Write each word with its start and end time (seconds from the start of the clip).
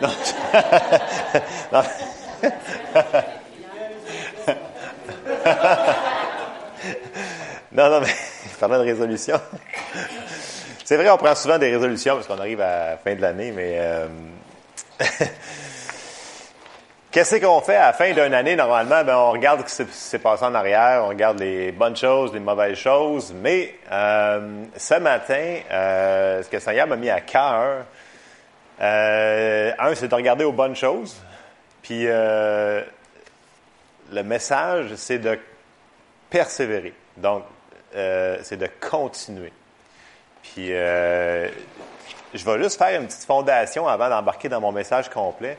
Non. 0.00 0.08
non. 1.72 1.82
non, 7.72 7.90
non, 7.90 8.00
mais 8.00 8.14
parlant 8.60 8.78
de 8.78 8.84
résolution. 8.84 9.40
C'est 10.84 10.96
vrai, 10.96 11.10
on 11.10 11.16
prend 11.16 11.34
souvent 11.34 11.58
des 11.58 11.72
résolutions 11.72 12.14
parce 12.14 12.26
qu'on 12.26 12.38
arrive 12.38 12.60
à 12.60 12.90
la 12.90 12.96
fin 12.96 13.14
de 13.14 13.20
l'année, 13.20 13.50
mais 13.50 13.76
euh, 13.78 14.06
qu'est-ce 17.10 17.36
qu'on 17.36 17.60
fait 17.60 17.76
à 17.76 17.86
la 17.86 17.92
fin 17.92 18.12
d'une 18.12 18.34
année 18.34 18.54
normalement? 18.56 19.02
Ben, 19.02 19.16
on 19.16 19.32
regarde 19.32 19.66
ce 19.66 19.82
qui 19.82 19.92
s'est 19.92 20.18
passé 20.18 20.44
en 20.44 20.54
arrière, 20.54 21.02
on 21.04 21.08
regarde 21.08 21.40
les 21.40 21.72
bonnes 21.72 21.96
choses, 21.96 22.32
les 22.32 22.40
mauvaises 22.40 22.78
choses, 22.78 23.34
mais 23.34 23.74
euh, 23.90 24.64
ce 24.76 24.94
matin, 24.94 25.56
euh, 25.72 26.42
ce 26.42 26.48
que 26.48 26.60
Seigneur 26.60 26.86
m'a 26.86 26.96
mis 26.96 27.10
à 27.10 27.20
cœur, 27.20 27.84
un, 28.80 29.94
c'est 29.94 30.08
de 30.08 30.14
regarder 30.14 30.44
aux 30.44 30.52
bonnes 30.52 30.76
choses, 30.76 31.16
puis 31.82 32.04
le 32.04 32.84
message, 34.22 34.94
c'est 34.96 35.18
de 35.18 35.38
persévérer. 36.30 36.94
Donc, 37.16 37.44
c'est 37.92 38.56
de 38.56 38.68
continuer. 38.80 39.52
Puis, 40.54 40.72
euh, 40.72 41.48
je 42.34 42.44
vais 42.44 42.62
juste 42.62 42.78
faire 42.78 43.00
une 43.00 43.06
petite 43.06 43.24
fondation 43.24 43.88
avant 43.88 44.08
d'embarquer 44.08 44.48
dans 44.48 44.60
mon 44.60 44.72
message 44.72 45.08
complet. 45.08 45.58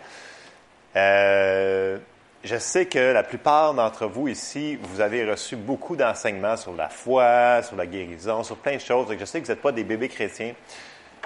Euh, 0.95 1.97
je 2.43 2.57
sais 2.57 2.85
que 2.85 3.11
la 3.11 3.23
plupart 3.23 3.73
d'entre 3.73 4.05
vous 4.07 4.27
ici, 4.27 4.77
vous 4.81 5.01
avez 5.01 5.29
reçu 5.29 5.55
beaucoup 5.55 5.95
d'enseignements 5.95 6.55
sur 6.55 6.73
la 6.73 6.89
foi, 6.89 7.61
sur 7.63 7.75
la 7.75 7.85
guérison, 7.85 8.43
sur 8.43 8.57
plein 8.57 8.75
de 8.75 8.81
choses. 8.81 9.07
je 9.19 9.25
sais 9.25 9.41
que 9.41 9.45
vous 9.45 9.51
n'êtes 9.51 9.61
pas 9.61 9.71
des 9.71 9.83
bébés 9.83 10.09
chrétiens. 10.09 10.53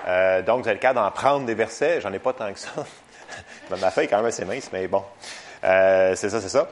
Euh, 0.08 0.42
donc, 0.42 0.64
vous 0.64 0.68
avez 0.68 0.76
le 0.76 0.82
cas 0.82 0.94
d'en 0.94 1.10
prendre 1.12 1.46
des 1.46 1.56
versets. 1.56 2.02
J'en 2.02 2.14
ai 2.14 2.20
pas 2.20 2.34
tant 2.34 2.52
que 2.52 2.60
ça. 2.60 2.72
Ma 3.70 3.92
feuille 3.92 4.08
quand 4.08 4.18
même 4.18 4.26
assez 4.26 4.46
mince, 4.46 4.70
mais 4.74 4.88
bon. 4.88 5.04
c'est 5.62 6.30
ça, 6.30 6.42
c'est 6.42 6.50
ça. 6.50 6.68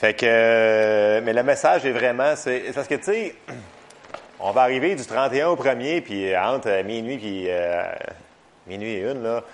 Fait 0.00 0.14
que, 0.14 1.20
mais 1.20 1.34
le 1.34 1.42
message 1.42 1.84
est 1.84 1.92
vraiment, 1.92 2.34
c'est 2.34 2.72
parce 2.74 2.88
que, 2.88 2.94
tu 2.94 3.04
sais, 3.04 3.34
on 4.40 4.50
va 4.52 4.62
arriver 4.62 4.94
du 4.94 5.04
31 5.04 5.48
au 5.48 5.56
1er, 5.56 6.00
puis 6.00 6.32
euh, 6.32 6.40
entre 6.40 6.68
euh, 6.68 6.82
minuit 6.82 7.18
puis 7.18 7.44
euh, 7.48 7.84
minuit 8.66 8.92
et 8.92 9.00
une, 9.02 9.22
là, 9.22 9.44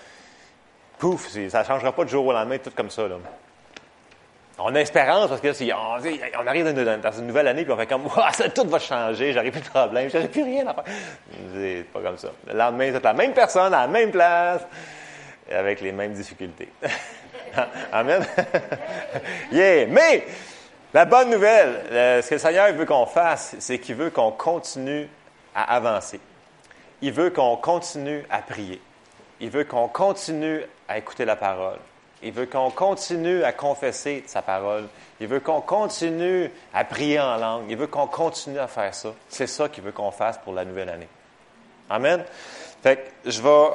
pouf, 0.98 1.36
ça 1.48 1.64
changera 1.64 1.90
pas 1.90 2.04
de 2.04 2.10
jour 2.10 2.24
au 2.26 2.32
lendemain, 2.32 2.58
tout 2.58 2.70
comme 2.70 2.90
ça. 2.90 3.08
Là. 3.08 3.16
On 4.58 4.74
a 4.74 4.80
espérance 4.80 5.28
parce 5.28 5.40
que 5.40 5.52
si 5.52 5.70
on, 5.70 6.46
arrive 6.46 6.64
dans 6.64 7.12
une, 7.12 7.26
nouvelle 7.26 7.48
année 7.48 7.64
puis 7.64 7.72
on 7.72 7.76
fait 7.76 7.86
comme 7.86 8.08
ça, 8.32 8.48
tout 8.48 8.66
va 8.66 8.78
changer, 8.78 9.32
j'aurai 9.32 9.50
plus 9.50 9.60
de 9.60 9.68
problème, 9.68 10.08
j'aurai 10.10 10.28
plus 10.28 10.42
rien 10.42 10.66
à 10.66 10.74
faire. 10.74 10.84
C'est 11.54 11.84
pas 11.92 12.00
comme 12.00 12.16
ça. 12.16 12.28
Le 12.46 12.54
lendemain, 12.56 12.90
c'est 12.92 13.04
la 13.04 13.12
même 13.12 13.34
personne 13.34 13.74
à 13.74 13.82
la 13.82 13.86
même 13.86 14.10
place 14.10 14.62
avec 15.50 15.80
les 15.82 15.92
mêmes 15.92 16.14
difficultés. 16.14 16.68
Amen. 17.92 18.24
yeah! 19.52 19.86
Mais 19.86 20.24
la 20.94 21.04
bonne 21.04 21.30
nouvelle, 21.30 21.82
euh, 21.92 22.22
ce 22.22 22.28
que 22.30 22.34
le 22.36 22.40
Seigneur 22.40 22.72
veut 22.72 22.86
qu'on 22.86 23.06
fasse, 23.06 23.56
c'est 23.58 23.78
qu'il 23.78 23.96
veut 23.96 24.10
qu'on 24.10 24.32
continue 24.32 25.08
à 25.54 25.74
avancer. 25.74 26.20
Il 27.02 27.12
veut 27.12 27.28
qu'on 27.28 27.56
continue 27.56 28.24
à 28.30 28.38
prier. 28.38 28.80
Il 29.40 29.50
veut 29.50 29.64
qu'on 29.64 29.88
continue 29.88 30.62
à 30.88 30.96
écouter 30.96 31.26
la 31.26 31.36
parole. 31.36 31.78
Il 32.26 32.32
veut 32.32 32.46
qu'on 32.46 32.70
continue 32.70 33.44
à 33.44 33.52
confesser 33.52 34.24
sa 34.26 34.42
parole. 34.42 34.88
Il 35.20 35.28
veut 35.28 35.38
qu'on 35.38 35.60
continue 35.60 36.50
à 36.74 36.84
prier 36.84 37.20
en 37.20 37.36
langue. 37.36 37.66
Il 37.68 37.76
veut 37.76 37.86
qu'on 37.86 38.08
continue 38.08 38.58
à 38.58 38.66
faire 38.66 38.92
ça. 38.92 39.10
C'est 39.28 39.46
ça 39.46 39.68
qu'il 39.68 39.84
veut 39.84 39.92
qu'on 39.92 40.10
fasse 40.10 40.36
pour 40.38 40.52
la 40.52 40.64
nouvelle 40.64 40.88
année. 40.88 41.06
Amen. 41.88 42.24
Fait 42.82 43.12
je 43.24 43.40
vais, 43.40 43.68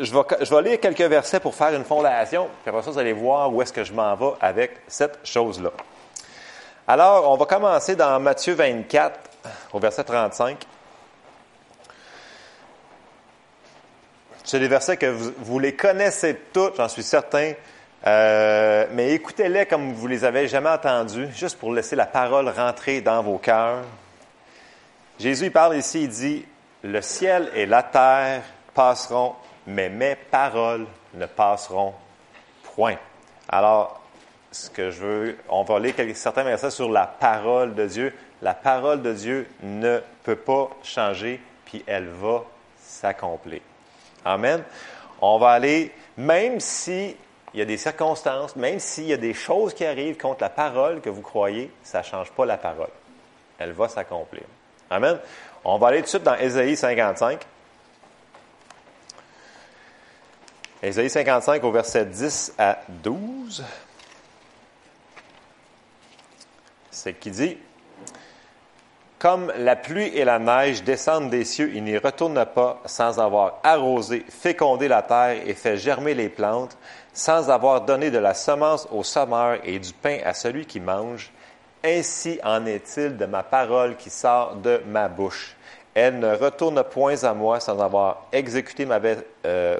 je 0.00 0.12
vais, 0.12 0.22
je 0.40 0.52
vais 0.52 0.62
lire 0.62 0.80
quelques 0.80 1.02
versets 1.02 1.38
pour 1.38 1.54
faire 1.54 1.72
une 1.72 1.84
fondation. 1.84 2.48
Puis 2.64 2.70
après 2.70 2.82
ça, 2.82 2.90
vous 2.90 2.98
allez 2.98 3.12
voir 3.12 3.54
où 3.54 3.62
est-ce 3.62 3.72
que 3.72 3.84
je 3.84 3.92
m'en 3.92 4.16
vais 4.16 4.32
avec 4.40 4.80
cette 4.88 5.20
chose-là. 5.22 5.70
Alors, 6.88 7.30
on 7.30 7.36
va 7.36 7.46
commencer 7.46 7.94
dans 7.94 8.18
Matthieu 8.18 8.54
24, 8.54 9.20
au 9.72 9.78
verset 9.78 10.02
35. 10.02 10.66
C'est 14.52 14.60
des 14.60 14.68
versets 14.68 14.98
que 14.98 15.06
vous, 15.06 15.58
les 15.58 15.74
connaissez 15.74 16.36
tous, 16.52 16.72
j'en 16.76 16.86
suis 16.86 17.02
certain, 17.02 17.54
euh, 18.06 18.86
mais 18.92 19.12
écoutez-les 19.12 19.64
comme 19.64 19.94
vous 19.94 20.06
les 20.06 20.26
avez 20.26 20.46
jamais 20.46 20.68
entendus, 20.68 21.28
juste 21.34 21.58
pour 21.58 21.72
laisser 21.72 21.96
la 21.96 22.04
parole 22.04 22.50
rentrer 22.50 23.00
dans 23.00 23.22
vos 23.22 23.38
cœurs. 23.38 23.82
Jésus 25.18 25.46
il 25.46 25.52
parle 25.52 25.78
ici, 25.78 26.02
il 26.02 26.08
dit, 26.10 26.44
le 26.82 27.00
ciel 27.00 27.50
et 27.54 27.64
la 27.64 27.82
terre 27.82 28.42
passeront, 28.74 29.36
mais 29.66 29.88
mes 29.88 30.16
paroles 30.16 30.84
ne 31.14 31.24
passeront 31.24 31.94
point. 32.74 32.96
Alors, 33.48 34.02
ce 34.50 34.68
que 34.68 34.90
je 34.90 35.00
veux, 35.00 35.38
on 35.48 35.62
va 35.62 35.78
lire 35.78 35.94
certains 36.12 36.44
versets 36.44 36.68
sur 36.68 36.90
la 36.90 37.06
parole 37.06 37.74
de 37.74 37.86
Dieu. 37.86 38.12
La 38.42 38.52
parole 38.52 39.00
de 39.00 39.14
Dieu 39.14 39.48
ne 39.62 40.00
peut 40.24 40.36
pas 40.36 40.68
changer, 40.82 41.40
puis 41.64 41.82
elle 41.86 42.08
va 42.08 42.44
s'accomplir. 42.78 43.62
Amen. 44.24 44.62
On 45.20 45.38
va 45.38 45.50
aller, 45.50 45.92
même 46.16 46.60
s'il 46.60 47.16
y 47.54 47.60
a 47.60 47.64
des 47.64 47.76
circonstances, 47.76 48.56
même 48.56 48.78
s'il 48.78 49.04
y 49.04 49.12
a 49.12 49.16
des 49.16 49.34
choses 49.34 49.74
qui 49.74 49.84
arrivent 49.84 50.16
contre 50.16 50.42
la 50.42 50.50
parole 50.50 51.00
que 51.00 51.10
vous 51.10 51.22
croyez, 51.22 51.70
ça 51.82 51.98
ne 51.98 52.04
change 52.04 52.30
pas 52.32 52.46
la 52.46 52.56
parole. 52.56 52.90
Elle 53.58 53.72
va 53.72 53.88
s'accomplir. 53.88 54.44
Amen. 54.90 55.18
On 55.64 55.78
va 55.78 55.88
aller 55.88 55.98
tout 55.98 56.04
de 56.04 56.08
suite 56.08 56.22
dans 56.24 56.36
Ésaïe 56.36 56.76
55. 56.76 57.40
Ésaïe 60.82 61.08
55 61.08 61.62
au 61.62 61.70
verset 61.70 62.06
10 62.06 62.54
à 62.58 62.80
12 62.88 63.64
c'est 67.02 67.14
qui 67.14 67.30
dit 67.32 67.58
Comme 69.22 69.52
la 69.56 69.76
pluie 69.76 70.08
et 70.16 70.24
la 70.24 70.40
neige 70.40 70.82
descendent 70.82 71.30
des 71.30 71.44
cieux, 71.44 71.70
il 71.76 71.84
n'y 71.84 71.96
retourne 71.96 72.44
pas 72.44 72.80
sans 72.86 73.20
avoir 73.20 73.60
arrosé, 73.62 74.26
fécondé 74.28 74.88
la 74.88 75.02
terre 75.02 75.46
et 75.46 75.54
fait 75.54 75.76
germer 75.76 76.12
les 76.14 76.28
plantes, 76.28 76.76
sans 77.12 77.48
avoir 77.48 77.82
donné 77.82 78.10
de 78.10 78.18
la 78.18 78.34
semence 78.34 78.88
au 78.90 79.04
sommeur 79.04 79.60
et 79.62 79.78
du 79.78 79.92
pain 79.92 80.18
à 80.24 80.34
celui 80.34 80.66
qui 80.66 80.80
mange. 80.80 81.30
Ainsi 81.84 82.40
en 82.42 82.66
est-il 82.66 83.16
de 83.16 83.26
ma 83.26 83.44
parole 83.44 83.96
qui 83.96 84.10
sort 84.10 84.56
de 84.56 84.82
ma 84.88 85.06
bouche. 85.06 85.54
Elle 85.94 86.18
ne 86.18 86.34
retourne 86.34 86.82
point 86.82 87.22
à 87.22 87.32
moi 87.32 87.60
sans 87.60 87.80
avoir 87.80 88.26
exécuté 88.32 88.86
ma 88.86 88.98
euh, 89.46 89.78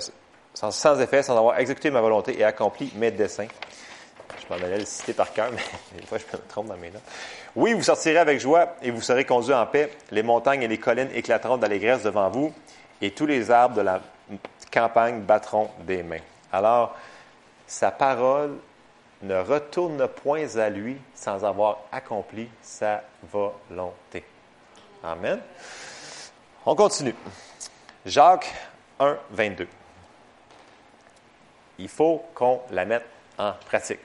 sans, 0.55 0.71
sans 0.71 1.01
effet, 1.01 1.25
sans 1.25 1.37
avoir 1.37 1.59
exécuté 1.59 1.91
ma 1.91 2.01
volonté 2.01 2.39
et 2.39 2.45
accompli 2.45 2.93
mes 2.95 3.11
desseins. 3.11 3.49
Je 4.41 4.53
m'en 4.53 4.61
allais 4.63 4.79
le 4.79 4.85
citer 4.85 5.13
par 5.13 5.33
cœur, 5.33 5.51
mais 5.53 6.01
des 6.01 6.07
fois, 6.07 6.19
je 6.19 6.37
me 6.37 6.43
trompe 6.49 6.67
dans 6.67 6.77
mes 6.77 6.91
notes. 6.91 7.03
Oui, 7.55 7.73
vous 7.73 7.83
sortirez 7.83 8.19
avec 8.19 8.41
joie 8.41 8.77
et 8.83 8.91
vous 8.91 9.01
serez 9.01 9.25
conduits 9.25 9.55
en 9.55 9.67
paix. 9.67 9.91
Les 10.11 10.23
montagnes 10.23 10.63
et 10.63 10.69
les 10.69 10.79
collines 10.79 11.11
éclateront 11.15 11.57
d'allégresse 11.57 12.03
devant 12.03 12.31
vous 12.31 12.53
et 13.01 13.11
tous 13.11 13.27
les 13.27 13.51
arbres 13.51 13.75
de 13.75 13.83
la 13.83 14.01
campagne 14.71 15.21
battront 15.21 15.71
des 15.81 16.03
mains. 16.03 16.21
Alors, 16.53 16.97
sa 17.67 17.91
parole 17.91 18.57
ne 19.23 19.37
retourne 19.37 20.09
point 20.09 20.57
à 20.57 20.69
lui 20.69 20.97
sans 21.15 21.45
avoir 21.45 21.79
accompli 21.93 22.49
sa 22.61 23.03
volonté. 23.31 24.25
Amen. 25.03 25.41
On 26.65 26.75
continue. 26.75 27.15
Jacques 28.05 28.53
1, 28.99 29.19
22. 29.31 29.69
Il 31.79 31.89
faut 31.89 32.25
qu'on 32.35 32.61
la 32.71 32.85
mette 32.85 33.07
en 33.39 33.53
pratique 33.67 34.01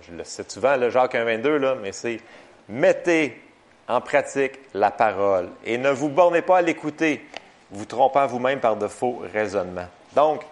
je 0.00 0.12
le 0.12 0.24
sais 0.24 0.44
souvent, 0.48 0.76
le 0.76 0.90
Jacques 0.90 1.14
1,22, 1.14 1.56
là, 1.56 1.74
mais 1.74 1.92
c'est 1.92 2.20
mettez 2.68 3.40
en 3.88 4.00
pratique 4.00 4.58
la 4.74 4.90
parole 4.90 5.48
et 5.64 5.78
ne 5.78 5.90
vous 5.90 6.08
bornez 6.08 6.42
pas 6.42 6.58
à 6.58 6.62
l'écouter, 6.62 7.24
vous 7.70 7.84
trompant 7.84 8.26
vous-même 8.26 8.60
par 8.60 8.76
de 8.76 8.88
faux 8.88 9.22
raisonnements. 9.32 9.88
Donc, 10.14 10.42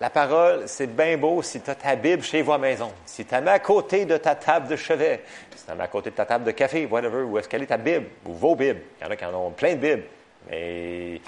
la 0.00 0.08
parole, 0.08 0.62
c'est 0.66 0.86
bien 0.86 1.18
beau 1.18 1.42
si 1.42 1.60
tu 1.60 1.70
as 1.70 1.74
ta 1.74 1.94
Bible 1.94 2.22
chez 2.22 2.40
vous 2.40 2.52
à 2.52 2.58
maison, 2.58 2.90
si 3.04 3.24
tu 3.24 3.32
la 3.32 3.40
mets 3.42 3.50
à 3.50 3.58
côté 3.58 4.06
de 4.06 4.16
ta 4.16 4.34
table 4.34 4.68
de 4.68 4.76
chevet, 4.76 5.22
si 5.54 5.62
tu 5.62 5.68
la 5.68 5.74
mets 5.74 5.84
à 5.84 5.88
côté 5.88 6.10
de 6.10 6.14
ta 6.14 6.24
table 6.24 6.44
de 6.44 6.52
café, 6.52 6.86
whatever, 6.86 7.22
où 7.22 7.38
est-ce 7.38 7.48
qu'elle 7.48 7.62
est 7.62 7.66
ta 7.66 7.76
Bible, 7.76 8.06
ou 8.24 8.32
vos 8.32 8.54
Bibles. 8.54 8.80
Il 8.98 9.04
y 9.04 9.06
en 9.06 9.10
a 9.10 9.16
qui 9.16 9.24
en 9.26 9.34
ont 9.34 9.50
plein 9.50 9.74
de 9.74 9.80
Bibles. 9.80 10.04
Mais 10.48 11.20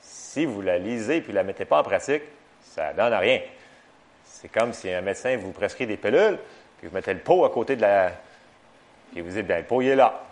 si 0.00 0.44
vous 0.44 0.60
la 0.60 0.78
lisez 0.78 1.20
puis 1.20 1.32
la 1.32 1.44
mettez 1.44 1.64
pas 1.64 1.80
en 1.80 1.82
pratique, 1.84 2.22
ça 2.62 2.92
ne 2.92 2.96
donne 2.96 3.14
rien. 3.14 3.40
C'est 4.40 4.48
comme 4.48 4.72
si 4.72 4.90
un 4.90 5.02
médecin 5.02 5.36
vous 5.36 5.52
prescrit 5.52 5.86
des 5.86 5.98
pilules, 5.98 6.38
puis 6.78 6.88
vous 6.88 6.94
mettez 6.94 7.12
le 7.12 7.20
pot 7.20 7.44
à 7.44 7.50
côté 7.50 7.76
de 7.76 7.82
la. 7.82 8.10
Puis 9.12 9.20
vous 9.20 9.30
dites, 9.30 9.46
ben, 9.46 9.58
le 9.58 9.64
pot, 9.64 9.82
il 9.82 9.88
est 9.88 9.96
là. 9.96 10.22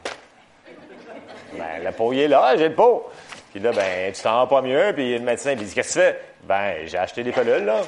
Ben, 1.53 1.85
le 1.85 1.93
pot, 1.93 2.13
il 2.15 2.21
est 2.21 2.29
là, 2.29 2.57
j'ai 2.57 2.69
le 2.69 2.75
pot. 2.75 3.11
Puis 3.51 3.61
là, 3.61 3.73
ben, 3.73 4.13
tu 4.13 4.23
t'en 4.23 4.41
rends 4.41 4.47
pas 4.47 4.63
mieux, 4.63 4.93
puis 4.95 5.19
le 5.19 5.25
médecin 5.25 5.53
il 5.53 5.59
dit, 5.59 5.75
qu'est-ce 5.75 5.95
que 5.95 6.01
tu 6.01 6.07
fais? 6.07 6.21
Ben, 6.45 6.87
j'ai 6.87 6.97
acheté 6.97 7.23
des 7.23 7.33
pilules, 7.33 7.65
là. 7.65 7.83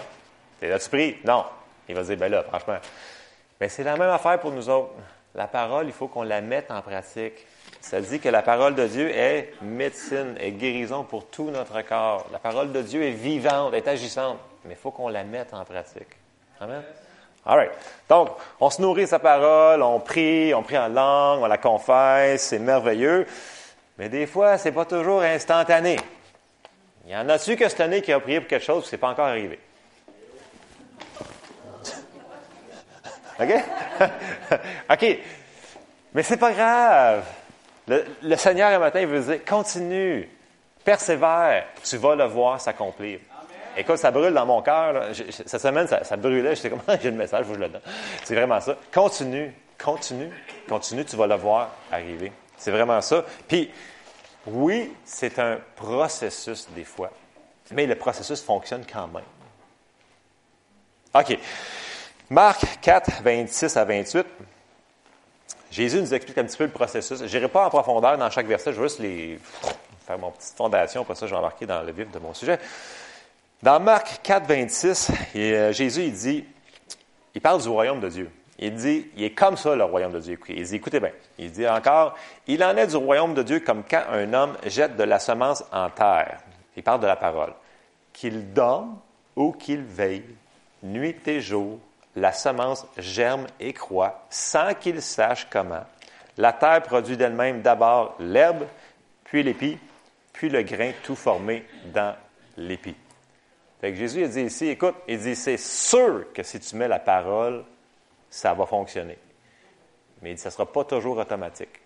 T'es 0.59 0.69
là-tu 0.69 0.91
pris? 0.91 1.17
Non. 1.25 1.45
Il 1.89 1.95
va 1.95 2.03
dire, 2.03 2.17
ben 2.19 2.31
là, 2.31 2.43
franchement. 2.43 2.77
Mais 3.59 3.69
c'est 3.69 3.85
la 3.85 3.97
même 3.97 4.11
affaire 4.11 4.39
pour 4.41 4.53
nous 4.53 4.69
autres. 4.69 4.93
La 5.35 5.47
parole, 5.47 5.87
il 5.87 5.93
faut 5.93 6.09
qu'on 6.09 6.23
la 6.23 6.41
mette 6.43 6.71
en 6.71 6.83
pratique. 6.83 7.47
ça 7.81 8.01
dit 8.01 8.21
que 8.21 8.29
la 8.29 8.43
parole 8.43 8.75
de 8.75 8.87
Dieu 8.87 9.09
est 9.09 9.55
médecine, 9.63 10.35
est 10.39 10.51
guérison 10.51 11.05
pour 11.05 11.27
tout 11.27 11.51
notre 11.51 11.81
corps. 11.83 12.27
La 12.31 12.39
parole 12.39 12.73
de 12.73 12.83
Dieu 12.83 13.03
est 13.05 13.13
vivante, 13.13 13.73
est 13.75 13.89
agissante, 13.89 14.39
mais 14.65 14.73
il 14.73 14.77
faut 14.77 14.91
qu'on 14.91 15.09
la 15.09 15.25
mette 15.25 15.53
en 15.55 15.65
pratique. 15.65 16.17
Amen. 16.61 16.83
All 17.47 17.57
right. 17.57 17.73
Donc, 18.09 18.31
on 18.61 18.69
se 18.69 18.83
nourrit 18.83 19.03
de 19.03 19.09
sa 19.09 19.19
parole, 19.19 19.83
on 19.83 20.01
prie, 20.01 20.53
on 20.55 20.63
prie 20.63 20.77
en 20.77 20.89
langue, 20.89 21.43
on 21.43 21.47
la 21.47 21.59
confesse, 21.59 22.43
c'est 22.43 22.59
merveilleux. 22.59 23.27
Mais 23.99 24.09
des 24.09 24.27
fois, 24.27 24.59
c'est 24.59 24.73
pas 24.73 24.85
toujours 24.85 25.23
instantané. 25.23 25.97
Il 27.07 27.13
y 27.13 27.17
en 27.17 27.29
a-tu 27.29 27.57
que 27.57 27.69
cette 27.69 27.81
année 27.81 28.03
qui 28.03 28.13
a 28.13 28.21
prié 28.21 28.41
pour 28.41 28.49
quelque 28.49 28.65
chose, 28.65 28.87
c'est 28.89 28.99
pas 28.99 29.09
encore 29.09 29.27
arrivé? 29.27 29.59
OK? 33.41 33.55
OK. 34.91 35.19
Mais 36.13 36.23
c'est 36.23 36.37
pas 36.37 36.53
grave. 36.53 37.25
Le, 37.89 38.37
Seigneur, 38.37 38.71
un 38.71 38.79
matin, 38.79 39.01
il 39.01 39.07
veut 39.07 39.21
dire, 39.21 39.45
continue, 39.45 40.29
persévère, 40.85 41.65
tu 41.83 41.97
vas 41.97 42.15
le 42.15 42.25
voir 42.25 42.61
s'accomplir. 42.61 43.19
Écoute, 43.77 43.97
ça 43.97 44.11
brûle 44.11 44.35
dans 44.35 44.47
mon 44.47 44.63
cœur. 44.63 45.15
Cette 45.15 45.61
semaine, 45.61 45.87
ça, 45.87 46.05
ça 46.05 46.17
brûlait. 46.17 46.55
Je 46.57 46.61
sais 46.61 46.71
comment 46.71 46.83
j'ai 47.03 47.11
le 47.11 47.17
message, 47.17 47.47
je 47.47 47.53
vous 47.53 47.59
le 47.59 47.69
donne. 47.69 47.81
C'est 48.25 48.35
vraiment 48.35 48.61
ça. 48.61 48.77
Continue, 48.93 49.55
continue, 49.83 50.31
continue, 50.69 51.05
tu 51.05 51.17
vas 51.17 51.27
le 51.27 51.37
voir 51.37 51.71
arriver. 51.91 52.33
C'est 52.57 52.71
vraiment 52.71 53.01
ça. 53.01 53.25
Puis, 53.49 53.71
oui, 54.47 54.93
c'est 55.05 55.39
un 55.39 55.59
processus 55.77 56.69
des 56.75 56.85
fois, 56.85 57.11
mais 57.71 57.87
le 57.87 57.95
processus 57.95 58.43
fonctionne 58.43 58.85
quand 58.91 59.09
même. 59.09 59.25
OK. 61.15 61.39
Marc 62.31 62.81
4, 62.81 63.23
26 63.23 63.77
à 63.77 63.85
28. 63.85 64.27
Jésus 65.71 66.01
nous 66.01 66.15
explique 66.15 66.39
un 66.39 66.45
petit 66.45 66.57
peu 66.57 66.65
le 66.65 66.71
processus. 66.71 67.25
Je 67.25 67.37
n'irai 67.37 67.49
pas 67.49 67.67
en 67.67 67.71
profondeur 67.71 68.17
dans 68.19 68.31
chaque 68.31 68.47
verset, 68.47 68.73
je 68.73 68.81
vais 68.81 68.89
juste 68.89 68.99
les, 69.01 69.39
faire 70.07 70.19
mon 70.19 70.31
petite 70.31 70.57
fondation, 70.57 71.05
pour 71.05 71.17
ça 71.17 71.27
je 71.27 71.33
vais 71.33 71.39
embarquer 71.39 71.67
dans 71.67 71.83
le 71.83 71.93
vif 71.93 72.11
de 72.11 72.19
mon 72.19 72.35
sujet. 72.35 72.59
Dans 73.63 73.79
Marc 73.79 74.21
4, 74.23 74.47
26, 74.47 75.13
euh, 75.37 75.73
Jésus 75.73 76.05
il 76.05 76.13
dit, 76.15 76.45
il 77.35 77.43
parle 77.43 77.61
du 77.61 77.69
royaume 77.69 78.01
de 78.01 78.09
Dieu. 78.09 78.31
Il 78.59 78.75
dit, 78.75 79.11
il 79.15 79.25
est 79.25 79.33
comme 79.33 79.59
ça 79.59 79.77
le 79.77 79.85
royaume 79.85 80.13
de 80.13 80.21
Dieu. 80.21 80.39
Il 80.49 80.65
dit, 80.65 80.77
écoutez 80.77 80.99
bien, 80.99 81.11
il 81.39 81.53
dit 81.53 81.69
encore, 81.69 82.15
il 82.47 82.65
en 82.65 82.75
est 82.79 82.87
du 82.87 82.97
royaume 82.97 83.35
de 83.35 83.43
Dieu 83.43 83.61
comme 83.61 83.83
quand 83.85 84.05
un 84.11 84.33
homme 84.33 84.57
jette 84.65 84.97
de 84.97 85.03
la 85.03 85.19
semence 85.19 85.63
en 85.73 85.91
terre. 85.91 86.41
Il 86.75 86.83
parle 86.83 87.01
de 87.01 87.07
la 87.07 87.17
parole. 87.17 87.53
Qu'il 88.15 88.55
dorme 88.55 88.99
ou 89.37 89.53
qu'il 89.53 89.83
veille, 89.83 90.25
nuit 90.83 91.17
et 91.27 91.43
jour, 91.43 91.81
la 92.17 92.33
semence 92.33 92.87
germe 92.97 93.47
et 93.61 93.75
croît 93.75 94.25
sans 94.31 94.73
qu'il 94.73 95.03
sache 95.03 95.47
comment. 95.51 95.85
La 96.39 96.55
terre 96.55 96.83
produit 96.83 97.19
d'elle-même 97.19 97.61
d'abord 97.61 98.17
l'herbe, 98.21 98.65
puis 99.25 99.43
l'épi, 99.43 99.77
puis 100.33 100.49
le 100.49 100.63
grain 100.63 100.93
tout 101.03 101.15
formé 101.15 101.67
dans 101.93 102.15
l'épi. 102.57 102.95
Fait 103.81 103.93
que 103.93 103.97
Jésus 103.97 104.27
dit 104.29 104.43
ici, 104.43 104.69
écoute, 104.69 104.95
il 105.09 105.19
dit, 105.19 105.35
c'est 105.35 105.57
sûr 105.57 106.27
que 106.35 106.43
si 106.43 106.61
tu 106.61 106.77
mets 106.77 106.89
la 106.89 106.99
parole, 106.99 107.65
ça 108.29 108.53
va 108.53 108.67
fonctionner. 108.67 109.19
Mais 110.21 110.33
il 110.33 110.35
dit, 110.35 110.41
ça 110.41 110.51
ne 110.51 110.53
sera 110.53 110.71
pas 110.71 110.85
toujours 110.85 111.17
automatique. 111.17 111.81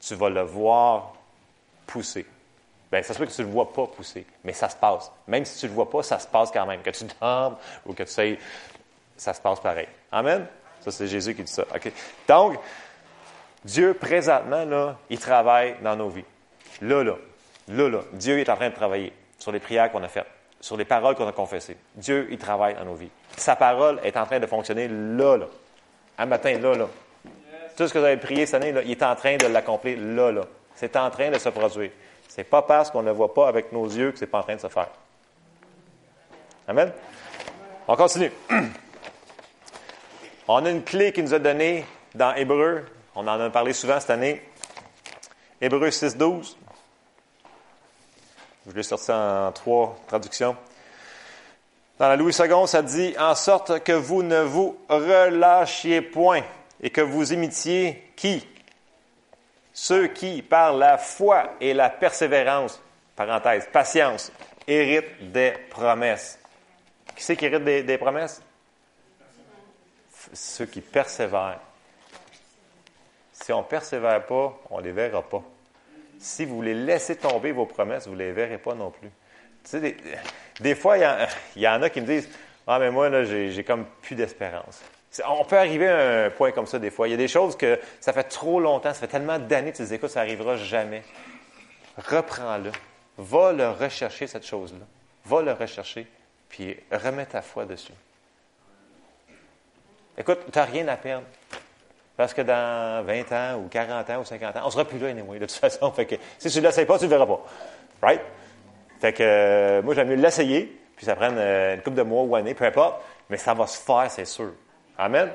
Tu 0.00 0.14
vas 0.14 0.28
le 0.28 0.42
voir 0.42 1.14
pousser. 1.86 2.26
Bien, 2.92 3.02
ça 3.02 3.14
se 3.14 3.18
peut 3.18 3.26
que 3.26 3.32
tu 3.32 3.42
ne 3.42 3.46
le 3.46 3.52
vois 3.52 3.72
pas 3.72 3.86
pousser, 3.86 4.26
mais 4.44 4.52
ça 4.52 4.68
se 4.68 4.76
passe. 4.76 5.10
Même 5.26 5.44
si 5.44 5.58
tu 5.58 5.66
ne 5.66 5.70
le 5.70 5.74
vois 5.74 5.90
pas, 5.90 6.02
ça 6.02 6.18
se 6.18 6.26
passe 6.26 6.50
quand 6.50 6.66
même. 6.66 6.82
Que 6.82 6.90
tu 6.90 7.04
dormes 7.20 7.56
ou 7.86 7.92
que 7.92 8.02
tu 8.02 8.10
sais 8.10 8.38
ça 9.18 9.34
se 9.34 9.40
passe 9.40 9.60
pareil. 9.60 9.88
Amen? 10.10 10.46
Ça, 10.80 10.90
c'est 10.90 11.08
Jésus 11.08 11.34
qui 11.34 11.42
dit 11.42 11.52
ça. 11.52 11.64
Donc, 12.28 12.58
Dieu, 13.64 13.92
présentement, 13.94 14.64
là, 14.64 14.96
il 15.10 15.18
travaille 15.18 15.76
dans 15.82 15.96
nos 15.96 16.08
vies. 16.08 16.24
Là, 16.80 17.02
là, 17.02 17.16
là, 17.66 17.88
là, 17.88 18.00
Dieu 18.12 18.38
est 18.38 18.48
en 18.48 18.56
train 18.56 18.70
de 18.70 18.74
travailler 18.74 19.12
sur 19.38 19.50
les 19.50 19.58
prières 19.58 19.90
qu'on 19.90 20.02
a 20.02 20.08
faites, 20.08 20.26
sur 20.60 20.76
les 20.76 20.84
paroles 20.84 21.14
qu'on 21.14 21.28
a 21.28 21.32
confessées. 21.32 21.76
Dieu, 21.94 22.28
il 22.30 22.38
travaille 22.38 22.74
dans 22.74 22.84
nos 22.84 22.94
vies. 22.94 23.10
Sa 23.36 23.56
parole 23.56 24.00
est 24.02 24.16
en 24.16 24.26
train 24.26 24.40
de 24.40 24.46
fonctionner 24.46 24.88
là, 24.88 25.36
là. 25.36 25.46
Un 26.18 26.26
matin, 26.26 26.58
là, 26.58 26.74
là. 26.74 26.88
Tout 27.76 27.86
ce 27.86 27.92
que 27.92 27.98
vous 27.98 28.04
avez 28.04 28.16
prié 28.16 28.44
cette 28.44 28.56
année, 28.56 28.72
là, 28.72 28.82
il 28.82 28.90
est 28.90 29.02
en 29.02 29.14
train 29.14 29.36
de 29.36 29.46
l'accomplir 29.46 29.98
là, 30.00 30.32
là. 30.32 30.42
C'est 30.74 30.96
en 30.96 31.10
train 31.10 31.30
de 31.30 31.38
se 31.38 31.48
produire. 31.48 31.90
C'est 32.28 32.44
pas 32.44 32.62
parce 32.62 32.90
qu'on 32.90 33.02
ne 33.02 33.06
le 33.06 33.12
voit 33.12 33.32
pas 33.32 33.48
avec 33.48 33.72
nos 33.72 33.86
yeux 33.86 34.12
que 34.12 34.18
c'est 34.18 34.26
pas 34.26 34.40
en 34.40 34.42
train 34.42 34.56
de 34.56 34.60
se 34.60 34.68
faire. 34.68 34.88
Amen? 36.66 36.92
On 37.86 37.96
continue. 37.96 38.32
On 40.48 40.64
a 40.64 40.70
une 40.70 40.82
clé 40.82 41.12
qui 41.12 41.22
nous 41.22 41.34
a 41.34 41.38
donnée 41.38 41.84
dans 42.14 42.34
Hébreu. 42.34 42.84
On 43.14 43.26
en 43.26 43.40
a 43.40 43.50
parlé 43.50 43.72
souvent 43.72 44.00
cette 44.00 44.10
année. 44.10 44.42
Hébreu 45.60 45.90
6, 45.90 46.16
12. 46.16 46.56
Je 48.68 48.74
l'ai 48.74 48.82
sorti 48.82 49.10
en 49.10 49.50
trois 49.52 49.96
traductions. 50.06 50.54
Dans 51.98 52.08
la 52.08 52.16
Louis 52.16 52.34
II, 52.38 52.66
ça 52.66 52.82
dit 52.82 53.14
En 53.18 53.34
sorte 53.34 53.82
que 53.82 53.92
vous 53.92 54.22
ne 54.22 54.40
vous 54.40 54.78
relâchiez 54.88 56.02
point 56.02 56.42
et 56.80 56.90
que 56.90 57.00
vous 57.00 57.32
imitiez 57.32 58.12
qui? 58.14 58.46
Ceux 59.72 60.08
qui, 60.08 60.42
par 60.42 60.74
la 60.74 60.98
foi 60.98 61.54
et 61.60 61.72
la 61.72 61.88
persévérance, 61.88 62.80
parenthèse, 63.16 63.66
patience, 63.72 64.30
héritent 64.66 65.32
des 65.32 65.52
promesses. 65.70 66.38
Qui 67.16 67.24
c'est 67.24 67.36
qui 67.36 67.46
hérite 67.46 67.64
des 67.64 67.98
promesses? 67.98 68.42
Ceux 70.34 70.66
qui 70.66 70.82
persévèrent. 70.82 71.60
Si 73.32 73.52
on 73.52 73.58
ne 73.58 73.66
persévère 73.66 74.26
pas, 74.26 74.58
on 74.70 74.78
ne 74.78 74.82
les 74.82 74.92
verra 74.92 75.22
pas. 75.22 75.42
Si 76.18 76.44
vous 76.44 76.62
les 76.62 76.74
laissez 76.74 77.16
tomber 77.16 77.52
vos 77.52 77.66
promesses, 77.66 78.06
vous 78.06 78.14
ne 78.14 78.18
les 78.18 78.32
verrez 78.32 78.58
pas 78.58 78.74
non 78.74 78.90
plus. 78.90 79.08
Tu 79.64 79.70
sais, 79.70 79.96
des, 80.60 80.74
fois, 80.74 80.98
il 80.98 81.62
y, 81.62 81.68
en, 81.68 81.82
a 81.82 81.90
qui 81.90 82.00
me 82.00 82.06
disent 82.06 82.28
Ah, 82.66 82.78
mais 82.78 82.90
moi, 82.90 83.08
là, 83.08 83.24
j'ai 83.24 83.64
comme 83.64 83.84
plus 84.02 84.16
d'espérance. 84.16 84.80
On 85.26 85.44
peut 85.44 85.58
arriver 85.58 85.88
à 85.88 86.26
un 86.26 86.30
point 86.30 86.52
comme 86.52 86.66
ça 86.66 86.78
des 86.78 86.90
fois. 86.90 87.08
Il 87.08 87.12
y 87.12 87.14
a 87.14 87.18
des 87.18 87.28
choses 87.28 87.56
que 87.56 87.78
ça 88.00 88.12
fait 88.12 88.24
trop 88.24 88.60
longtemps, 88.60 88.92
ça 88.92 89.00
fait 89.00 89.08
tellement 89.08 89.38
d'années 89.38 89.72
que 89.72 89.78
tu 89.78 89.84
dis 89.84 89.94
écoute, 89.94 90.10
ça 90.10 90.20
n'arrivera 90.20 90.56
jamais. 90.56 91.02
Reprends-le. 91.96 92.70
Va 93.16 93.52
le 93.52 93.70
rechercher, 93.70 94.26
cette 94.26 94.46
chose-là. 94.46 94.86
Va 95.24 95.42
le 95.42 95.52
rechercher, 95.52 96.06
puis 96.48 96.76
remets 96.92 97.26
ta 97.26 97.42
foi 97.42 97.64
dessus. 97.64 97.92
Écoute, 100.16 100.38
tu 100.52 100.58
n'as 100.58 100.64
rien 100.64 100.86
à 100.88 100.96
perdre. 100.96 101.26
Parce 102.18 102.34
que 102.34 102.42
dans 102.42 103.04
20 103.06 103.32
ans 103.32 103.60
ou 103.60 103.68
40 103.68 104.10
ans 104.10 104.20
ou 104.20 104.24
50 104.24 104.56
ans, 104.56 104.60
on 104.64 104.66
ne 104.66 104.70
sera 104.72 104.84
plus 104.84 104.98
là 104.98 105.06
anyway, 105.06 105.38
de 105.38 105.46
toute 105.46 105.54
façon. 105.54 105.92
Fait 105.92 106.04
que, 106.04 106.16
si 106.36 106.50
tu 106.50 106.58
ne 106.58 106.64
l'essayes 106.64 106.84
pas, 106.84 106.98
tu 106.98 107.04
ne 107.04 107.10
le 107.10 107.16
verras 107.16 107.26
pas. 107.26 107.40
Right? 108.02 108.20
Fait 109.00 109.12
que 109.12 109.22
euh, 109.22 109.82
moi, 109.82 109.94
j'aime 109.94 110.08
mieux 110.08 110.16
l'essayer, 110.16 110.80
puis 110.96 111.06
ça 111.06 111.14
prend 111.14 111.30
euh, 111.30 111.76
une 111.76 111.80
couple 111.80 111.96
de 111.96 112.02
mois 112.02 112.24
ou 112.24 112.34
années, 112.34 112.54
peu 112.54 112.64
importe, 112.64 113.04
mais 113.30 113.36
ça 113.36 113.54
va 113.54 113.68
se 113.68 113.80
faire, 113.80 114.10
c'est 114.10 114.24
sûr. 114.24 114.50
Amen? 114.98 115.30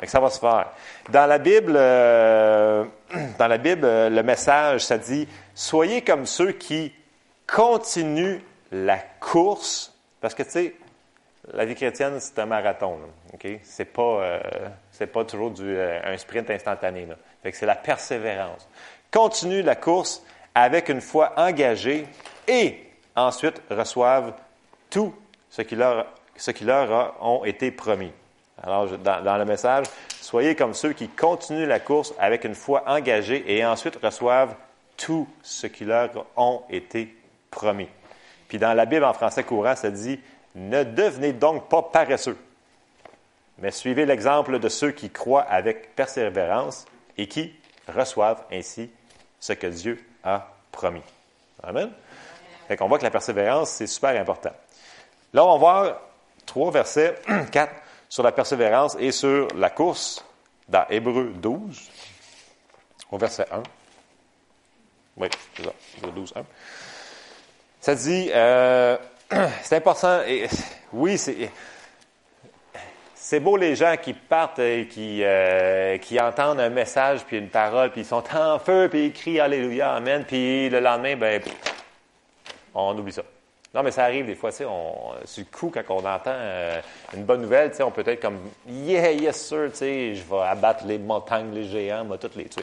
Fait 0.00 0.06
que 0.06 0.10
ça 0.10 0.18
va 0.18 0.28
se 0.28 0.40
faire. 0.40 0.66
Dans 1.10 1.26
la 1.26 1.38
Bible, 1.38 1.74
euh, 1.76 2.84
dans 3.38 3.46
la 3.46 3.58
Bible, 3.58 3.86
le 3.86 4.22
message, 4.24 4.80
ça 4.84 4.98
dit 4.98 5.28
Soyez 5.54 6.02
comme 6.02 6.26
ceux 6.26 6.50
qui 6.50 6.92
continuent 7.46 8.40
la 8.72 8.98
course. 9.20 9.96
Parce 10.20 10.34
que, 10.34 10.42
tu 10.42 10.50
sais, 10.50 10.74
la 11.54 11.64
vie 11.64 11.76
chrétienne, 11.76 12.18
c'est 12.18 12.36
un 12.40 12.46
marathon. 12.46 12.98
OK? 13.32 13.46
C'est 13.62 13.84
pas, 13.84 14.40
c'est 14.96 15.06
pas 15.06 15.24
toujours 15.24 15.50
du, 15.50 15.62
euh, 15.62 16.00
un 16.04 16.16
sprint 16.16 16.48
instantané. 16.50 17.06
C'est 17.52 17.66
la 17.66 17.74
persévérance. 17.74 18.66
Continue 19.12 19.62
la 19.62 19.76
course 19.76 20.22
avec 20.54 20.88
une 20.88 21.02
foi 21.02 21.34
engagée 21.36 22.06
et 22.48 22.80
ensuite 23.14 23.60
reçoivent 23.70 24.32
tout 24.88 25.14
ce 25.50 25.62
qui 25.62 25.76
leur, 25.76 26.06
ce 26.36 26.50
qui 26.50 26.64
leur 26.64 26.90
a, 26.92 27.14
ont 27.20 27.44
été 27.44 27.70
promis. 27.70 28.10
Alors, 28.62 28.86
dans, 28.98 29.22
dans, 29.22 29.36
le 29.36 29.44
message, 29.44 29.84
soyez 30.20 30.54
comme 30.54 30.72
ceux 30.72 30.94
qui 30.94 31.08
continuent 31.08 31.66
la 31.66 31.78
course 31.78 32.14
avec 32.18 32.44
une 32.44 32.54
foi 32.54 32.82
engagée 32.86 33.44
et 33.46 33.66
ensuite 33.66 33.98
reçoivent 34.02 34.54
tout 34.96 35.28
ce 35.42 35.66
qui 35.66 35.84
leur 35.84 36.24
ont 36.36 36.62
été 36.70 37.14
promis. 37.50 37.88
Puis 38.48 38.58
dans 38.58 38.72
la 38.72 38.86
Bible 38.86 39.04
en 39.04 39.12
français 39.12 39.44
courant, 39.44 39.76
ça 39.76 39.90
dit 39.90 40.18
ne 40.54 40.84
devenez 40.84 41.34
donc 41.34 41.68
pas 41.68 41.82
paresseux, 41.82 42.38
mais 43.58 43.70
suivez 43.70 44.06
l'exemple 44.06 44.58
de 44.58 44.68
ceux 44.68 44.90
qui 44.90 45.10
croient 45.10 45.42
avec 45.42 45.94
persévérance 45.94 46.84
et 47.16 47.26
qui 47.26 47.54
reçoivent 47.88 48.44
ainsi 48.52 48.90
ce 49.40 49.52
que 49.52 49.66
Dieu 49.66 50.04
a 50.22 50.48
promis. 50.72 51.02
Amen. 51.62 51.90
Fait 52.68 52.76
qu'on 52.76 52.88
voit 52.88 52.98
que 52.98 53.04
la 53.04 53.10
persévérance, 53.10 53.70
c'est 53.70 53.86
super 53.86 54.20
important. 54.20 54.52
Là, 55.32 55.44
on 55.44 55.52
va 55.52 55.58
voir 55.58 56.00
trois 56.44 56.70
versets, 56.70 57.16
quatre, 57.52 57.74
sur 58.08 58.22
la 58.22 58.32
persévérance 58.32 58.96
et 58.98 59.12
sur 59.12 59.48
la 59.56 59.70
course 59.70 60.24
dans 60.68 60.84
Hébreu 60.88 61.32
12, 61.36 61.90
au 63.10 63.18
verset 63.18 63.46
1. 63.50 63.62
Oui, 65.16 65.28
c'est 65.56 65.64
ça, 65.64 65.72
Hébreu 65.98 66.12
12, 66.12 66.32
1. 66.36 66.44
Ça 67.80 67.94
dit, 67.94 68.30
euh, 68.32 68.96
c'est 69.62 69.76
important. 69.76 70.22
Et, 70.26 70.48
oui, 70.92 71.18
c'est, 71.18 71.50
c'est 73.28 73.40
beau 73.40 73.56
les 73.56 73.74
gens 73.74 73.96
qui 74.00 74.12
partent 74.12 74.60
et 74.60 74.86
qui, 74.86 75.24
euh, 75.24 75.98
qui 75.98 76.20
entendent 76.20 76.60
un 76.60 76.68
message 76.68 77.24
puis 77.24 77.38
une 77.38 77.48
parole, 77.48 77.90
puis 77.90 78.02
ils 78.02 78.06
sont 78.06 78.22
en 78.32 78.60
feu, 78.60 78.86
puis 78.88 79.06
ils 79.06 79.12
crient 79.12 79.40
Alléluia, 79.40 79.94
Amen, 79.94 80.22
puis 80.24 80.70
le 80.70 80.78
lendemain, 80.78 81.16
ben, 81.16 81.42
on 82.72 82.96
oublie 82.96 83.12
ça. 83.12 83.24
Non, 83.74 83.82
mais 83.82 83.90
ça 83.90 84.04
arrive 84.04 84.26
des 84.26 84.36
fois, 84.36 84.52
tu 84.52 84.58
sais, 84.58 84.64
on, 84.64 85.10
sur 85.24 85.44
le 85.60 85.70
quand 85.70 85.94
on 85.96 86.06
entend 86.06 86.30
euh, 86.30 86.80
une 87.14 87.24
bonne 87.24 87.42
nouvelle, 87.42 87.70
tu 87.72 87.78
sais, 87.78 87.82
on 87.82 87.90
peut 87.90 88.04
être 88.06 88.22
comme, 88.22 88.38
yeah, 88.68 89.10
yes, 89.10 89.44
sir, 89.44 89.70
tu 89.72 89.78
sais, 89.78 90.14
je 90.14 90.22
vais 90.22 90.42
abattre 90.42 90.86
les 90.86 90.98
montagnes, 90.98 91.52
les 91.52 91.64
géants, 91.64 92.04
vais 92.04 92.18
toutes 92.18 92.36
les 92.36 92.44
tuer. 92.44 92.62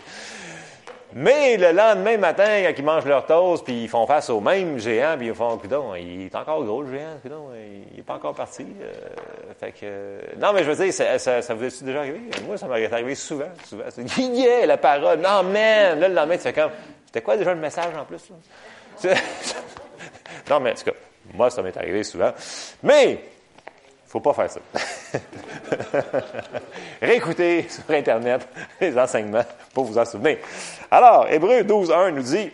Mais 1.15 1.57
le 1.57 1.71
lendemain 1.71 2.17
matin, 2.17 2.63
quand 2.63 2.73
ils 2.75 2.83
mangent 2.83 3.05
leur 3.05 3.25
toast, 3.25 3.63
puis 3.63 3.83
ils 3.83 3.89
font 3.89 4.07
face 4.07 4.29
au 4.29 4.39
même 4.39 4.79
géant, 4.79 5.15
puis 5.17 5.27
ils 5.27 5.33
font, 5.35 5.57
coudon, 5.57 5.93
il 5.95 6.25
est 6.25 6.35
encore 6.35 6.63
gros, 6.63 6.81
le 6.81 6.91
géant, 6.91 7.17
coudon, 7.21 7.49
il 7.55 7.97
n'est 7.97 8.03
pas 8.03 8.15
encore 8.15 8.33
parti. 8.33 8.65
Euh, 8.81 8.91
fait 9.59 9.71
que, 9.73 10.39
non, 10.39 10.53
mais 10.53 10.63
je 10.63 10.71
veux 10.71 10.83
dire, 10.83 10.93
ça, 10.93 11.19
ça, 11.19 11.53
vous 11.53 11.65
est 11.65 11.83
déjà 11.83 11.99
arrivé? 11.99 12.19
Moi, 12.47 12.57
ça 12.57 12.67
m'est 12.67 12.91
arrivé 12.91 13.13
souvent, 13.13 13.49
souvent. 13.63 13.83
Yeah, 14.17 14.65
la 14.65 14.77
parole, 14.77 15.19
non, 15.19 15.43
man! 15.43 15.99
Là, 15.99 16.07
le 16.07 16.15
lendemain, 16.15 16.37
tu 16.37 16.43
fais 16.43 16.53
comme, 16.53 16.71
c'était 17.05 17.21
quoi 17.21 17.37
déjà 17.37 17.53
le 17.53 17.59
message 17.59 17.93
en 17.95 18.05
plus? 18.05 18.31
non, 20.49 20.59
mais 20.59 20.71
en 20.71 20.75
tout 20.75 20.85
cas, 20.85 20.97
moi, 21.33 21.49
ça 21.51 21.61
m'est 21.61 21.77
arrivé 21.77 22.03
souvent. 22.03 22.31
Mais, 22.81 23.19
faut 24.13 24.19
pas 24.19 24.33
faire 24.33 24.51
ça. 24.51 24.59
Réécoutez 27.01 27.67
sur 27.67 27.89
Internet 27.89 28.47
les 28.79 28.95
enseignements 28.95 29.45
pour 29.73 29.85
vous 29.85 29.97
en 29.97 30.05
souvenir. 30.05 30.37
Alors, 30.91 31.27
Hébreu 31.31 31.63
12, 31.63 31.91
1 31.91 32.11
nous 32.11 32.21
dit, 32.21 32.51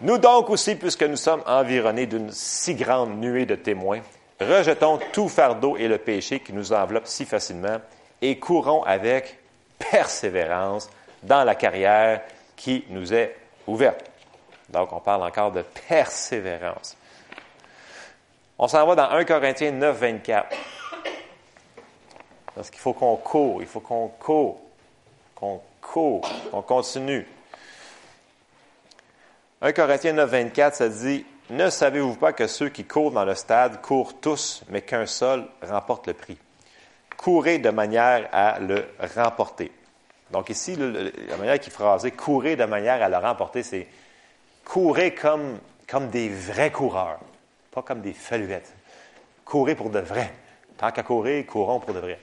Nous 0.00 0.16
donc 0.16 0.48
aussi, 0.48 0.74
puisque 0.76 1.02
nous 1.02 1.18
sommes 1.18 1.42
environnés 1.46 2.06
d'une 2.06 2.30
si 2.32 2.74
grande 2.74 3.20
nuée 3.20 3.44
de 3.44 3.56
témoins, 3.56 4.00
rejetons 4.40 4.98
tout 5.12 5.28
fardeau 5.28 5.76
et 5.76 5.86
le 5.86 5.98
péché 5.98 6.40
qui 6.40 6.54
nous 6.54 6.72
enveloppe 6.72 7.06
si 7.06 7.26
facilement 7.26 7.76
et 8.22 8.38
courons 8.38 8.82
avec 8.84 9.38
persévérance 9.78 10.88
dans 11.22 11.44
la 11.44 11.56
carrière 11.56 12.22
qui 12.56 12.86
nous 12.88 13.12
est 13.12 13.36
ouverte. 13.66 14.02
Donc, 14.70 14.94
on 14.94 15.00
parle 15.00 15.24
encore 15.24 15.52
de 15.52 15.62
persévérance. 15.88 16.96
On 18.58 18.68
s'en 18.68 18.86
va 18.86 18.94
dans 18.94 19.10
1 19.10 19.24
Corinthiens 19.24 19.72
9, 19.72 19.98
24. 19.98 20.56
Parce 22.54 22.70
qu'il 22.70 22.78
faut 22.78 22.92
qu'on 22.92 23.16
court, 23.16 23.60
il 23.62 23.66
faut 23.66 23.80
qu'on 23.80 24.06
court, 24.08 24.60
qu'on 25.34 25.60
court, 25.80 26.28
qu'on 26.52 26.62
continue. 26.62 27.26
1 29.60 29.72
Corinthiens 29.72 30.12
9, 30.12 30.30
24, 30.30 30.74
ça 30.76 30.88
dit 30.88 31.26
Ne 31.50 31.68
savez-vous 31.68 32.14
pas 32.14 32.32
que 32.32 32.46
ceux 32.46 32.68
qui 32.68 32.84
courent 32.84 33.10
dans 33.10 33.24
le 33.24 33.34
stade 33.34 33.80
courent 33.80 34.20
tous, 34.20 34.62
mais 34.68 34.82
qu'un 34.82 35.06
seul 35.06 35.46
remporte 35.60 36.06
le 36.06 36.14
prix? 36.14 36.38
Courez 37.16 37.58
de 37.58 37.70
manière 37.70 38.28
à 38.32 38.60
le 38.60 38.86
remporter. 39.16 39.72
Donc 40.30 40.48
ici, 40.48 40.76
la 40.76 41.36
manière 41.36 41.58
qui 41.58 41.70
est 41.70 41.72
phrasée, 41.72 42.12
courez 42.12 42.54
de 42.54 42.64
manière 42.66 43.02
à 43.02 43.08
le 43.08 43.16
remporter, 43.16 43.64
c'est 43.64 43.88
courez 44.64 45.12
comme, 45.12 45.58
comme 45.88 46.08
des 46.08 46.28
vrais 46.28 46.70
coureurs, 46.70 47.18
pas 47.74 47.82
comme 47.82 48.00
des 48.00 48.12
faluettes. 48.12 48.72
Courez 49.44 49.74
pour 49.74 49.90
de 49.90 49.98
vrai. 49.98 50.32
Tant 50.78 50.92
qu'à 50.92 51.02
courir, 51.02 51.44
courons 51.44 51.80
pour 51.80 51.92
de 51.92 51.98
vrai. 51.98 52.20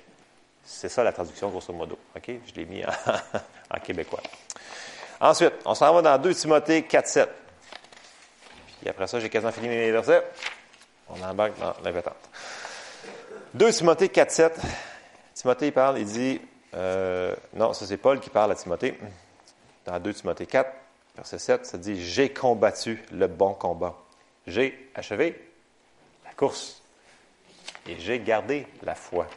C'est 0.64 0.90
ça 0.90 1.04
la 1.04 1.12
traduction, 1.12 1.50
grosso 1.50 1.74
modo. 1.74 2.00
OK? 2.16 2.32
Je 2.46 2.54
l'ai 2.56 2.66
mis 2.66 2.84
en, 2.86 3.80
québécois. 3.84 4.22
Ensuite, 5.20 5.54
on 5.66 5.76
s'en 5.76 5.94
va 5.94 6.02
dans 6.02 6.18
2 6.18 6.34
Timothée 6.34 6.84
4, 6.84 7.08
7. 7.08 7.30
Puis 8.80 8.90
après 8.90 9.08
ça, 9.08 9.20
j'ai 9.20 9.30
quasiment 9.30 9.52
fini 9.52 9.68
mes 9.68 9.92
versets. 9.92 10.24
On 11.10 11.22
embarque 11.22 11.60
dans 11.60 11.74
l'inventante. 11.84 12.30
2 13.54 13.72
Timothée 13.72 14.10
4, 14.10 14.32
7. 14.32 14.60
Timothée, 15.34 15.72
parle, 15.72 16.00
il 16.00 16.06
dit, 16.06 16.42
euh, 16.74 17.36
non, 17.54 17.74
ça 17.74 17.86
c'est 17.86 17.98
Paul 17.98 18.20
qui 18.20 18.30
parle 18.30 18.52
à 18.54 18.56
Timothée. 18.56 18.98
Dans 19.86 20.00
2 20.00 20.14
Timothée 20.14 20.46
4, 20.46 20.72
verset 21.16 21.40
7, 21.40 21.66
ça 21.66 21.78
dit, 21.78 22.02
j'ai 22.02 22.32
combattu 22.32 23.04
le 23.12 23.28
bon 23.28 23.54
combat. 23.54 23.96
J'ai 24.48 24.90
achevé 24.96 25.40
la 26.26 26.32
course. 26.32 26.82
Et 27.88 28.00
j'ai 28.00 28.20
gardé 28.20 28.68
la 28.84 28.96
foi. 28.96 29.28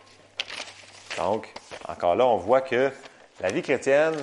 Donc, 1.17 1.49
encore 1.89 2.17
là, 2.17 2.27
on 2.27 2.37
voit 2.37 2.61
que 2.61 2.91
la 3.41 3.51
vie 3.51 3.63
chrétienne, 3.63 4.17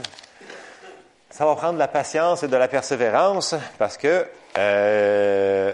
ça 1.29 1.45
va 1.45 1.55
prendre 1.55 1.73
de 1.73 1.79
la 1.79 1.87
patience 1.87 2.43
et 2.43 2.47
de 2.47 2.57
la 2.57 2.67
persévérance 2.67 3.55
parce 3.77 3.97
que 3.97 4.27
euh, 4.57 5.73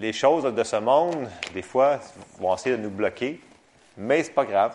les 0.00 0.12
choses 0.12 0.44
de 0.44 0.64
ce 0.64 0.76
monde, 0.76 1.28
des 1.54 1.62
fois, 1.62 1.98
vont 2.38 2.54
essayer 2.54 2.76
de 2.76 2.82
nous 2.82 2.90
bloquer, 2.90 3.40
mais 3.96 4.22
c'est 4.22 4.32
pas 4.32 4.44
grave. 4.44 4.74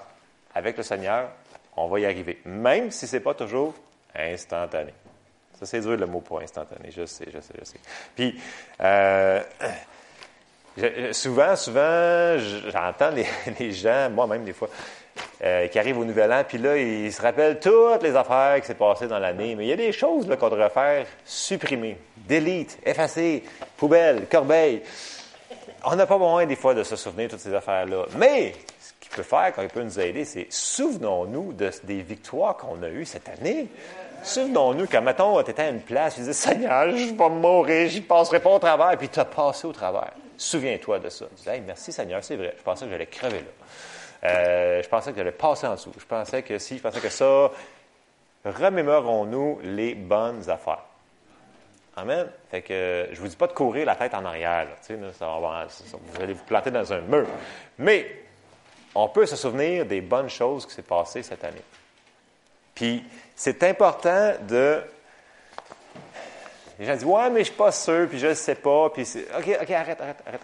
Avec 0.56 0.78
le 0.78 0.84
Seigneur, 0.84 1.30
on 1.76 1.88
va 1.88 2.00
y 2.00 2.06
arriver, 2.06 2.40
même 2.46 2.92
si 2.92 3.08
c'est 3.08 3.20
pas 3.20 3.34
toujours 3.34 3.74
instantané. 4.16 4.94
C'est 5.66 5.82
dur 5.82 5.98
le 5.98 6.06
mot 6.06 6.20
pour 6.20 6.40
instantané, 6.40 6.90
je 6.92 7.06
sais, 7.06 7.26
je 7.34 7.40
sais, 7.40 7.54
je 7.60 7.66
sais. 7.66 7.80
Puis, 8.16 8.40
euh, 8.82 9.42
souvent, 11.12 11.56
souvent, 11.56 12.38
j'entends 12.72 13.12
les, 13.60 13.72
gens, 13.72 14.10
moi-même 14.10 14.44
des 14.44 14.54
fois, 14.54 14.70
euh, 15.44 15.68
qui 15.68 15.78
arrivent 15.78 16.00
au 16.00 16.06
Nouvel 16.06 16.32
An, 16.34 16.44
puis 16.48 16.58
là, 16.58 16.78
ils 16.78 17.12
se 17.12 17.22
rappellent 17.22 17.60
toutes 17.60 18.02
les 18.02 18.16
affaires 18.16 18.60
qui 18.62 18.68
s'est 18.68 18.74
passées 18.74 19.08
dans 19.08 19.20
l'année. 19.20 19.56
Mais 19.56 19.66
il 19.66 19.70
y 19.70 19.74
a 19.74 19.78
des 19.78 19.92
choses 19.92 20.28
qu'on 20.40 20.50
devrait 20.50 20.70
faire 20.70 21.06
supprimer, 21.26 21.98
delete, 22.28 22.80
effacer, 22.86 23.44
poubelle, 23.78 24.28
corbeille. 24.30 24.82
On 25.86 25.96
n'a 25.96 26.06
pas 26.06 26.18
besoin 26.18 26.46
des 26.46 26.56
fois 26.56 26.74
de 26.74 26.84
se 26.84 26.96
souvenir 26.96 27.28
de 27.28 27.32
toutes 27.34 27.42
ces 27.42 27.54
affaires-là. 27.54 28.06
Mais 28.18 28.54
ce 28.80 28.94
qu'il 29.00 29.12
peut 29.12 29.24
faire, 29.24 29.52
quand 29.54 29.62
il 29.62 29.68
peut 29.68 29.84
nous 29.84 30.00
aider, 30.00 30.26
c'est 30.26 30.48
souvenons-nous 30.50 31.54
de, 31.54 31.70
des 31.84 32.02
victoires 32.02 32.56
qu'on 32.58 32.82
a 32.82 32.90
eues 32.90 33.06
cette 33.06 33.30
année. 33.30 33.68
Souvenons-nous 34.24 34.88
quand, 34.88 35.02
mettons, 35.02 35.42
tu 35.44 35.52
étais 35.52 35.64
à 35.64 35.70
une 35.70 35.82
place, 35.82 36.16
tu 36.16 36.22
disais, 36.22 36.34
Seigneur, 36.34 36.90
je 36.92 37.14
vais 37.14 37.30
mourir, 37.30 37.90
j'y 37.90 38.02
passerai 38.02 38.40
pas 38.40 38.50
au 38.50 38.60
travers, 38.60 38.98
puis 38.98 39.10
tu 39.10 39.20
as 39.20 39.26
passé 39.26 39.68
au 39.68 39.74
travers. 39.74 40.12
Souviens-toi 40.38 41.00
de 41.00 41.10
ça. 41.10 41.26
Tu 41.30 41.36
disais, 41.36 41.62
merci 41.62 41.92
Seigneur, 41.92 42.24
c'est 42.24 42.36
vrai, 42.36 42.56
je 42.58 42.64
pensais 42.64 42.86
que 42.86 42.92
j'allais 42.92 43.06
crever 43.06 43.40
là. 43.40 44.30
Euh, 44.30 44.82
je 44.82 44.88
pensais 44.88 45.12
que 45.12 45.18
j'allais 45.18 45.32
passer 45.32 45.68
en 45.68 45.74
dessous. 45.74 45.92
Je 45.98 46.06
pensais 46.06 46.44
que 46.44 46.58
si, 46.58 46.78
je 46.78 46.82
pensais 46.82 47.02
que 47.02 47.10
ça. 47.10 47.52
Remémorons-nous 48.46 49.60
les 49.64 49.96
bonnes 49.96 50.50
affaires. 50.50 50.86
Amen. 51.96 52.28
Fait 52.50 52.62
que 52.62 53.10
je 53.12 53.20
vous 53.20 53.28
dis 53.28 53.36
pas 53.36 53.48
de 53.48 53.54
courir 53.54 53.86
la 53.86 53.96
tête 53.96 54.14
en 54.14 54.26
arrière. 54.26 54.68
vous 54.90 56.22
allez 56.22 56.34
vous 56.34 56.44
planter 56.44 56.72
dans 56.72 56.92
un 56.92 57.02
mur. 57.02 57.28
Mais 57.78 58.24
on 58.96 59.08
peut 59.10 59.26
se 59.26 59.36
souvenir 59.36 59.86
des 59.86 60.02
bonnes 60.02 60.30
choses 60.30 60.66
qui 60.66 60.74
s'est 60.74 60.82
passées 60.82 61.24
cette 61.24 61.44
année. 61.44 61.62
Puis 62.76 63.04
c'est 63.36 63.64
important 63.64 64.34
de. 64.42 64.84
Les 66.80 66.86
gens 66.86 66.94
disent 66.94 67.06
Ouais, 67.06 67.30
mais 67.30 67.40
je 67.40 67.46
suis 67.46 67.56
pas 67.56 67.72
sûr, 67.72 68.08
puis 68.10 68.20
je 68.20 68.28
ne 68.28 68.34
sais 68.34 68.56
pas, 68.56 68.90
puis 68.90 69.04
OK, 69.38 69.58
OK, 69.62 69.72
arrête, 69.72 70.02
arrête, 70.02 70.24
arrête. 70.26 70.42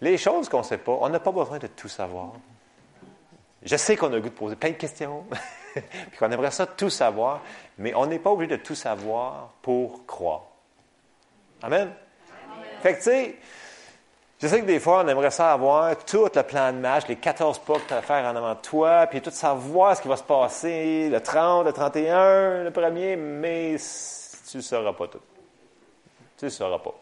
Les 0.00 0.18
choses 0.18 0.48
qu'on 0.48 0.58
ne 0.58 0.64
sait 0.64 0.78
pas, 0.78 0.98
on 1.00 1.08
n'a 1.08 1.20
pas 1.20 1.32
besoin 1.32 1.58
de 1.58 1.66
tout 1.68 1.88
savoir. 1.88 2.32
Je 3.62 3.76
sais 3.76 3.96
qu'on 3.96 4.12
a 4.12 4.16
le 4.16 4.20
goût 4.20 4.28
de 4.28 4.34
poser 4.34 4.56
plein 4.56 4.70
de 4.70 4.76
questions, 4.76 5.24
puis 5.74 6.18
qu'on 6.18 6.30
aimerait 6.30 6.50
ça 6.50 6.66
tout 6.66 6.90
savoir, 6.90 7.42
mais 7.78 7.94
on 7.94 8.06
n'est 8.06 8.18
pas 8.18 8.30
obligé 8.30 8.56
de 8.56 8.62
tout 8.62 8.74
savoir 8.74 9.54
pour 9.62 10.04
croire. 10.06 10.44
Amen? 11.62 11.90
Fait 12.82 12.92
que, 12.92 12.98
tu 12.98 13.04
sais, 13.04 13.36
je 14.38 14.48
sais 14.48 14.60
que 14.60 14.66
des 14.66 14.80
fois, 14.80 15.02
on 15.02 15.08
aimerait 15.08 15.30
ça 15.30 15.52
avoir 15.52 15.96
tout 16.04 16.28
le 16.34 16.42
plan 16.42 16.70
de 16.72 16.78
match, 16.78 17.06
les 17.08 17.16
14 17.16 17.58
pas 17.60 17.74
que 17.74 17.88
tu 17.88 17.94
as 17.94 17.98
à 17.98 18.02
faire 18.02 18.24
en 18.24 18.36
avant 18.36 18.54
de 18.54 18.60
toi, 18.60 19.06
puis 19.06 19.22
tout 19.22 19.30
savoir 19.30 19.96
ce 19.96 20.02
qui 20.02 20.08
va 20.08 20.16
se 20.16 20.22
passer 20.22 21.08
le 21.08 21.22
30, 21.22 21.64
le 21.64 21.72
31, 21.72 22.64
le 22.64 22.70
premier, 22.70 23.16
mais 23.16 23.76
tu 24.50 24.58
ne 24.58 24.62
sauras 24.62 24.92
pas 24.92 25.08
tout. 25.08 25.22
Tu 26.36 26.44
ne 26.44 26.50
sauras 26.50 26.78
pas. 26.78 26.94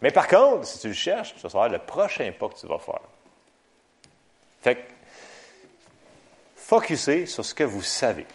Mais 0.00 0.10
par 0.10 0.26
contre, 0.26 0.66
si 0.66 0.80
tu 0.80 0.88
le 0.88 0.94
cherches, 0.94 1.34
ce 1.36 1.48
sera 1.48 1.68
le 1.68 1.78
prochain 1.78 2.32
pas 2.36 2.48
que 2.48 2.56
tu 2.58 2.66
vas 2.66 2.78
faire. 2.78 3.00
Fait 4.60 4.74
que, 4.74 4.80
focussez 6.56 7.26
sur 7.26 7.44
ce 7.44 7.54
que 7.54 7.62
vous 7.62 7.82
savez, 7.82 8.26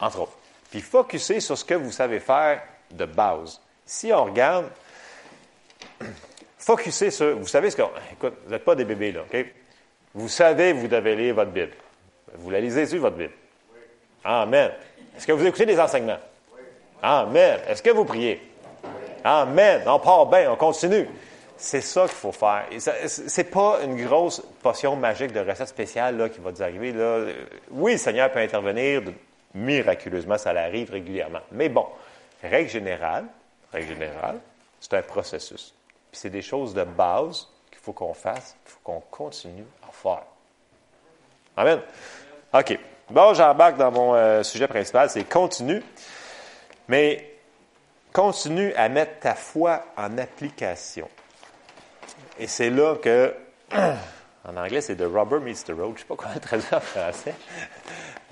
entre 0.00 0.20
autres. 0.20 0.38
Puis 0.70 0.80
focussez 0.80 1.40
sur 1.40 1.58
ce 1.58 1.64
que 1.64 1.74
vous 1.74 1.92
savez 1.92 2.20
faire 2.20 2.62
de 2.90 3.04
base. 3.04 3.60
Si 3.84 4.10
on 4.12 4.24
regarde, 4.24 4.70
focussez 6.58 7.10
sur, 7.10 7.36
vous 7.36 7.46
savez 7.46 7.70
ce 7.70 7.76
que, 7.76 7.82
écoute, 8.12 8.34
vous 8.44 8.50
n'êtes 8.50 8.64
pas 8.64 8.74
des 8.74 8.84
bébés 8.84 9.12
là, 9.12 9.20
OK? 9.22 9.46
Vous 10.14 10.28
savez, 10.28 10.72
vous 10.72 10.88
devez 10.88 11.16
lire 11.16 11.34
votre 11.34 11.50
Bible. 11.50 11.72
Vous 12.34 12.50
la 12.50 12.60
lisez 12.60 12.86
sur 12.86 13.00
votre 13.00 13.16
Bible. 13.16 13.32
Oui. 13.72 13.80
Amen. 14.24 14.70
Est-ce 15.16 15.26
que 15.26 15.32
vous 15.32 15.46
écoutez 15.46 15.66
des 15.66 15.78
enseignements? 15.78 16.18
Oui. 16.54 16.62
Amen. 17.02 17.60
Est-ce 17.68 17.82
que 17.82 17.90
vous 17.90 18.04
priez? 18.04 18.40
Amen. 19.24 19.82
On 19.86 19.98
part 19.98 20.26
bien, 20.26 20.50
on 20.50 20.56
continue. 20.56 21.08
C'est 21.56 21.80
ça 21.80 22.02
qu'il 22.02 22.12
faut 22.12 22.32
faire. 22.32 22.66
Ce 22.78 23.36
n'est 23.36 23.48
pas 23.48 23.80
une 23.84 24.04
grosse 24.04 24.40
potion 24.62 24.94
magique 24.96 25.32
de 25.32 25.40
recette 25.40 25.68
spéciale 25.68 26.16
là, 26.16 26.28
qui 26.28 26.40
va 26.40 26.50
vous 26.50 26.62
arriver. 26.62 26.94
Oui, 27.70 27.92
le 27.92 27.98
Seigneur 27.98 28.30
peut 28.30 28.38
intervenir 28.38 29.02
miraculeusement, 29.54 30.38
ça 30.38 30.50
arrive 30.50 30.92
régulièrement. 30.92 31.40
Mais 31.52 31.68
bon, 31.68 31.86
règle 32.42 32.70
générale, 32.70 33.24
règle 33.72 33.88
générale, 33.88 34.38
c'est 34.78 34.94
un 34.94 35.02
processus. 35.02 35.74
Puis 36.10 36.20
c'est 36.20 36.30
des 36.30 36.42
choses 36.42 36.74
de 36.74 36.84
base 36.84 37.48
qu'il 37.70 37.80
faut 37.80 37.92
qu'on 37.92 38.14
fasse, 38.14 38.56
qu'il 38.64 38.72
faut 38.72 38.80
qu'on 38.82 39.02
continue 39.10 39.66
à 39.88 39.92
faire. 39.92 40.24
Amen. 41.56 41.80
OK. 42.52 42.78
Bon, 43.10 43.34
j'embarque 43.34 43.76
dans 43.76 43.90
mon 43.90 44.14
euh, 44.14 44.42
sujet 44.42 44.68
principal, 44.68 45.08
c'est 45.10 45.24
continue. 45.24 45.82
Mais 46.88 47.38
continue 48.12 48.72
à 48.74 48.88
mettre 48.88 49.20
ta 49.20 49.34
foi 49.34 49.84
en 49.96 50.18
application. 50.18 51.08
Et 52.38 52.46
c'est 52.46 52.70
là 52.70 52.96
que, 52.96 53.34
en 53.74 54.56
anglais, 54.56 54.80
c'est 54.80 54.96
The 54.96 55.02
Rubber 55.02 55.40
Meets 55.40 55.64
the 55.64 55.70
Road. 55.70 55.88
Je 55.88 55.92
ne 55.92 55.98
sais 55.98 56.04
pas 56.04 56.16
comment 56.16 56.34
le 56.34 56.40
traduire 56.40 56.74
en 56.74 56.80
français. 56.80 57.34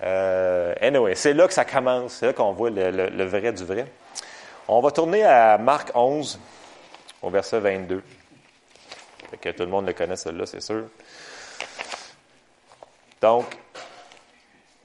Euh, 0.02 0.74
anyway, 0.80 1.14
c'est 1.14 1.32
là 1.32 1.46
que 1.46 1.54
ça 1.54 1.64
commence. 1.64 2.14
C'est 2.14 2.26
là 2.26 2.32
qu'on 2.32 2.52
voit 2.52 2.70
le, 2.70 3.24
vrai 3.24 3.52
du 3.52 3.64
vrai. 3.64 3.86
On 4.68 4.80
va 4.80 4.90
tourner 4.90 5.24
à 5.24 5.58
Marc 5.58 5.90
11, 5.94 6.38
au 7.26 7.30
verset 7.30 7.58
22. 7.58 8.02
que 9.40 9.48
tout 9.48 9.64
le 9.64 9.68
monde 9.68 9.86
le 9.86 9.92
connaît, 9.92 10.16
celui-là, 10.16 10.46
c'est 10.46 10.62
sûr. 10.62 10.84
Donc, 13.20 13.44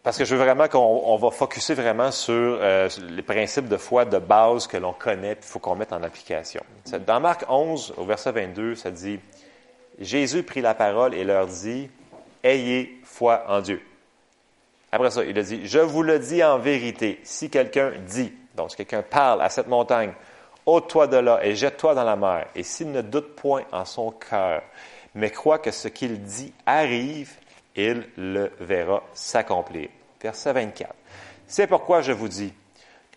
parce 0.02 0.18
que 0.18 0.26
je 0.26 0.36
veux 0.36 0.44
vraiment 0.44 0.68
qu'on 0.68 1.16
va 1.18 1.30
focuser 1.30 1.76
vraiment 1.76 2.10
sur 2.10 2.34
euh, 2.34 2.90
les 3.10 3.22
principes 3.22 3.68
de 3.68 3.78
foi 3.78 4.06
de 4.06 4.18
base 4.18 4.66
que 4.66 4.78
l'on 4.78 4.94
connaît, 4.94 5.38
il 5.40 5.46
faut 5.46 5.60
qu'on 5.60 5.76
mette 5.76 5.94
en 5.94 6.02
application. 6.02 6.64
Dans 7.06 7.20
Marc 7.20 7.46
11, 7.48 7.94
au 7.98 8.06
verset 8.06 8.32
22, 8.32 8.74
ça 8.74 8.90
dit 8.90 9.20
Jésus 10.00 10.42
prit 10.42 10.62
la 10.62 10.74
parole 10.74 11.14
et 11.14 11.24
leur 11.24 11.46
dit 11.46 11.92
Ayez 12.44 13.00
foi 13.04 13.44
en 13.48 13.62
Dieu. 13.62 13.80
Après 14.92 15.12
ça, 15.12 15.24
il 15.24 15.38
a 15.38 15.44
dit 15.44 15.68
Je 15.68 15.78
vous 15.78 16.02
le 16.02 16.18
dis 16.18 16.44
en 16.44 16.58
vérité, 16.58 17.20
si 17.24 17.52
quelqu'un 17.52 17.92
dit, 18.08 18.34
donc 18.56 18.72
si 18.72 18.78
quelqu'un 18.78 19.04
parle 19.04 19.44
à 19.44 19.50
cette 19.50 19.68
montagne, 19.68 20.14
ôte-toi 20.66 21.08
de 21.08 21.18
là 21.18 21.40
et 21.44 21.56
jette-toi 21.56 21.94
dans 21.96 22.04
la 22.04 22.16
mer, 22.16 22.48
et 22.56 22.64
s'il 22.64 22.92
ne 22.92 23.02
doute 23.02 23.36
point 23.36 23.64
en 23.72 23.86
son 23.86 24.12
cœur, 24.12 24.62
mais 25.16 25.30
croit 25.30 25.60
que 25.60 25.72
ce 25.72 25.88
qu'il 25.88 26.22
dit 26.22 26.54
arrive, 26.66 27.34
il 27.76 28.08
le 28.18 28.52
verra 28.60 29.04
s'accomplir. 29.14 29.90
Verset 30.22 30.54
24. 30.54 30.94
C'est 31.48 31.68
pourquoi 31.68 32.02
je 32.02 32.12
vous 32.12 32.28
dis, 32.28 32.54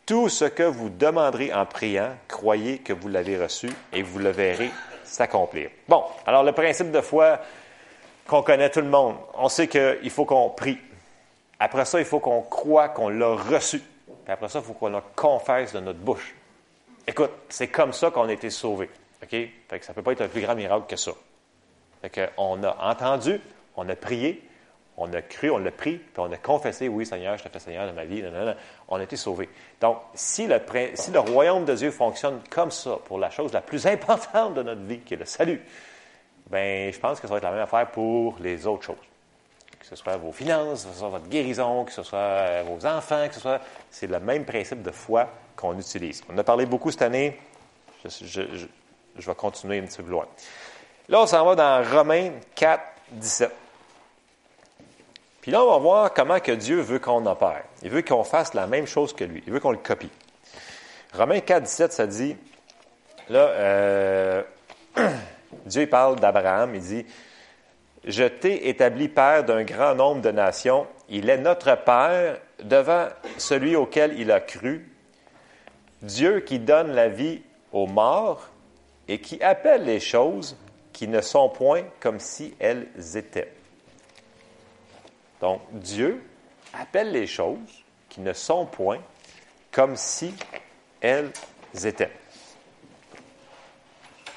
tout 0.06 0.28
ce 0.28 0.44
que 0.44 0.62
vous 0.62 0.90
demanderez 0.90 1.52
en 1.52 1.66
priant, 1.66 2.10
croyez 2.28 2.78
que 2.78 2.92
vous 2.92 3.08
l'avez 3.08 3.40
reçu 3.40 3.70
et 3.92 4.02
vous 4.02 4.18
le 4.18 4.30
verrez 4.30 4.70
s'accomplir. 5.04 5.70
Bon, 5.88 6.04
alors 6.26 6.42
le 6.42 6.52
principe 6.52 6.90
de 6.90 7.00
foi 7.00 7.38
qu'on 8.26 8.42
connaît 8.42 8.70
tout 8.70 8.80
le 8.80 8.88
monde, 8.88 9.16
on 9.34 9.48
sait 9.48 9.68
qu'il 9.68 10.10
faut 10.10 10.24
qu'on 10.24 10.50
prie. 10.50 10.78
Après 11.58 11.84
ça, 11.84 11.98
il 12.00 12.04
faut 12.04 12.20
qu'on 12.20 12.42
croit 12.42 12.88
qu'on 12.88 13.08
l'a 13.08 13.34
reçu. 13.34 13.82
après 14.26 14.48
ça, 14.48 14.58
il 14.58 14.64
faut 14.64 14.72
qu'on 14.72 14.88
le 14.88 15.00
confesse 15.14 15.72
de 15.72 15.80
notre 15.80 16.00
bouche. 16.00 16.34
Écoute, 17.06 17.30
c'est 17.48 17.68
comme 17.68 17.92
ça 17.92 18.10
qu'on 18.10 18.28
a 18.28 18.32
été 18.32 18.50
sauvés. 18.50 18.90
OK? 19.22 19.30
Fait 19.30 19.78
que 19.78 19.84
ça 19.84 19.92
ne 19.92 19.94
peut 19.94 20.02
pas 20.02 20.12
être 20.12 20.22
un 20.22 20.28
plus 20.28 20.40
grand 20.40 20.54
miracle 20.54 20.86
que 20.88 20.96
ça. 20.96 21.12
Fait 22.02 22.30
on 22.36 22.62
a 22.62 22.90
entendu, 22.90 23.40
on 23.76 23.88
a 23.88 23.96
prié, 23.96 24.42
on 24.96 25.12
a 25.12 25.22
cru, 25.22 25.50
on 25.50 25.58
l'a 25.58 25.70
pris, 25.70 25.96
puis 25.96 26.18
on 26.18 26.30
a 26.30 26.36
confessé, 26.36 26.88
oui 26.88 27.04
Seigneur, 27.06 27.36
je 27.36 27.44
te 27.44 27.48
fais 27.48 27.58
Seigneur 27.58 27.86
de 27.86 27.92
ma 27.92 28.04
vie, 28.04 28.22
on 28.88 28.96
a 28.96 29.02
été 29.02 29.16
sauvés. 29.16 29.48
Donc, 29.80 29.98
si 30.14 30.46
le, 30.46 30.60
si 30.94 31.10
le 31.10 31.18
royaume 31.18 31.64
de 31.64 31.74
Dieu 31.74 31.90
fonctionne 31.90 32.40
comme 32.50 32.70
ça 32.70 32.98
pour 33.04 33.18
la 33.18 33.30
chose 33.30 33.52
la 33.52 33.60
plus 33.60 33.86
importante 33.86 34.54
de 34.54 34.62
notre 34.62 34.82
vie, 34.82 35.00
qui 35.00 35.14
est 35.14 35.18
le 35.18 35.24
salut, 35.24 35.60
ben, 36.50 36.92
je 36.92 36.98
pense 36.98 37.20
que 37.20 37.26
ça 37.26 37.32
va 37.32 37.38
être 37.38 37.44
la 37.44 37.50
même 37.50 37.60
affaire 37.60 37.90
pour 37.90 38.36
les 38.40 38.66
autres 38.66 38.84
choses. 38.84 38.96
Que 39.80 39.86
ce 39.86 39.96
soit 39.96 40.16
vos 40.16 40.32
finances, 40.32 40.84
que 40.84 40.92
ce 40.92 40.98
soit 40.98 41.08
votre 41.08 41.28
guérison, 41.28 41.84
que 41.84 41.92
ce 41.92 42.02
soit 42.02 42.18
euh, 42.18 42.64
vos 42.66 42.86
enfants, 42.86 43.26
que 43.28 43.34
ce 43.34 43.40
soit. 43.40 43.60
C'est 43.90 44.06
le 44.06 44.20
même 44.20 44.44
principe 44.44 44.82
de 44.82 44.90
foi 44.90 45.28
qu'on 45.56 45.78
utilise. 45.78 46.22
On 46.28 46.38
a 46.38 46.44
parlé 46.44 46.66
beaucoup 46.66 46.90
cette 46.90 47.02
année. 47.02 47.38
Je, 48.04 48.66
vais 49.16 49.34
continuer 49.34 49.78
un 49.78 49.82
petit 49.82 50.02
peu 50.02 50.10
loin. 50.10 50.26
Là, 51.08 51.20
on 51.20 51.26
s'en 51.26 51.44
va 51.44 51.54
dans 51.54 51.84
Romains 51.90 52.32
4, 52.54 52.82
17. 53.12 53.50
Puis 55.40 55.52
là, 55.52 55.62
on 55.62 55.70
va 55.70 55.78
voir 55.78 56.14
comment 56.14 56.40
que 56.40 56.52
Dieu 56.52 56.80
veut 56.80 56.98
qu'on 56.98 57.26
opère. 57.26 57.64
Il 57.82 57.90
veut 57.90 58.02
qu'on 58.02 58.24
fasse 58.24 58.54
la 58.54 58.66
même 58.66 58.86
chose 58.86 59.12
que 59.12 59.24
lui. 59.24 59.42
Il 59.46 59.52
veut 59.52 59.60
qu'on 59.60 59.72
le 59.72 59.78
copie. 59.78 60.10
Romains 61.12 61.40
4, 61.40 61.62
17, 61.62 61.92
ça 61.92 62.06
dit, 62.06 62.36
là, 63.28 63.48
euh, 63.48 64.42
Dieu 65.66 65.86
parle 65.86 66.18
d'Abraham, 66.18 66.74
il 66.74 66.80
dit, 66.80 67.06
Je 68.04 68.24
t'ai 68.24 68.68
établi 68.68 69.08
père 69.08 69.44
d'un 69.44 69.64
grand 69.64 69.94
nombre 69.94 70.22
de 70.22 70.30
nations. 70.30 70.86
Il 71.08 71.28
est 71.28 71.38
notre 71.38 71.76
père 71.76 72.38
devant 72.62 73.08
celui 73.38 73.76
auquel 73.76 74.18
il 74.18 74.32
a 74.32 74.40
cru. 74.40 74.88
Dieu 76.04 76.40
qui 76.40 76.58
donne 76.58 76.92
la 76.92 77.08
vie 77.08 77.42
aux 77.72 77.86
morts 77.86 78.48
et 79.08 79.20
qui 79.20 79.42
appelle 79.42 79.84
les 79.84 80.00
choses 80.00 80.56
qui 80.92 81.08
ne 81.08 81.20
sont 81.20 81.48
point 81.48 81.82
comme 82.00 82.20
si 82.20 82.54
elles 82.58 82.88
étaient. 83.14 83.52
Donc, 85.40 85.60
Dieu 85.72 86.22
appelle 86.72 87.10
les 87.10 87.26
choses 87.26 87.84
qui 88.08 88.20
ne 88.20 88.32
sont 88.32 88.66
point 88.66 89.00
comme 89.72 89.96
si 89.96 90.34
elles 91.00 91.32
étaient. 91.84 92.12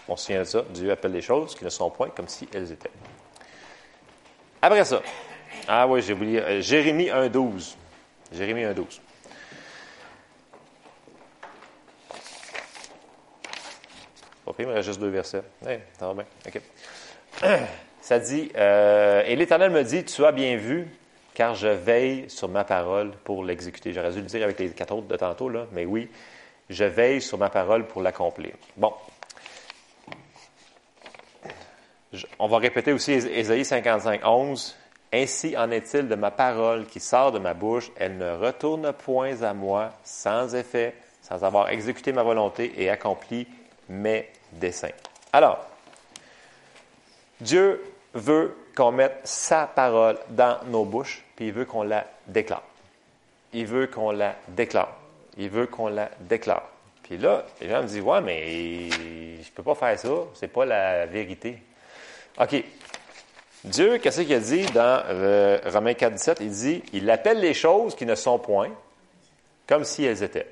On 0.08 0.16
se 0.16 0.26
souvient 0.26 0.40
de 0.40 0.46
ça. 0.46 0.62
Dieu 0.70 0.92
appelle 0.92 1.12
les 1.12 1.22
choses 1.22 1.54
qui 1.54 1.66
ne 1.66 1.70
sont 1.70 1.90
point 1.90 2.10
comme 2.10 2.28
si 2.28 2.48
elles 2.54 2.72
étaient. 2.72 2.92
Après 4.62 4.84
ça, 4.86 5.02
ah 5.68 5.86
oui, 5.88 6.02
j'ai 6.02 6.14
oublié, 6.14 6.42
euh, 6.42 6.62
Jérémie 6.62 7.08
1.12. 7.08 7.76
Jérémie 8.32 8.64
1.12. 8.64 9.00
Il 14.60 14.68
me 14.68 14.74
reste 14.74 14.88
juste 14.88 15.00
deux 15.00 15.10
versets. 15.10 15.44
Ça 16.00 16.14
bien. 16.14 16.26
Ça 18.02 18.20
dit, 18.20 18.50
euh, 18.56 19.24
et 19.26 19.36
l'Éternel 19.36 19.70
me 19.70 19.84
dit, 19.84 20.06
tu 20.06 20.24
as 20.24 20.32
bien 20.32 20.56
vu, 20.56 20.88
car 21.34 21.56
je 21.56 21.68
veille 21.68 22.30
sur 22.30 22.48
ma 22.48 22.64
parole 22.64 23.12
pour 23.26 23.44
l'exécuter. 23.44 23.92
J'aurais 23.92 24.12
dû 24.12 24.22
le 24.22 24.28
dire 24.28 24.44
avec 24.44 24.58
les 24.60 24.70
quatre 24.70 24.96
autres 24.96 25.08
de 25.08 25.18
tantôt, 25.18 25.50
là, 25.50 25.66
mais 25.74 25.86
oui, 25.86 26.10
je 26.70 26.86
veille 26.86 27.22
sur 27.22 27.38
ma 27.38 27.50
parole 27.50 27.86
pour 27.86 28.02
l'accomplir. 28.02 28.54
Bon. 28.78 28.94
on 32.40 32.48
va 32.48 32.58
répéter 32.60 32.94
aussi 32.94 33.12
Ésaïe 33.12 33.66
55, 33.66 34.22
11. 34.26 34.76
Ainsi 35.14 35.58
en 35.58 35.72
est-il 35.72 36.08
de 36.08 36.16
ma 36.16 36.32
parole 36.32 36.86
qui 36.86 37.00
sort 37.00 37.32
de 37.32 37.40
ma 37.40 37.54
bouche, 37.54 37.92
elle 37.98 38.18
ne 38.18 38.32
retourne 38.32 38.92
point 38.94 39.42
à 39.42 39.54
moi 39.54 39.92
sans 40.04 40.56
effet, 40.56 40.96
sans 41.22 41.44
avoir 41.44 41.70
exécuté 41.70 42.12
ma 42.12 42.24
volonté 42.24 42.74
et 42.78 42.90
accompli 42.90 43.48
mes 43.90 44.28
Alors, 45.34 45.66
Dieu 47.42 47.84
veut 48.14 48.56
qu'on 48.76 48.92
mette 48.92 49.22
sa 49.24 49.68
parole 49.68 50.18
dans 50.30 50.58
nos 50.68 50.86
bouches, 50.86 51.24
puis 51.36 51.48
il 51.48 51.54
veut 51.54 51.66
qu'on 51.66 51.84
la 51.84 52.06
déclare. 52.28 52.64
Il 53.54 53.66
veut 53.66 53.88
qu'on 53.88 54.12
la 54.12 54.36
déclare. 54.50 54.96
Il 55.38 55.50
veut 55.50 55.68
qu'on 55.68 55.88
la 55.88 56.10
déclare. 56.20 56.70
Puis 57.04 57.18
là, 57.18 57.46
les 57.62 57.70
gens 57.70 57.82
me 57.82 57.88
disent 57.88 58.02
Ouais, 58.02 58.22
mais 58.22 58.90
je 58.90 59.38
ne 59.38 59.56
peux 59.56 59.64
pas 59.64 59.76
faire 59.76 59.98
ça, 59.98 60.10
c'est 60.34 60.48
pas 60.48 60.66
la 60.66 61.06
vérité. 61.06 61.62
OK. 62.40 62.64
Dieu, 63.64 63.98
qu'est-ce 63.98 64.22
qu'il 64.22 64.34
a 64.34 64.40
dit 64.40 64.66
dans 64.68 65.04
euh, 65.08 65.60
Romains 65.66 65.94
4, 65.94 66.14
17? 66.14 66.38
Il 66.42 66.50
dit 66.50 66.84
Il 66.94 67.10
appelle 67.10 67.40
les 67.40 67.54
choses 67.54 67.96
qui 67.96 68.06
ne 68.06 68.16
sont 68.16 68.40
point 68.40 68.70
comme 69.68 69.84
si 69.84 70.06
elles 70.06 70.24
étaient. 70.24 70.48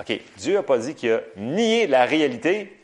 OK. 0.00 0.20
Dieu 0.36 0.54
n'a 0.54 0.62
pas 0.62 0.78
dit 0.78 0.94
qu'il 0.94 1.12
a 1.12 1.20
nié 1.36 1.86
la 1.86 2.04
réalité. 2.04 2.76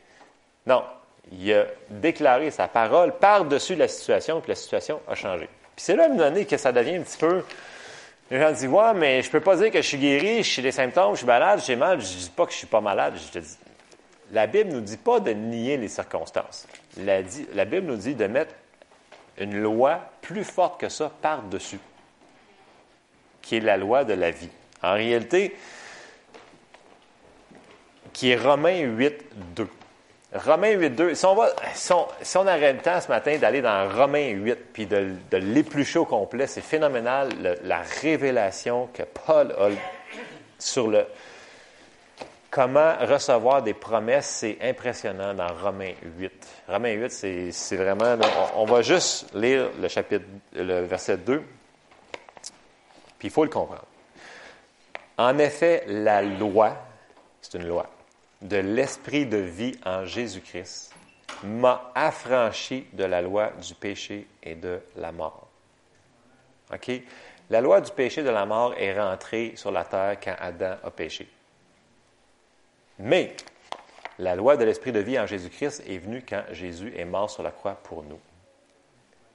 Non 0.65 0.83
il 1.31 1.53
a 1.53 1.65
déclaré 1.89 2.51
sa 2.51 2.67
parole 2.67 3.17
par-dessus 3.17 3.75
la 3.75 3.87
situation, 3.87 4.41
puis 4.41 4.49
la 4.49 4.55
situation 4.55 5.01
a 5.07 5.15
changé. 5.15 5.47
Puis 5.75 5.85
c'est 5.85 5.95
là, 5.95 6.07
une 6.07 6.21
année, 6.21 6.45
que 6.45 6.57
ça 6.57 6.71
devient 6.71 6.95
un 6.95 7.01
petit 7.01 7.17
peu. 7.17 7.43
Les 8.29 8.39
gens 8.39 8.51
disent 8.51 8.67
Ouais, 8.67 8.93
mais 8.93 9.21
je 9.21 9.29
peux 9.29 9.39
pas 9.39 9.55
dire 9.55 9.71
que 9.71 9.81
je 9.81 9.87
suis 9.87 9.97
guéri, 9.97 10.43
suis 10.43 10.61
des 10.61 10.71
symptômes, 10.71 11.13
je 11.13 11.19
suis 11.19 11.27
malade, 11.27 11.61
j'ai 11.65 11.75
mal. 11.75 12.01
Je 12.01 12.13
ne 12.13 12.19
dis 12.19 12.31
pas 12.35 12.45
que 12.45 12.51
je 12.51 12.57
suis 12.57 12.67
pas 12.67 12.81
malade. 12.81 13.15
Je 13.33 13.39
dis, 13.39 13.57
la 14.31 14.47
Bible 14.47 14.71
nous 14.71 14.81
dit 14.81 14.97
pas 14.97 15.19
de 15.19 15.31
nier 15.31 15.77
les 15.77 15.87
circonstances. 15.87 16.67
La, 16.97 17.21
la 17.53 17.65
Bible 17.65 17.87
nous 17.87 17.97
dit 17.97 18.15
de 18.15 18.27
mettre 18.27 18.53
une 19.37 19.59
loi 19.59 19.99
plus 20.21 20.43
forte 20.43 20.79
que 20.79 20.89
ça 20.89 21.11
par-dessus, 21.21 21.79
qui 23.41 23.57
est 23.57 23.61
la 23.61 23.77
loi 23.77 24.03
de 24.03 24.13
la 24.13 24.31
vie. 24.31 24.49
En 24.81 24.93
réalité, 24.93 25.55
qui 28.13 28.31
est 28.31 28.37
Romains 28.37 28.79
8, 28.79 29.13
2. 29.55 29.67
Romains 30.33 30.71
8, 30.71 30.89
2. 30.91 31.15
Si 31.15 31.25
on, 31.25 31.35
va, 31.35 31.49
si 31.73 31.91
on, 31.91 32.47
a 32.47 32.57
le 32.57 32.77
temps 32.79 33.01
ce 33.01 33.07
matin 33.07 33.37
d'aller 33.37 33.61
dans 33.61 33.89
Romains 33.89 34.29
8 34.29 34.57
puis 34.71 34.85
de, 34.85 35.15
de 35.29 35.37
l'éplucher 35.37 35.99
au 35.99 36.05
complet, 36.05 36.47
c'est 36.47 36.61
phénoménal 36.61 37.29
la 37.63 37.81
révélation 38.01 38.89
que 38.93 39.03
Paul 39.03 39.51
a 39.51 39.69
sur 40.57 40.87
le 40.87 41.05
comment 42.53 42.95
recevoir 43.01 43.63
des 43.63 43.73
promesses. 43.73 44.27
C'est 44.27 44.57
impressionnant 44.61 45.33
dans 45.33 45.47
Romains 45.47 45.93
8. 46.17 46.31
Romains 46.67 46.93
8, 46.93 47.51
c'est 47.51 47.75
vraiment. 47.75 48.15
on, 48.55 48.65
va 48.65 48.81
juste 48.81 49.33
lire 49.33 49.69
le 49.81 49.87
chapitre, 49.87 50.25
le 50.53 50.81
verset 50.81 51.17
2, 51.17 51.39
puis 53.17 53.27
il 53.27 53.31
faut 53.31 53.43
le 53.43 53.49
comprendre. 53.49 53.85
En 55.17 55.37
effet, 55.39 55.83
la 55.87 56.21
loi, 56.21 56.75
c'est 57.41 57.57
une 57.57 57.67
loi 57.67 57.87
de 58.43 58.57
l'esprit 58.57 59.25
de 59.25 59.37
vie 59.37 59.75
en 59.85 60.05
Jésus-Christ 60.05 60.93
m'a 61.43 61.91
affranchi 61.95 62.85
de 62.93 63.05
la 63.05 63.21
loi 63.21 63.51
du 63.61 63.73
péché 63.73 64.27
et 64.43 64.55
de 64.55 64.81
la 64.97 65.11
mort. 65.11 65.47
OK? 66.71 66.91
La 67.49 67.61
loi 67.61 67.81
du 67.81 67.91
péché 67.91 68.21
de 68.21 68.29
la 68.29 68.45
mort 68.45 68.73
est 68.77 68.99
rentrée 68.99 69.53
sur 69.55 69.71
la 69.71 69.85
terre 69.85 70.17
quand 70.21 70.35
Adam 70.39 70.75
a 70.83 70.91
péché. 70.91 71.27
Mais 72.99 73.35
la 74.19 74.35
loi 74.35 74.57
de 74.57 74.65
l'esprit 74.65 74.91
de 74.91 74.99
vie 74.99 75.19
en 75.19 75.25
Jésus-Christ 75.25 75.83
est 75.87 75.97
venue 75.97 76.23
quand 76.27 76.43
Jésus 76.51 76.93
est 76.95 77.05
mort 77.05 77.29
sur 77.29 77.43
la 77.43 77.51
croix 77.51 77.75
pour 77.83 78.03
nous. 78.03 78.19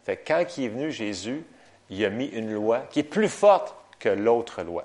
Fait 0.04 0.16
que 0.16 0.28
quand 0.28 0.58
il 0.58 0.64
est 0.64 0.68
venu 0.68 0.92
Jésus, 0.92 1.44
il 1.90 2.04
a 2.04 2.10
mis 2.10 2.26
une 2.26 2.52
loi 2.52 2.80
qui 2.90 3.00
est 3.00 3.04
plus 3.04 3.28
forte 3.28 3.74
que 3.98 4.08
l'autre 4.10 4.62
loi. 4.62 4.84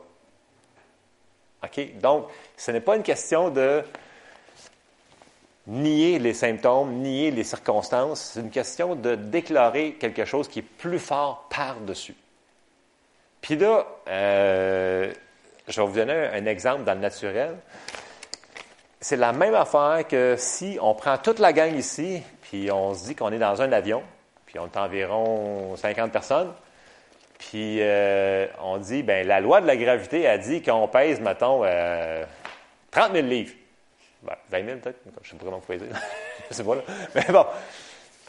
OK? 1.64 1.98
Donc, 2.00 2.28
ce 2.56 2.72
n'est 2.72 2.82
pas 2.82 2.96
une 2.96 3.04
question 3.04 3.50
de 3.50 3.84
nier 5.68 6.20
les 6.20 6.34
symptômes, 6.34 6.94
nier 6.96 7.32
les 7.32 7.44
circonstances. 7.44 8.32
C'est 8.34 8.42
une 8.42 8.50
question 8.50 8.96
de 8.96 9.16
déclarer 9.16 9.94
quelque 9.94 10.26
chose 10.26 10.48
qui 10.48 10.60
est 10.60 10.62
plus 10.62 11.00
fort 11.00 11.48
par-dessus. 11.50 12.16
Puis 13.42 13.56
là, 13.56 13.86
euh, 14.08 15.14
je 15.68 15.82
vais 15.82 15.88
vous 15.88 15.96
donner 15.96 16.14
un 16.14 16.46
exemple 16.46 16.84
dans 16.84 16.94
le 16.94 17.00
naturel. 17.00 17.56
C'est 19.00 19.18
la 19.18 19.34
même 19.34 19.56
affaire 19.56 20.08
que 20.08 20.36
si 20.38 20.78
on 20.82 20.96
prend 20.96 21.18
toute 21.18 21.40
la 21.40 21.52
gang 21.52 21.76
ici, 21.76 22.22
puis 22.42 22.72
on 22.72 22.94
se 22.94 23.06
dit 23.06 23.16
qu'on 23.16 23.32
est 23.32 23.40
dans 23.40 23.62
un 23.62 23.72
avion, 23.72 24.02
puis 24.46 24.60
on 24.60 24.66
est 24.66 24.78
environ 24.78 25.76
50 25.76 26.12
personnes, 26.12 26.54
puis 27.38 27.80
euh, 27.82 28.48
on 28.62 28.78
dit, 28.78 29.04
ben 29.04 29.28
la 29.28 29.42
loi 29.42 29.60
de 29.60 29.68
la 29.68 29.76
gravité 29.76 30.28
a 30.28 30.38
dit 30.38 30.62
qu'on 30.62 30.88
pèse, 30.88 31.20
mettons, 31.20 31.60
30 31.60 31.66
euh, 31.66 32.26
000 33.14 33.28
livres. 33.28 33.54
20 34.24 34.36
ben, 34.50 34.66
000 34.66 34.80
peut-être, 34.80 35.00
je 35.22 35.28
ne 35.28 35.32
sais 35.32 35.36
pas 35.38 35.46
comment 35.46 35.62
vous 35.68 35.76
dire. 35.76 35.96
sais 36.50 36.64
pas 36.64 36.76
là. 36.76 36.82
Mais 37.16 37.26
bon. 37.30 37.46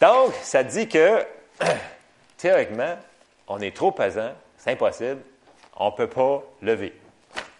Donc, 0.00 0.34
ça 0.42 0.62
dit 0.64 0.88
que, 0.88 1.24
théoriquement, 2.36 2.96
on 3.48 3.60
est 3.60 3.74
trop 3.74 3.92
pesant, 3.92 4.32
c'est 4.56 4.72
impossible, 4.72 5.20
on 5.76 5.86
ne 5.86 5.96
peut 5.96 6.08
pas 6.08 6.42
lever. 6.62 6.92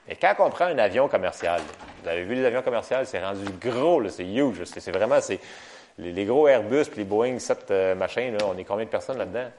Et 0.08 0.16
quand 0.16 0.34
on 0.40 0.50
prend 0.50 0.66
un 0.66 0.78
avion 0.78 1.08
commercial, 1.08 1.60
vous 2.02 2.08
avez 2.08 2.24
vu 2.24 2.34
les 2.34 2.44
avions 2.44 2.62
commerciaux, 2.62 2.98
c'est 3.04 3.24
rendu 3.24 3.44
gros, 3.60 4.06
c'est 4.08 4.26
huge. 4.26 4.64
C'est 4.64 4.90
vraiment, 4.90 5.20
c'est 5.20 5.40
les, 5.98 6.24
gros 6.24 6.48
Airbus 6.48 6.84
puis 6.86 6.98
les 6.98 7.04
Boeing 7.04 7.38
7 7.38 7.70
euh, 7.70 7.94
machins, 7.94 8.36
on 8.44 8.58
est 8.58 8.64
combien 8.64 8.84
de 8.84 8.90
personnes 8.90 9.18
là-dedans? 9.18 9.50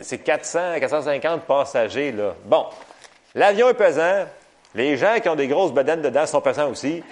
C'est 0.00 0.18
400, 0.18 0.80
450 0.80 1.42
passagers, 1.42 2.12
là. 2.12 2.34
Bon. 2.44 2.66
L'avion 3.34 3.68
est 3.68 3.74
pesant, 3.74 4.26
les 4.74 4.96
gens 4.96 5.18
qui 5.20 5.28
ont 5.28 5.34
des 5.36 5.48
grosses 5.48 5.72
bedaines 5.72 6.02
dedans 6.02 6.26
sont 6.26 6.40
pesants 6.40 6.70
aussi. 6.70 7.02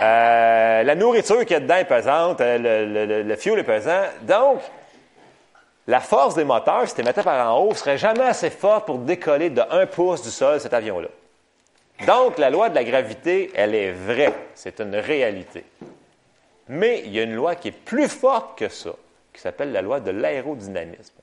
Euh, 0.00 0.82
la 0.82 0.94
nourriture 0.94 1.44
qui 1.44 1.54
est 1.54 1.60
dedans 1.60 1.76
est 1.76 1.84
pesante. 1.84 2.40
Euh, 2.40 3.24
le, 3.24 3.36
fuel 3.36 3.58
est 3.58 3.64
pesant. 3.64 4.02
Donc, 4.22 4.60
la 5.86 6.00
force 6.00 6.34
des 6.34 6.44
moteurs, 6.44 6.86
si 6.86 6.94
tu 6.94 7.02
mettais 7.02 7.22
par 7.22 7.52
en 7.52 7.58
haut, 7.60 7.74
serait 7.74 7.98
jamais 7.98 8.24
assez 8.24 8.50
forte 8.50 8.86
pour 8.86 8.98
décoller 8.98 9.50
de 9.50 9.62
1 9.68 9.86
pouce 9.86 10.22
du 10.22 10.30
sol 10.30 10.60
cet 10.60 10.74
avion-là. 10.74 11.08
Donc, 12.06 12.38
la 12.38 12.50
loi 12.50 12.68
de 12.68 12.76
la 12.76 12.84
gravité, 12.84 13.50
elle 13.54 13.74
est 13.74 13.90
vraie. 13.90 14.34
C'est 14.54 14.80
une 14.80 14.94
réalité. 14.94 15.64
Mais 16.68 17.02
il 17.04 17.12
y 17.12 17.18
a 17.18 17.24
une 17.24 17.34
loi 17.34 17.56
qui 17.56 17.68
est 17.68 17.72
plus 17.72 18.08
forte 18.08 18.56
que 18.56 18.68
ça, 18.68 18.90
qui 19.32 19.40
s'appelle 19.40 19.72
la 19.72 19.82
loi 19.82 19.98
de 19.98 20.12
l'aérodynamisme. 20.12 21.14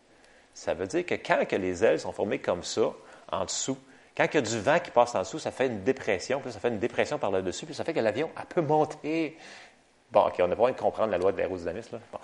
Ça 0.54 0.74
veut 0.74 0.88
dire 0.88 1.06
que 1.06 1.16
quand 1.16 1.50
les 1.54 1.86
ailes 1.86 2.00
sont 2.00 2.12
formées 2.12 2.40
comme 2.40 2.64
ça, 2.64 2.92
en 3.32 3.46
dessous, 3.46 3.78
quand 4.16 4.26
il 4.32 4.36
y 4.36 4.38
a 4.38 4.42
du 4.42 4.60
vent 4.60 4.80
qui 4.80 4.92
passe 4.92 5.14
en 5.16 5.20
dessous, 5.20 5.40
ça 5.40 5.52
fait 5.52 5.68
une 5.68 5.84
dépression, 5.84 6.40
puis 6.40 6.52
ça 6.52 6.60
fait 6.60 6.70
une 6.70 6.80
dépression 6.80 7.18
par 7.18 7.32
là-dessus, 7.32 7.66
puis 7.66 7.76
ça 7.76 7.84
fait 7.84 7.94
que 7.94 8.00
l'avion, 8.00 8.30
peut 8.48 8.62
monter. 8.62 9.38
Bon, 10.12 10.28
OK, 10.28 10.36
on 10.40 10.48
n'a 10.48 10.50
pas 10.50 10.56
besoin 10.56 10.72
de 10.72 10.80
comprendre 10.80 11.12
la 11.12 11.18
loi 11.18 11.32
de 11.34 11.38
l'aérodynamisme. 11.38 12.00
Bon. 12.12 12.20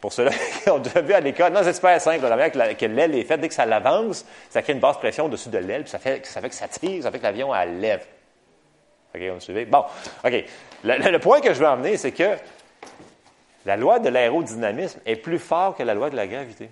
Pour 0.00 0.12
ceux-là 0.12 0.30
qui 0.62 0.70
ont 0.70 0.78
déjà 0.78 1.02
vu 1.02 1.12
à 1.12 1.20
l'école, 1.20 1.52
non, 1.52 1.60
c'est 1.62 1.74
super 1.74 2.00
simple. 2.00 2.22
La 2.22 2.36
manière 2.36 2.76
que 2.76 2.86
l'aile 2.86 3.14
est 3.14 3.24
faite, 3.24 3.40
dès 3.40 3.48
que 3.48 3.54
ça 3.54 3.66
l'avance, 3.66 4.24
ça 4.48 4.62
crée 4.62 4.72
une 4.72 4.80
basse 4.80 4.96
pression 4.96 5.26
au-dessus 5.26 5.50
de 5.50 5.58
l'aile, 5.58 5.82
puis 5.82 5.90
ça 5.90 5.98
fait, 5.98 6.24
ça 6.24 6.40
fait 6.40 6.48
que 6.48 6.54
ça 6.54 6.68
tire, 6.68 7.02
ça 7.02 7.10
fait 7.10 7.18
que 7.18 7.24
l'avion, 7.24 7.54
elle 7.54 7.78
lève. 7.80 8.06
OK, 9.14 9.20
on 9.30 9.34
me 9.34 9.40
suivez? 9.40 9.66
Bon, 9.66 9.84
OK. 10.24 10.44
Le, 10.82 11.18
point 11.18 11.40
que 11.40 11.52
je 11.52 11.60
veux 11.60 11.68
emmener, 11.68 11.96
c'est 11.98 12.12
que 12.12 12.36
la 13.66 13.76
loi 13.76 13.98
de 13.98 14.08
l'aérodynamisme 14.08 15.00
est 15.04 15.16
plus 15.16 15.38
forte 15.38 15.78
que 15.78 15.82
la 15.82 15.94
loi 15.94 16.08
de 16.08 16.16
la 16.16 16.26
gravité. 16.26 16.70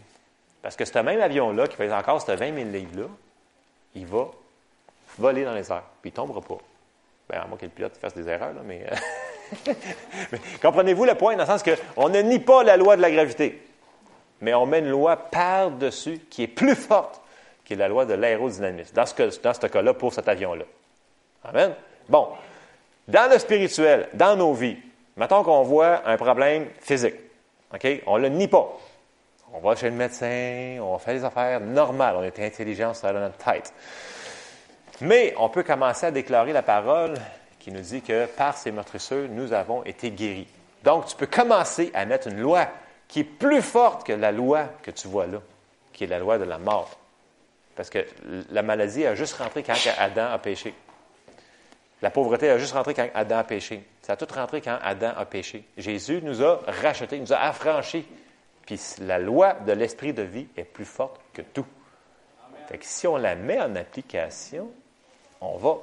Parce 0.62 0.76
que 0.76 0.84
ce 0.84 0.98
même 0.98 1.20
avion-là, 1.20 1.66
qui 1.66 1.76
fait 1.76 1.92
encore 1.92 2.22
ce 2.22 2.32
20 2.32 2.54
000 2.54 2.70
livres-là, 2.70 3.06
il 3.94 4.06
va 4.06 4.28
voler 5.18 5.44
dans 5.44 5.54
les 5.54 5.70
airs, 5.70 5.84
puis 6.00 6.10
il 6.10 6.12
ne 6.12 6.16
tombera 6.16 6.40
pas. 6.40 6.58
Bien, 7.30 7.42
à 7.42 7.46
moins 7.46 7.56
que 7.56 7.64
le 7.64 7.70
pilote 7.70 7.96
fasse 7.96 8.14
des 8.14 8.28
erreurs, 8.28 8.52
là, 8.52 8.60
mais, 8.64 8.84
euh, 8.90 9.72
mais 10.32 10.38
comprenez-vous 10.60 11.04
le 11.04 11.14
point, 11.14 11.36
dans 11.36 11.44
le 11.44 11.46
sens 11.46 11.62
qu'on 11.62 12.08
ne 12.08 12.20
nie 12.20 12.40
pas 12.40 12.62
la 12.62 12.76
loi 12.76 12.96
de 12.96 13.02
la 13.02 13.10
gravité, 13.10 13.62
mais 14.40 14.54
on 14.54 14.66
met 14.66 14.80
une 14.80 14.90
loi 14.90 15.16
par-dessus 15.16 16.20
qui 16.30 16.44
est 16.44 16.48
plus 16.48 16.74
forte 16.74 17.20
que 17.64 17.74
la 17.74 17.88
loi 17.88 18.04
de 18.04 18.14
l'aérodynamisme, 18.14 18.94
dans 18.94 19.06
ce, 19.06 19.40
dans 19.40 19.54
ce 19.54 19.66
cas-là, 19.66 19.94
pour 19.94 20.12
cet 20.12 20.28
avion-là. 20.28 20.64
Amen? 21.44 21.74
Bon, 22.08 22.28
dans 23.08 23.30
le 23.30 23.38
spirituel, 23.38 24.08
dans 24.14 24.36
nos 24.36 24.52
vies, 24.52 24.76
mettons 25.16 25.42
qu'on 25.42 25.62
voit 25.62 26.06
un 26.06 26.16
problème 26.16 26.66
physique, 26.80 27.14
OK? 27.72 27.86
On 28.06 28.18
ne 28.18 28.22
le 28.22 28.28
nie 28.28 28.48
pas. 28.48 28.78
On 29.54 29.60
va 29.60 29.76
chez 29.76 29.90
le 29.90 29.96
médecin, 29.96 30.78
on 30.80 30.96
fait 30.98 31.14
des 31.14 31.24
affaires 31.24 31.60
normales, 31.60 32.16
on 32.16 32.22
est 32.22 32.38
intelligent, 32.40 32.94
ça 32.94 33.08
a 33.08 33.12
notre 33.12 33.36
tête. 33.36 33.72
Mais 35.02 35.34
on 35.36 35.48
peut 35.48 35.64
commencer 35.64 36.06
à 36.06 36.10
déclarer 36.12 36.52
la 36.52 36.62
parole 36.62 37.14
qui 37.58 37.72
nous 37.72 37.80
dit 37.80 38.02
que 38.02 38.26
par 38.26 38.56
ces 38.56 38.70
meurtrisseurs, 38.70 39.28
nous 39.28 39.52
avons 39.52 39.82
été 39.82 40.12
guéris. 40.12 40.46
Donc, 40.84 41.06
tu 41.06 41.16
peux 41.16 41.26
commencer 41.26 41.90
à 41.92 42.04
mettre 42.04 42.28
une 42.28 42.38
loi 42.38 42.68
qui 43.08 43.20
est 43.20 43.24
plus 43.24 43.62
forte 43.62 44.06
que 44.06 44.12
la 44.12 44.30
loi 44.30 44.66
que 44.80 44.92
tu 44.92 45.08
vois 45.08 45.26
là, 45.26 45.40
qui 45.92 46.04
est 46.04 46.06
la 46.06 46.20
loi 46.20 46.38
de 46.38 46.44
la 46.44 46.58
mort. 46.58 46.96
Parce 47.74 47.90
que 47.90 48.06
la 48.52 48.62
maladie 48.62 49.04
a 49.04 49.16
juste 49.16 49.34
rentré 49.34 49.64
quand 49.64 49.74
Adam 49.98 50.26
a 50.30 50.38
péché. 50.38 50.72
La 52.00 52.10
pauvreté 52.10 52.48
a 52.48 52.58
juste 52.58 52.72
rentré 52.72 52.94
quand 52.94 53.08
Adam 53.12 53.38
a 53.38 53.44
péché. 53.44 53.82
Ça 54.02 54.12
a 54.12 54.16
tout 54.16 54.32
rentré 54.32 54.60
quand 54.60 54.78
Adam 54.84 55.14
a 55.16 55.24
péché. 55.24 55.64
Jésus 55.76 56.20
nous 56.22 56.44
a 56.44 56.60
rachetés, 56.68 57.18
nous 57.18 57.32
a 57.32 57.38
affranchis. 57.38 58.06
Puis 58.66 58.78
la 59.00 59.18
loi 59.18 59.54
de 59.54 59.72
l'esprit 59.72 60.12
de 60.12 60.22
vie 60.22 60.46
est 60.56 60.62
plus 60.62 60.84
forte 60.84 61.20
que 61.32 61.42
tout. 61.42 61.66
Fait 62.68 62.78
que 62.78 62.84
si 62.86 63.08
on 63.08 63.16
la 63.16 63.34
met 63.34 63.60
en 63.60 63.74
application, 63.74 64.70
on 65.42 65.56
va 65.58 65.78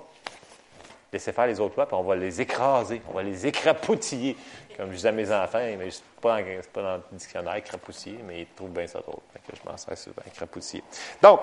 laisser 1.12 1.32
faire 1.32 1.48
les 1.48 1.60
autres 1.60 1.76
lois, 1.76 1.86
puis 1.86 1.96
on 1.96 2.04
va 2.04 2.16
les 2.16 2.42
écraser, 2.42 3.02
on 3.10 3.14
va 3.14 3.24
les 3.24 3.48
écrapoutiller. 3.48 4.36
Comme 4.78 4.92
je 4.92 4.96
disais 4.96 5.10
à 5.10 5.12
mes 5.12 5.32
enfants, 5.32 5.60
mais 5.78 5.92
c'est 5.92 6.04
pas, 6.22 6.40
pas 6.74 6.82
dans 6.82 6.96
le 6.96 7.04
dictionnaire, 7.12 7.56
écrapoutiller, 7.56 8.20
mais 8.26 8.42
ils 8.42 8.48
trouvent 8.48 8.70
bien 8.70 8.88
ça 8.88 9.00
drôle. 9.00 9.20
que 9.34 9.56
je 9.56 9.70
m'en 9.70 9.76
sers 9.76 9.98
souvent, 9.98 10.22
écrapoutiller. 10.26 10.84
Donc, 11.22 11.42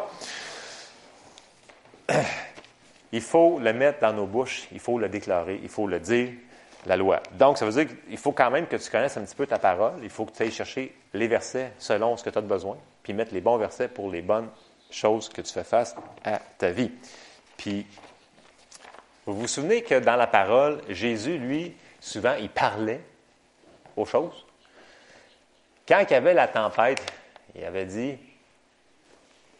il 3.12 3.20
faut 3.20 3.59
le 3.59 3.72
mettre 3.72 4.00
dans 4.00 4.12
nos 4.12 4.26
bouches, 4.26 4.68
il 4.72 4.81
faut 4.81 4.98
le 4.98 5.09
déclarer, 5.09 5.61
il 5.62 5.68
faut 5.68 5.87
le 5.87 6.00
dire, 6.00 6.31
la 6.87 6.96
loi. 6.96 7.20
Donc, 7.33 7.59
ça 7.59 7.66
veut 7.66 7.85
dire 7.85 7.94
qu'il 8.07 8.16
faut 8.16 8.33
quand 8.33 8.50
même 8.50 8.66
que 8.66 8.76
tu 8.76 8.90
connaisses 8.90 9.16
un 9.16 9.24
petit 9.24 9.35
peu 9.35 9.46
ta 9.46 9.59
parole, 9.59 9.94
il 10.02 10.11
faut 10.11 10.24
que 10.24 10.33
tu 10.33 10.42
ailles 10.44 10.52
chercher 10.52 10.94
les 11.12 11.26
versets 11.26 11.72
selon 11.79 12.16
ce 12.16 12.24
que 12.24 12.31
tu 12.31 12.38
as 12.38 12.42
besoin, 12.42 12.76
puis 13.02 13.12
mettre 13.12 13.35
les 13.35 13.40
bons 13.40 13.57
versets 13.57 13.88
pour 13.88 14.11
les 14.11 14.22
bonnes 14.22 14.48
choses 14.90 15.29
que 15.29 15.42
tu 15.42 15.52
fais 15.52 15.64
face 15.64 15.96
à 16.24 16.38
ta 16.59 16.70
vie. 16.70 16.92
Puis, 17.57 17.87
vous 19.27 19.41
vous 19.41 19.49
souvenez 19.49 19.83
que 19.83 19.99
dans 19.99 20.15
la 20.15 20.29
parole, 20.29 20.81
Jésus, 20.89 21.37
lui, 21.37 21.75
souvent, 22.01 22.35
il 22.39 22.49
parlait 22.49 23.01
aux 23.97 24.05
choses? 24.05 24.47
Quand 25.87 26.01
il 26.01 26.12
y 26.12 26.15
avait 26.15 26.35
la 26.35 26.47
tempête, 26.47 27.03
il 27.55 27.65
avait 27.65 27.85
dit 27.85 28.17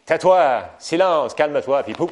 Tais-toi, 0.05 0.69
silence, 0.79 1.33
calme-toi, 1.33 1.83
puis 1.83 1.93
pouf 1.93 2.11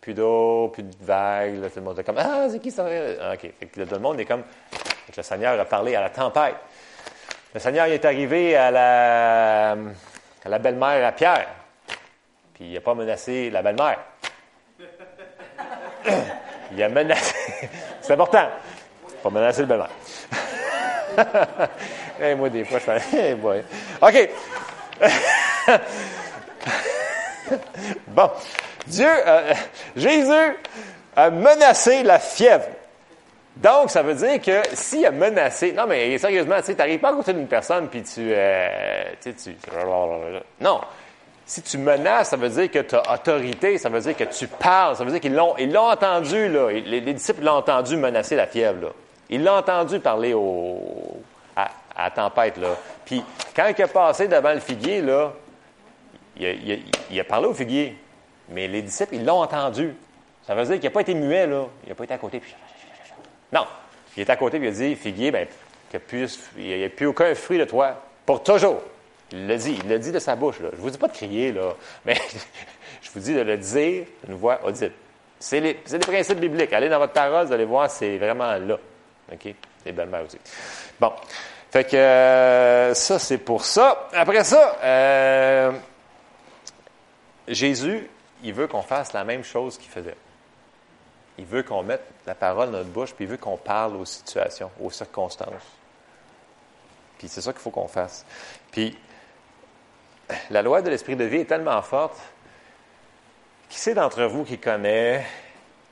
Plus 0.00 0.14
d'eau, 0.14 0.68
plus 0.72 0.82
de 0.82 0.96
vagues, 1.00 1.60
tout 1.68 1.76
le 1.76 1.82
monde 1.82 1.98
est 2.00 2.04
comme 2.04 2.18
Ah, 2.18 2.48
c'est 2.50 2.58
qui 2.58 2.72
ça? 2.72 2.84
Ah, 3.20 3.34
OK. 3.34 3.52
tout 3.72 3.80
le 3.80 3.98
monde 3.98 4.18
est 4.18 4.24
comme 4.24 4.42
Le 5.16 5.22
Seigneur 5.22 5.58
a 5.58 5.64
parlé 5.64 5.94
à 5.94 6.00
la 6.00 6.10
tempête. 6.10 6.56
Le 7.54 7.60
Seigneur 7.60 7.86
est 7.86 8.04
arrivé 8.04 8.56
à 8.56 8.70
la, 8.72 9.72
à 9.72 10.48
la 10.48 10.58
belle-mère 10.58 11.06
à 11.06 11.12
Pierre. 11.12 11.48
Puis 12.54 12.66
il 12.66 12.72
n'a 12.74 12.80
pas 12.80 12.94
menacé 12.94 13.48
la 13.50 13.62
belle-mère. 13.62 13.98
Il 16.72 16.82
a 16.82 16.88
menacé. 16.88 17.34
C'est 18.00 18.12
important. 18.12 18.48
Pas 19.22 19.30
menacer 19.30 19.62
le 19.62 19.66
belle-mère. 19.66 19.90
hey, 22.20 22.34
moi, 22.34 22.48
des 22.48 22.64
fois, 22.64 22.78
je 22.78 22.84
fais. 22.84 23.36
OK. 24.00 24.30
bon. 28.08 28.30
Dieu, 28.86 29.08
euh, 29.08 29.52
Jésus 29.96 30.56
a 31.16 31.30
menacé 31.30 32.02
la 32.02 32.18
fièvre. 32.18 32.66
Donc, 33.56 33.90
ça 33.90 34.02
veut 34.02 34.14
dire 34.14 34.40
que 34.40 34.62
s'il 34.72 35.04
a 35.04 35.10
menacé. 35.10 35.72
Non, 35.72 35.86
mais 35.86 36.16
sérieusement, 36.18 36.62
tu 36.64 36.74
n'arrives 36.74 37.00
pas 37.00 37.10
à 37.10 37.12
côté 37.12 37.32
d'une 37.32 37.48
personne 37.48 37.88
puis 37.88 38.04
euh, 38.18 39.04
tu, 39.20 39.34
tu. 39.34 39.56
Non. 40.60 40.80
Si 41.48 41.62
tu 41.62 41.78
menaces, 41.78 42.28
ça 42.28 42.36
veut 42.36 42.50
dire 42.50 42.70
que 42.70 42.80
tu 42.80 42.94
as 42.94 43.10
autorité, 43.10 43.78
ça 43.78 43.88
veut 43.88 44.00
dire 44.00 44.14
que 44.14 44.24
tu 44.24 44.46
parles, 44.46 44.96
ça 44.96 45.02
veut 45.02 45.10
dire 45.10 45.18
qu'ils 45.18 45.34
l'ont, 45.34 45.88
entendu, 45.88 46.46
là. 46.46 46.70
Les, 46.70 47.00
disciples 47.00 47.42
l'ont 47.42 47.54
entendu 47.54 47.96
menacer 47.96 48.36
la 48.36 48.46
fièvre, 48.46 48.82
là. 48.82 48.88
Ils 49.30 49.42
l'ont 49.42 49.56
entendu 49.56 49.98
parler 49.98 50.34
au, 50.34 51.22
à, 51.56 51.70
la 51.96 52.10
tempête, 52.10 52.58
là. 52.58 52.76
Puis, 53.06 53.24
quand 53.56 53.66
il 53.66 53.80
est 53.80 53.86
passé 53.86 54.28
devant 54.28 54.52
le 54.52 54.60
figuier, 54.60 55.00
là, 55.00 55.32
il 56.38 57.18
a, 57.18 57.24
parlé 57.24 57.46
au 57.46 57.54
figuier. 57.54 57.96
Mais 58.50 58.68
les 58.68 58.82
disciples, 58.82 59.14
ils 59.14 59.24
l'ont 59.24 59.40
entendu. 59.40 59.94
Ça 60.46 60.54
veut 60.54 60.64
dire 60.64 60.74
qu'il 60.74 60.84
n'a 60.84 60.90
pas 60.90 61.00
été 61.00 61.14
muet, 61.14 61.46
là. 61.46 61.64
Il 61.84 61.88
n'a 61.88 61.94
pas 61.94 62.04
été 62.04 62.12
à 62.12 62.18
côté. 62.18 62.42
Non. 63.50 63.64
Il 64.18 64.20
est 64.20 64.28
à 64.28 64.36
côté, 64.36 64.58
puis 64.58 64.68
il 64.68 64.70
a 64.70 64.74
dit, 64.74 64.94
figuier, 64.96 65.30
ben, 65.30 65.46
qu'il 65.90 66.28
n'y 66.58 66.84
a 66.84 66.90
plus 66.90 67.06
aucun 67.06 67.34
fruit 67.34 67.58
de 67.58 67.64
toi. 67.64 67.94
Pour 68.26 68.42
toujours. 68.42 68.82
Il 69.32 69.46
l'a 69.46 69.56
dit. 69.56 69.78
Il 69.82 69.88
l'a 69.88 69.98
dit 69.98 70.12
de 70.12 70.18
sa 70.18 70.36
bouche, 70.36 70.60
là. 70.60 70.68
Je 70.72 70.78
vous 70.78 70.90
dis 70.90 70.98
pas 70.98 71.08
de 71.08 71.12
crier, 71.12 71.52
là. 71.52 71.74
Mais 72.04 72.14
je 73.02 73.10
vous 73.10 73.20
dis 73.20 73.34
de 73.34 73.40
le 73.40 73.56
dire 73.56 74.06
d'une 74.24 74.36
voix 74.36 74.60
audible. 74.64 74.92
C'est 75.38 75.60
les, 75.60 75.80
les 75.90 75.98
principes 75.98 76.40
bibliques. 76.40 76.72
Allez 76.72 76.88
dans 76.88 76.98
votre 76.98 77.12
parole, 77.12 77.46
vous 77.46 77.52
allez 77.52 77.64
voir, 77.64 77.90
c'est 77.90 78.18
vraiment 78.18 78.56
là. 78.56 78.78
OK? 79.32 79.54
C'est 79.84 79.92
belle-mère 79.92 80.24
aussi. 80.24 80.38
Bon. 80.98 81.12
Fait 81.70 81.84
que 81.84 81.96
euh, 81.96 82.94
ça, 82.94 83.18
c'est 83.18 83.38
pour 83.38 83.64
ça. 83.64 84.08
Après 84.14 84.42
ça, 84.42 84.78
euh, 84.82 85.72
Jésus, 87.46 88.08
il 88.42 88.54
veut 88.54 88.66
qu'on 88.66 88.82
fasse 88.82 89.12
la 89.12 89.24
même 89.24 89.44
chose 89.44 89.76
qu'il 89.76 89.90
faisait. 89.90 90.16
Il 91.36 91.44
veut 91.44 91.62
qu'on 91.62 91.82
mette 91.82 92.04
la 92.26 92.34
parole 92.34 92.70
dans 92.70 92.78
notre 92.78 92.90
bouche, 92.90 93.12
puis 93.14 93.26
il 93.26 93.30
veut 93.30 93.36
qu'on 93.36 93.56
parle 93.56 93.96
aux 93.96 94.04
situations, 94.04 94.70
aux 94.80 94.90
circonstances. 94.90 95.62
Puis 97.18 97.28
c'est 97.28 97.40
ça 97.40 97.52
qu'il 97.52 97.60
faut 97.60 97.70
qu'on 97.70 97.88
fasse. 97.88 98.24
Puis 98.72 98.96
la 100.50 100.62
loi 100.62 100.82
de 100.82 100.90
l'esprit 100.90 101.16
de 101.16 101.24
vie 101.24 101.38
est 101.38 101.44
tellement 101.44 101.80
forte. 101.82 102.18
Qui 103.68 103.78
c'est 103.78 103.94
d'entre 103.94 104.24
vous 104.24 104.44
qui 104.44 104.58
connaît 104.58 105.24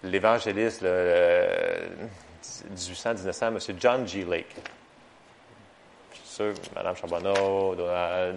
l'évangéliste 0.03 0.83
le, 0.83 1.79
le 2.01 2.77
1800-1900, 2.77 3.47
M. 3.49 3.77
John 3.79 4.09
G. 4.09 4.25
Lake? 4.25 4.55
Je 6.13 6.17
suis 6.17 6.29
sûr, 6.29 6.55
Mme 6.75 6.97
Charbonneau, 6.97 7.75
euh, 7.79 8.33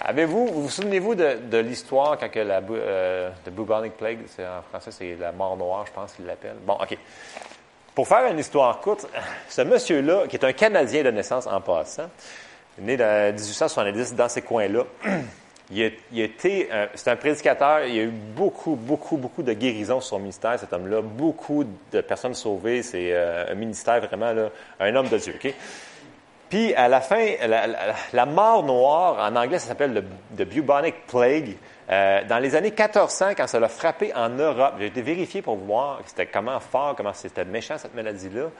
Avez-vous, 0.00 0.46
vous 0.46 0.62
vous 0.62 0.70
souvenez-vous 0.70 1.14
de, 1.14 1.58
l'histoire 1.58 2.18
quand 2.18 2.28
que 2.28 2.40
la 2.40 2.60
euh, 2.70 3.30
the 3.44 3.50
bubonic 3.50 3.96
plague, 3.96 4.20
c'est 4.26 4.46
en 4.46 4.62
français, 4.62 4.90
c'est 4.90 5.16
la 5.16 5.32
mort 5.32 5.56
noire, 5.56 5.84
je 5.86 5.92
pense 5.92 6.12
qu'il 6.12 6.24
l'appelle. 6.24 6.56
Bon, 6.64 6.74
OK. 6.74 6.96
Pour 7.94 8.08
faire 8.08 8.26
une 8.30 8.38
histoire 8.38 8.80
courte, 8.80 9.06
ce 9.48 9.62
monsieur-là, 9.62 10.26
qui 10.28 10.36
est 10.36 10.44
un 10.44 10.52
Canadien 10.52 11.02
de 11.02 11.10
naissance 11.10 11.46
en 11.46 11.60
passant, 11.60 12.08
né 12.78 12.94
en 12.94 13.32
1870 13.32 14.14
dans 14.14 14.28
ces 14.28 14.42
coins-là, 14.42 14.84
il 15.70 15.82
a, 15.82 16.24
été, 16.24 16.68
euh, 16.72 16.86
c'est 16.94 17.10
un 17.10 17.16
prédicateur, 17.16 17.84
il 17.86 17.94
y 17.94 18.00
a 18.00 18.04
eu 18.04 18.10
beaucoup, 18.10 18.74
beaucoup, 18.74 19.16
beaucoup 19.16 19.42
de 19.42 19.52
guérisons 19.52 20.00
sur 20.00 20.10
son 20.10 20.18
ministère, 20.18 20.58
cet 20.58 20.72
homme-là, 20.72 21.00
beaucoup 21.02 21.64
de 21.92 22.00
personnes 22.00 22.34
sauvées, 22.34 22.82
c'est 22.82 23.10
euh, 23.12 23.52
un 23.52 23.54
ministère 23.54 24.00
vraiment, 24.00 24.32
là, 24.32 24.50
un 24.80 24.94
homme 24.94 25.08
de 25.08 25.18
Dieu? 25.18 25.34
Puis 26.52 26.74
à 26.74 26.86
la 26.86 27.00
fin, 27.00 27.24
la 28.12 28.26
mort 28.26 28.62
noire, 28.62 29.16
en 29.18 29.34
anglais, 29.36 29.58
ça 29.58 29.68
s'appelle 29.68 29.94
le 29.94 30.04
the 30.36 30.46
bubonic 30.46 31.06
plague. 31.06 31.56
Euh, 31.90 32.24
dans 32.28 32.38
les 32.38 32.54
années 32.54 32.70
1400, 32.70 33.30
quand 33.36 33.46
ça 33.46 33.58
l'a 33.58 33.68
frappé 33.68 34.14
en 34.14 34.28
Europe, 34.28 34.74
j'ai 34.78 34.86
été 34.86 35.02
vérifié 35.02 35.42
pour 35.42 35.56
voir 35.56 36.00
c'était 36.06 36.26
comment 36.26 36.60
fort, 36.60 36.94
comment 36.94 37.12
c'était 37.14 37.44
méchant 37.44 37.78
cette 37.78 37.94
maladie-là. 37.94 38.50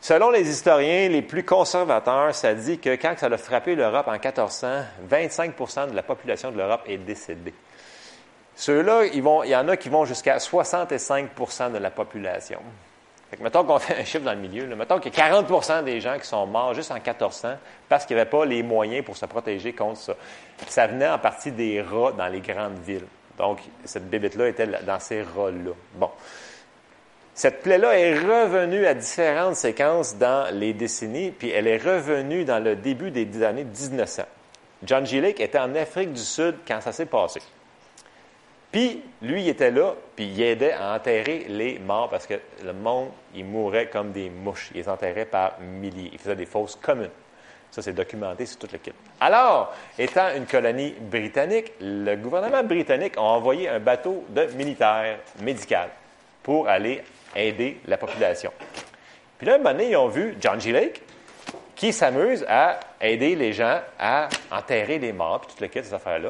Selon 0.00 0.30
les 0.30 0.48
historiens 0.48 1.08
les 1.08 1.20
plus 1.20 1.44
conservateurs, 1.44 2.34
ça 2.34 2.54
dit 2.54 2.78
que 2.78 2.96
quand 2.96 3.14
ça 3.18 3.26
a 3.26 3.36
frappé 3.36 3.74
l'Europe 3.74 4.08
en 4.08 4.12
1400, 4.12 4.84
25% 5.10 5.90
de 5.90 5.94
la 5.94 6.02
population 6.02 6.50
de 6.50 6.56
l'Europe 6.56 6.82
est 6.86 6.96
décédée. 6.96 7.52
Ceux-là, 8.56 9.04
il 9.12 9.22
y 9.22 9.56
en 9.56 9.68
a 9.68 9.76
qui 9.76 9.90
vont 9.90 10.06
jusqu'à 10.06 10.38
65% 10.38 11.72
de 11.72 11.78
la 11.78 11.90
population. 11.90 12.60
Fait 13.30 13.36
que 13.36 13.42
mettons 13.42 13.64
qu'on 13.64 13.78
fait 13.78 14.00
un 14.00 14.04
chiffre 14.04 14.24
dans 14.24 14.32
le 14.32 14.38
milieu, 14.38 14.66
là, 14.66 14.74
mettons 14.74 14.98
qu'il 14.98 15.14
y 15.14 15.20
a 15.20 15.30
40% 15.42 15.84
des 15.84 16.00
gens 16.00 16.18
qui 16.18 16.26
sont 16.26 16.46
morts 16.46 16.72
juste 16.74 16.90
en 16.90 16.94
1400 16.94 17.56
parce 17.88 18.06
qu'il 18.06 18.16
n'y 18.16 18.22
avait 18.22 18.30
pas 18.30 18.44
les 18.44 18.62
moyens 18.62 19.04
pour 19.04 19.18
se 19.18 19.26
protéger 19.26 19.74
contre 19.74 19.98
ça. 19.98 20.14
Ça 20.66 20.86
venait 20.86 21.08
en 21.08 21.18
partie 21.18 21.52
des 21.52 21.82
rats 21.82 22.12
dans 22.12 22.28
les 22.28 22.40
grandes 22.40 22.78
villes. 22.78 23.06
Donc, 23.38 23.60
cette 23.84 24.08
bébête-là 24.08 24.48
était 24.48 24.66
dans 24.66 25.00
ces 25.00 25.22
rats-là. 25.22 25.72
Bon. 25.94 26.10
Cette 27.40 27.62
plaie-là 27.62 27.98
est 27.98 28.18
revenue 28.18 28.84
à 28.84 28.92
différentes 28.92 29.54
séquences 29.56 30.18
dans 30.18 30.54
les 30.54 30.74
décennies, 30.74 31.30
puis 31.30 31.48
elle 31.48 31.66
est 31.68 31.78
revenue 31.78 32.44
dans 32.44 32.62
le 32.62 32.76
début 32.76 33.10
des 33.10 33.42
années 33.42 33.64
1900. 33.64 34.24
John 34.82 35.06
G. 35.06 35.22
Lake 35.22 35.40
était 35.40 35.58
en 35.58 35.74
Afrique 35.74 36.12
du 36.12 36.20
Sud 36.20 36.56
quand 36.68 36.82
ça 36.82 36.92
s'est 36.92 37.06
passé. 37.06 37.40
Puis, 38.70 39.02
lui, 39.22 39.44
il 39.44 39.48
était 39.48 39.70
là, 39.70 39.94
puis 40.14 40.26
il 40.26 40.42
aidait 40.42 40.74
à 40.74 40.94
enterrer 40.94 41.46
les 41.48 41.78
morts 41.78 42.10
parce 42.10 42.26
que 42.26 42.34
le 42.62 42.74
monde, 42.74 43.08
il 43.34 43.46
mourait 43.46 43.88
comme 43.88 44.12
des 44.12 44.28
mouches. 44.28 44.68
Il 44.74 44.82
les 44.82 44.88
enterrait 44.90 45.24
par 45.24 45.58
milliers. 45.60 46.10
Il 46.12 46.18
faisait 46.18 46.36
des 46.36 46.44
fosses 46.44 46.76
communes. 46.76 47.08
Ça, 47.70 47.80
c'est 47.80 47.94
documenté 47.94 48.44
sur 48.44 48.58
toute 48.58 48.72
l'équipe. 48.72 48.92
Alors, 49.18 49.74
étant 49.98 50.28
une 50.36 50.44
colonie 50.44 50.92
britannique, 51.00 51.72
le 51.80 52.16
gouvernement 52.16 52.62
britannique 52.64 53.16
a 53.16 53.22
envoyé 53.22 53.66
un 53.70 53.80
bateau 53.80 54.26
de 54.28 54.44
militaires 54.58 55.20
médical 55.42 55.88
pour 56.42 56.68
aller 56.68 57.02
aider 57.34 57.80
la 57.86 57.96
population. 57.96 58.52
Puis 59.38 59.46
là, 59.46 59.54
un 59.54 59.58
moment 59.58 59.72
donné, 59.72 59.90
ils 59.90 59.96
ont 59.96 60.08
vu 60.08 60.36
John 60.40 60.60
G. 60.60 60.72
Lake 60.72 61.02
qui 61.80 61.94
s'amuse 61.94 62.44
à 62.46 62.78
aider 63.00 63.34
les 63.34 63.54
gens 63.54 63.80
à 63.98 64.28
enterrer 64.50 64.98
les 64.98 65.14
morts, 65.14 65.40
puis 65.40 65.48
toute 65.50 65.60
le 65.60 65.68
kit, 65.68 65.82
ces 65.82 65.94
affaires-là. 65.94 66.28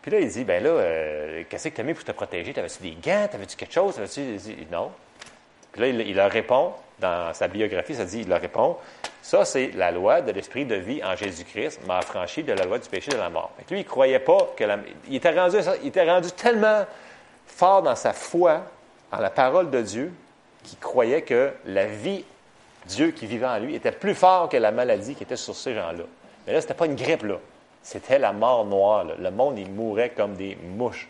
Puis 0.00 0.10
là, 0.10 0.20
il 0.20 0.28
dit, 0.28 0.44
ben 0.44 0.64
là, 0.64 0.70
euh, 0.70 1.42
qu'est-ce 1.46 1.68
que 1.68 1.74
tu 1.74 1.80
as 1.82 1.84
mis 1.84 1.92
pour 1.92 2.04
te 2.04 2.12
protéger? 2.12 2.54
T'avais-tu 2.54 2.82
des 2.82 2.96
gants? 3.02 3.28
T'avais-tu 3.30 3.54
quelque 3.54 3.74
chose? 3.74 3.96
T'avais-tu... 3.96 4.20
Il 4.22 4.36
dit, 4.36 4.66
non. 4.72 4.90
Puis 5.72 5.82
là, 5.82 5.88
il, 5.88 6.16
leur 6.16 6.30
répond, 6.30 6.72
dans 6.98 7.34
sa 7.34 7.48
biographie, 7.48 7.96
ça 7.96 8.06
dit, 8.06 8.20
il 8.20 8.28
leur 8.30 8.40
répond, 8.40 8.78
ça, 9.20 9.44
c'est 9.44 9.72
la 9.74 9.90
loi 9.90 10.22
de 10.22 10.32
l'esprit 10.32 10.64
de 10.64 10.76
vie 10.76 11.04
en 11.04 11.14
Jésus-Christ, 11.14 11.86
m'a 11.86 11.98
affranchi 11.98 12.42
de 12.42 12.54
la 12.54 12.64
loi 12.64 12.78
du 12.78 12.88
péché 12.88 13.10
de 13.10 13.18
la 13.18 13.28
mort. 13.28 13.50
Que 13.66 13.74
lui, 13.74 13.80
il 13.80 13.86
croyait 13.86 14.20
pas 14.20 14.54
que 14.56 14.64
la... 14.64 14.78
Il 15.08 15.16
était 15.16 15.38
rendu, 15.38 15.58
il 15.82 15.88
était 15.88 16.10
rendu 16.10 16.32
tellement 16.32 16.86
fort 17.46 17.82
dans 17.82 17.94
sa 17.94 18.14
foi 18.14 18.62
en 19.12 19.18
la 19.18 19.28
parole 19.28 19.68
de 19.68 19.82
Dieu 19.82 20.12
qu'il 20.68 20.78
croyait 20.78 21.22
que 21.22 21.52
la 21.66 21.86
vie, 21.86 22.24
Dieu 22.86 23.10
qui 23.10 23.26
vivait 23.26 23.46
en 23.46 23.58
lui, 23.58 23.74
était 23.74 23.92
plus 23.92 24.14
fort 24.14 24.48
que 24.48 24.56
la 24.56 24.70
maladie 24.70 25.14
qui 25.14 25.22
était 25.22 25.36
sur 25.36 25.54
ces 25.54 25.74
gens-là. 25.74 26.04
Mais 26.46 26.52
là, 26.52 26.60
c'était 26.60 26.74
pas 26.74 26.86
une 26.86 26.96
grippe, 26.96 27.22
là. 27.24 27.36
C'était 27.82 28.18
la 28.18 28.32
mort 28.32 28.64
noire. 28.64 29.04
Le 29.18 29.30
monde, 29.30 29.58
il 29.58 29.70
mourait 29.70 30.10
comme 30.10 30.34
des 30.34 30.56
mouches. 30.56 31.08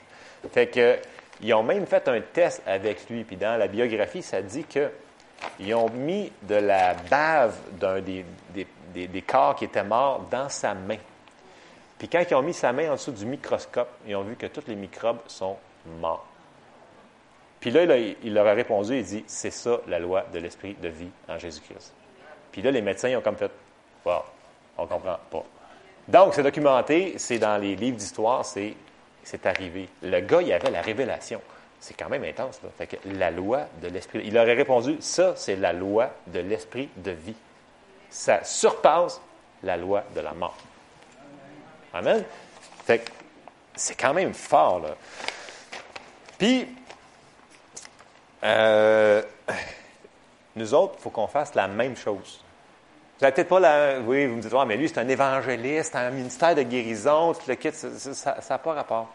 Fait 0.53 0.66
que, 0.68 0.99
ils 1.40 1.53
ont 1.55 1.62
même 1.62 1.87
fait 1.87 2.07
un 2.09 2.21
test 2.21 2.62
avec 2.66 3.09
lui. 3.09 3.25
Puis 3.25 3.37
dans 3.37 3.59
la 3.59 3.66
biographie, 3.68 4.23
ça 4.23 4.42
dit 4.42 4.64
que 4.64 4.90
ils 5.61 5.75
ont 5.75 5.88
mis 5.88 6.33
de 6.42 6.57
la 6.57 6.94
bave 6.94 7.55
d'un 7.73 8.01
des- 8.01 8.25
des 8.94 9.23
corps 9.23 9.55
qui 9.55 9.64
étaient 9.66 9.85
morts 9.85 10.27
dans 10.31 10.49
sa 10.49 10.75
main. 10.75 10.99
Puis 11.99 12.09
quand 12.09 12.23
ils 12.29 12.35
ont 12.35 12.42
mis 12.42 12.55
sa 12.55 12.73
main 12.73 12.90
en 12.90 12.94
dessous 12.94 13.12
du 13.12 13.27
microscope, 13.27 13.88
ils 14.07 14.14
ont 14.14 14.23
vu 14.23 14.37
que 14.37 14.47
tous 14.47 14.62
les 14.68 14.77
microbes 14.77 15.18
sont 15.27 15.57
morts. 16.01 16.27
Puis 17.61 17.71
là, 17.71 17.97
il, 17.97 18.35
leur 18.35 18.47
a 18.47 18.53
répondu, 18.53 18.99
il 18.99 19.05
dit, 19.05 19.25
c'est 19.27 19.51
ça 19.51 19.81
la 19.88 19.99
loi 19.99 20.25
de 20.33 20.38
l'esprit 20.38 20.77
de 20.81 20.88
vie 20.88 21.11
en 21.29 21.38
Jésus-Christ. 21.38 21.92
Puis 22.53 22.62
là, 22.62 22.71
les 22.71 22.83
médecins 22.83 23.16
ont 23.16 23.21
comme 23.21 23.37
fait, 23.37 23.51
wow, 24.05 24.23
on 24.77 24.87
comprend 24.87 25.18
pas. 25.31 25.44
Donc, 26.07 26.35
c'est 26.35 26.42
documenté, 26.42 27.14
c'est 27.18 27.38
dans 27.38 27.61
les 27.61 27.75
livres 27.77 27.97
d'histoire, 27.97 28.44
c'est, 28.44 28.75
c'est 29.25 29.44
arrivé. 29.44 29.88
Le 30.03 30.21
gars, 30.21 30.40
il 30.40 30.53
avait 30.53 30.71
la 30.71 30.81
révélation. 30.81 31.40
C'est 31.81 31.94
quand 31.94 32.09
même 32.09 32.25
intense, 32.25 32.61
là. 32.62 32.71
Fait 32.77 32.87
que 32.87 32.97
la 33.05 33.31
loi 33.31 33.66
de 33.83 33.88
l'esprit. 33.88 34.23
Il 34.25 34.37
aurait 34.38 34.55
répondu, 34.55 34.97
ça, 35.01 35.35
c'est 35.37 35.57
la 35.57 35.73
loi 35.73 36.11
de 36.29 36.40
l'esprit 36.40 36.88
de 36.97 37.12
vie. 37.12 37.37
Ça 38.11 38.42
surpasse 38.42 39.21
la 39.62 39.77
loi 39.77 40.03
de 40.14 40.21
la 40.21 40.33
mort. 40.33 40.57
Amen. 41.92 42.25
Fait 42.85 43.01
que 43.01 43.11
c'est 43.77 43.94
quand 43.94 44.14
même 44.14 44.35
fort, 44.35 44.81
là. 44.81 44.97
Puis, 46.38 46.66
euh, 48.44 49.22
nous 50.57 50.74
autres, 50.74 50.94
il 50.98 51.03
faut 51.03 51.11
qu'on 51.11 51.27
fasse 51.27 51.55
la 51.55 51.68
même 51.68 51.96
chose. 51.96 52.42
Vous 53.18 53.24
n'avez 53.24 53.35
peut-être 53.35 53.48
pas 53.48 53.61
la. 53.61 53.98
Oui, 54.01 54.27
vous 54.27 54.37
me 54.37 54.40
dites, 54.42 54.53
Ah, 54.57 54.64
mais 54.64 54.77
lui, 54.77 54.88
c'est 54.88 54.98
un 54.98 55.09
évangéliste, 55.09 55.96
un 55.96 56.11
ministère 56.11 56.55
de 56.55 56.62
guérison, 56.62 57.33
tout 57.35 57.48
le 57.48 57.55
kit, 57.57 57.70
ça- 57.72 58.37
n'a 58.48 58.59
pas 58.59 58.72
rapport. 58.74 59.09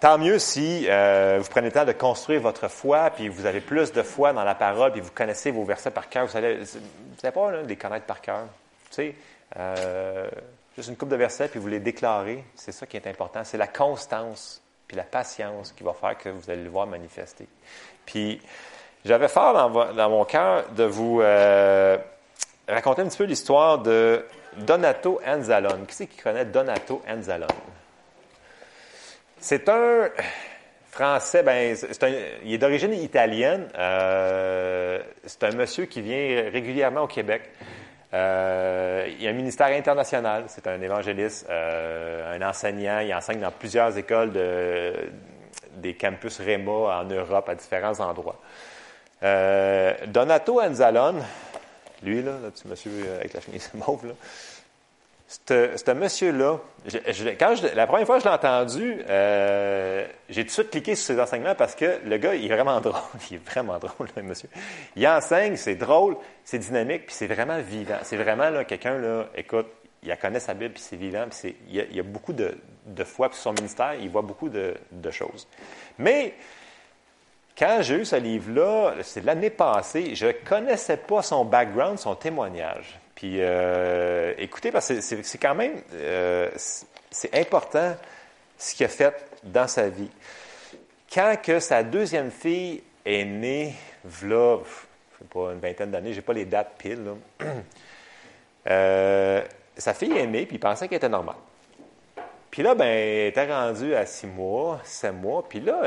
Tant 0.00 0.18
mieux 0.18 0.40
si 0.40 0.86
euh, 0.88 1.38
vous 1.40 1.48
prenez 1.48 1.68
le 1.68 1.72
temps 1.72 1.84
de 1.84 1.92
construire 1.92 2.40
votre 2.40 2.66
foi, 2.66 3.10
puis 3.10 3.28
vous 3.28 3.46
avez 3.46 3.60
plus 3.60 3.92
de 3.92 4.02
foi 4.02 4.32
dans 4.32 4.42
la 4.42 4.56
parole, 4.56 4.90
puis 4.90 5.00
vous 5.00 5.12
connaissez 5.14 5.52
vos 5.52 5.62
versets 5.64 5.92
par 5.92 6.08
cœur. 6.08 6.26
Vous 6.26 6.32
savez, 6.32 6.58
vous 6.58 7.30
pas 7.30 7.50
là, 7.52 7.62
les 7.62 7.76
connaître 7.76 8.06
par 8.06 8.20
cœur. 8.20 8.46
Tu 8.90 8.96
sais, 8.96 9.14
euh, 9.56 10.28
juste 10.76 10.88
une 10.88 10.96
coupe 10.96 11.08
de 11.10 11.14
versets, 11.14 11.46
puis 11.46 11.60
vous 11.60 11.68
les 11.68 11.78
déclarez. 11.78 12.42
C'est 12.56 12.72
ça 12.72 12.84
qui 12.84 12.96
est 12.96 13.06
important. 13.06 13.44
C'est 13.44 13.58
la 13.58 13.68
constance, 13.68 14.60
puis 14.88 14.96
la 14.96 15.04
patience 15.04 15.70
qui 15.70 15.84
va 15.84 15.92
faire 15.92 16.18
que 16.18 16.30
vous 16.30 16.50
allez 16.50 16.64
le 16.64 16.70
voir 16.70 16.88
manifester. 16.88 17.46
Puis, 18.06 18.40
j'avais 19.04 19.28
fort 19.28 19.70
dans, 19.94 20.10
mon 20.10 20.24
cœur 20.24 20.64
de 20.76 20.84
vous 20.84 21.20
euh, 21.20 21.96
raconter 22.68 23.02
un 23.02 23.06
petit 23.06 23.18
peu 23.18 23.24
l'histoire 23.24 23.78
de 23.78 24.24
Donato 24.58 25.20
Anzalone. 25.26 25.86
Qui 25.86 25.94
c'est 25.94 26.06
qui 26.06 26.20
connaît 26.20 26.44
Donato 26.44 27.02
Anzalone? 27.08 27.48
C'est 29.40 29.68
un 29.68 30.08
Français, 30.88 31.42
ben, 31.42 31.74
il 32.44 32.54
est 32.54 32.58
d'origine 32.58 32.92
italienne. 32.92 33.66
Euh, 33.76 35.00
c'est 35.24 35.42
un 35.44 35.52
monsieur 35.52 35.86
qui 35.86 36.00
vient 36.00 36.50
régulièrement 36.52 37.02
au 37.02 37.06
Québec. 37.06 37.50
Euh, 38.14 39.08
il 39.18 39.26
a 39.26 39.30
un 39.30 39.32
ministère 39.32 39.68
international, 39.68 40.44
c'est 40.48 40.66
un 40.66 40.80
évangéliste, 40.82 41.48
un 41.48 42.42
enseignant, 42.42 43.00
il 43.00 43.12
enseigne 43.14 43.40
dans 43.40 43.50
plusieurs 43.50 43.96
écoles 43.96 44.32
de, 44.32 44.92
des 45.76 45.94
campus 45.94 46.40
REMA 46.40 46.70
en 46.70 47.04
Europe 47.04 47.48
à 47.48 47.54
différents 47.54 48.00
endroits. 48.00 48.40
Euh, 49.22 49.94
Donato 50.06 50.60
Anzalone, 50.60 51.22
lui, 52.02 52.22
là, 52.22 52.32
le 52.42 52.50
petit 52.50 52.66
monsieur 52.66 52.90
avec 53.16 53.32
la 53.34 53.40
chemise 53.40 53.70
mauve, 53.86 54.06
là, 54.06 54.14
ce 55.48 55.92
monsieur-là, 55.92 56.58
quand 57.38 57.54
la 57.74 57.86
première 57.86 58.06
fois 58.06 58.18
que 58.18 58.24
je 58.24 58.28
l'ai 58.28 58.34
entendu, 58.34 58.98
euh, 59.08 60.06
j'ai 60.28 60.42
tout 60.42 60.48
de 60.48 60.52
suite 60.52 60.70
cliqué 60.70 60.94
sur 60.94 61.14
ses 61.14 61.20
enseignements 61.20 61.54
parce 61.54 61.74
que 61.74 62.00
le 62.04 62.16
gars, 62.18 62.34
il 62.34 62.50
est 62.50 62.54
vraiment 62.54 62.80
drôle. 62.82 63.00
Il 63.30 63.36
est 63.36 63.44
vraiment 63.44 63.78
drôle, 63.78 64.08
le 64.16 64.22
monsieur. 64.22 64.48
Il 64.96 65.06
enseigne, 65.06 65.56
c'est 65.56 65.74
drôle, 65.74 66.16
c'est 66.44 66.58
dynamique, 66.58 67.06
puis 67.06 67.14
c'est 67.14 67.26
vraiment 67.26 67.58
vivant. 67.58 67.98
C'est 68.02 68.16
vraiment 68.16 68.50
là, 68.50 68.64
quelqu'un, 68.64 68.98
là, 68.98 69.26
écoute, 69.34 69.66
il 70.02 70.16
connaît 70.16 70.40
sa 70.40 70.54
Bible, 70.54 70.74
puis 70.74 70.82
c'est 70.82 70.96
vivant, 70.96 71.26
puis 71.28 71.54
il, 71.68 71.94
y 71.94 72.00
a, 72.00 72.02
beaucoup 72.02 72.32
de, 72.32 72.54
foi, 73.04 73.28
puis 73.28 73.38
son 73.38 73.52
ministère, 73.52 73.94
il 73.94 74.10
voit 74.10 74.22
beaucoup 74.22 74.48
de, 74.48 74.74
choses. 75.10 75.46
Mais 75.98 76.34
quand 77.56 77.78
j'ai 77.82 77.96
eu 77.96 78.04
ce 78.04 78.16
livre-là, 78.16 78.94
c'est 79.02 79.24
l'année 79.24 79.50
passée, 79.50 80.14
je 80.14 80.26
ne 80.26 80.32
connaissais 80.32 80.96
pas 80.96 81.22
son 81.22 81.44
background, 81.44 81.98
son 81.98 82.14
témoignage. 82.14 82.98
Puis 83.14 83.36
euh, 83.38 84.32
écoutez, 84.38 84.72
parce 84.72 84.88
que 84.88 85.00
c'est 85.00 85.38
quand 85.38 85.54
même 85.54 85.80
euh, 85.92 86.50
c'est 86.56 87.38
important 87.38 87.94
ce 88.58 88.74
qu'il 88.74 88.86
a 88.86 88.88
fait 88.88 89.14
dans 89.44 89.68
sa 89.68 89.88
vie. 89.88 90.10
Quand 91.12 91.36
que 91.40 91.60
sa 91.60 91.82
deuxième 91.82 92.30
fille 92.30 92.82
est 93.04 93.24
née, 93.24 93.74
voilà, 94.02 94.60
je 94.64 95.18
sais 95.18 95.28
pas, 95.30 95.52
une 95.52 95.60
vingtaine 95.60 95.90
d'années, 95.90 96.14
j'ai 96.14 96.22
pas 96.22 96.32
les 96.32 96.46
dates 96.46 96.74
pile. 96.78 97.12
Euh, 98.68 99.42
sa 99.82 99.94
fille 99.94 100.26
née, 100.26 100.46
puis 100.46 100.56
il 100.56 100.60
pensait 100.60 100.88
qu'elle 100.88 100.96
était 100.96 101.08
normale. 101.08 101.36
Puis 102.50 102.62
là, 102.62 102.74
ben, 102.74 102.84
elle 102.84 103.28
était 103.28 103.50
rendue 103.50 103.94
à 103.94 104.04
six 104.06 104.26
mois, 104.26 104.80
sept 104.84 105.14
mois, 105.14 105.42
puis 105.48 105.60
là, 105.60 105.80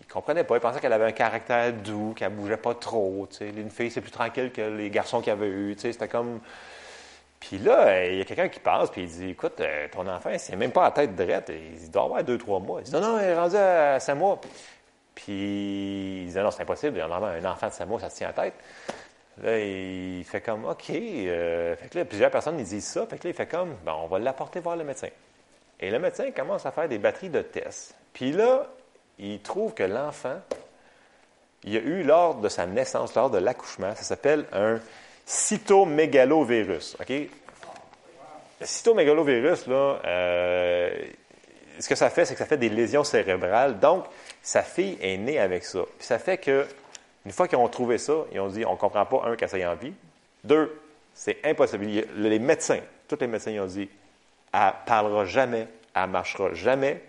il 0.00 0.06
comprenait 0.12 0.44
pas. 0.44 0.56
Il 0.56 0.60
pensait 0.60 0.80
qu'elle 0.80 0.92
avait 0.92 1.04
un 1.04 1.12
caractère 1.12 1.72
doux, 1.72 2.14
qu'elle 2.16 2.32
bougeait 2.32 2.56
pas 2.56 2.74
trop. 2.74 3.28
Une 3.40 3.70
fille, 3.70 3.90
c'est 3.90 4.00
plus 4.00 4.10
tranquille 4.10 4.50
que 4.52 4.62
les 4.62 4.90
garçons 4.90 5.20
qu'il 5.20 5.32
avait 5.32 5.48
eu. 5.48 5.76
C'était 5.78 6.08
comme. 6.08 6.40
Puis 7.38 7.58
là, 7.58 8.06
il 8.06 8.18
y 8.18 8.20
a 8.20 8.24
quelqu'un 8.24 8.48
qui 8.48 8.60
passe, 8.60 8.90
puis 8.90 9.02
il 9.02 9.08
dit 9.08 9.30
Écoute, 9.30 9.60
euh, 9.60 9.86
ton 9.90 10.06
enfant, 10.06 10.30
il 10.30 10.56
même 10.56 10.72
pas 10.72 10.84
la 10.84 10.90
tête 10.90 11.14
droite. 11.14 11.50
Il 11.50 11.90
doit 11.90 12.04
avoir 12.04 12.24
deux, 12.24 12.38
trois 12.38 12.58
mois. 12.58 12.80
Il 12.80 12.84
dit 12.84 12.92
Non, 12.92 13.00
non, 13.00 13.18
il 13.18 13.24
est 13.24 13.38
rendu 13.38 13.56
à 13.56 14.00
cinq 14.00 14.14
mois. 14.16 14.40
Puis 15.14 16.24
il 16.24 16.32
dit 16.32 16.38
Non, 16.38 16.50
c'est 16.50 16.62
impossible. 16.62 16.98
Normalement, 16.98 17.26
un 17.26 17.52
enfant 17.52 17.68
de 17.68 17.72
cinq 17.72 17.86
mois, 17.86 18.00
ça 18.00 18.10
se 18.10 18.16
tient 18.16 18.28
à 18.28 18.32
tête. 18.32 18.54
Là, 19.42 19.58
il 19.58 20.24
fait 20.24 20.40
comme 20.40 20.66
OK. 20.66 20.90
Euh, 20.90 21.76
fait 21.76 21.88
que 21.88 21.98
là, 21.98 22.04
plusieurs 22.04 22.30
personnes 22.30 22.56
disent 22.58 22.86
ça. 22.86 23.06
Fait 23.06 23.18
que 23.18 23.24
là, 23.24 23.30
il 23.30 23.36
fait 23.36 23.46
comme 23.46 23.74
Bon, 23.84 23.92
on 24.04 24.06
va 24.06 24.18
l'apporter 24.18 24.60
voir 24.60 24.76
le 24.76 24.84
médecin. 24.84 25.08
Et 25.78 25.90
le 25.90 25.98
médecin 25.98 26.30
commence 26.30 26.66
à 26.66 26.72
faire 26.72 26.88
des 26.88 26.98
batteries 26.98 27.30
de 27.30 27.40
tests. 27.40 27.94
Puis 28.12 28.32
là, 28.32 28.66
il 29.18 29.40
trouve 29.40 29.72
que 29.72 29.82
l'enfant, 29.82 30.40
il 31.64 31.76
a 31.76 31.80
eu 31.80 32.02
lors 32.02 32.34
de 32.34 32.48
sa 32.48 32.66
naissance, 32.66 33.14
lors 33.14 33.30
de 33.30 33.38
l'accouchement, 33.38 33.94
ça 33.94 34.02
s'appelle 34.02 34.44
un 34.52 34.78
cytomégalovirus. 35.24 36.96
OK? 37.00 37.10
Le 38.60 38.66
cytomégalovirus, 38.66 39.66
là, 39.68 40.00
euh, 40.04 40.90
ce 41.78 41.88
que 41.88 41.94
ça 41.94 42.10
fait, 42.10 42.26
c'est 42.26 42.34
que 42.34 42.40
ça 42.40 42.46
fait 42.46 42.58
des 42.58 42.68
lésions 42.68 43.04
cérébrales. 43.04 43.78
Donc, 43.78 44.04
sa 44.42 44.62
fille 44.62 44.98
est 45.00 45.16
née 45.16 45.38
avec 45.38 45.64
ça. 45.64 45.80
Puis 45.98 46.06
ça 46.06 46.18
fait 46.18 46.36
que, 46.36 46.66
une 47.24 47.32
fois 47.32 47.48
qu'ils 47.48 47.58
ont 47.58 47.68
trouvé 47.68 47.98
ça, 47.98 48.14
ils 48.32 48.40
ont 48.40 48.48
dit 48.48 48.64
on 48.64 48.72
ne 48.72 48.76
comprend 48.76 49.04
pas, 49.04 49.22
un, 49.26 49.36
qu'elle 49.36 49.66
en 49.66 49.74
vie. 49.74 49.92
Deux, 50.44 50.80
c'est 51.12 51.38
impossible. 51.44 51.86
Les 52.16 52.38
médecins, 52.38 52.80
tous 53.08 53.18
les 53.20 53.26
médecins, 53.26 53.50
ils 53.50 53.60
ont 53.60 53.66
dit 53.66 53.88
elle 54.52 54.60
ne 54.66 54.86
parlera 54.86 55.24
jamais, 55.24 55.68
elle 55.94 56.02
ne 56.02 56.06
marchera 56.08 56.54
jamais, 56.54 57.02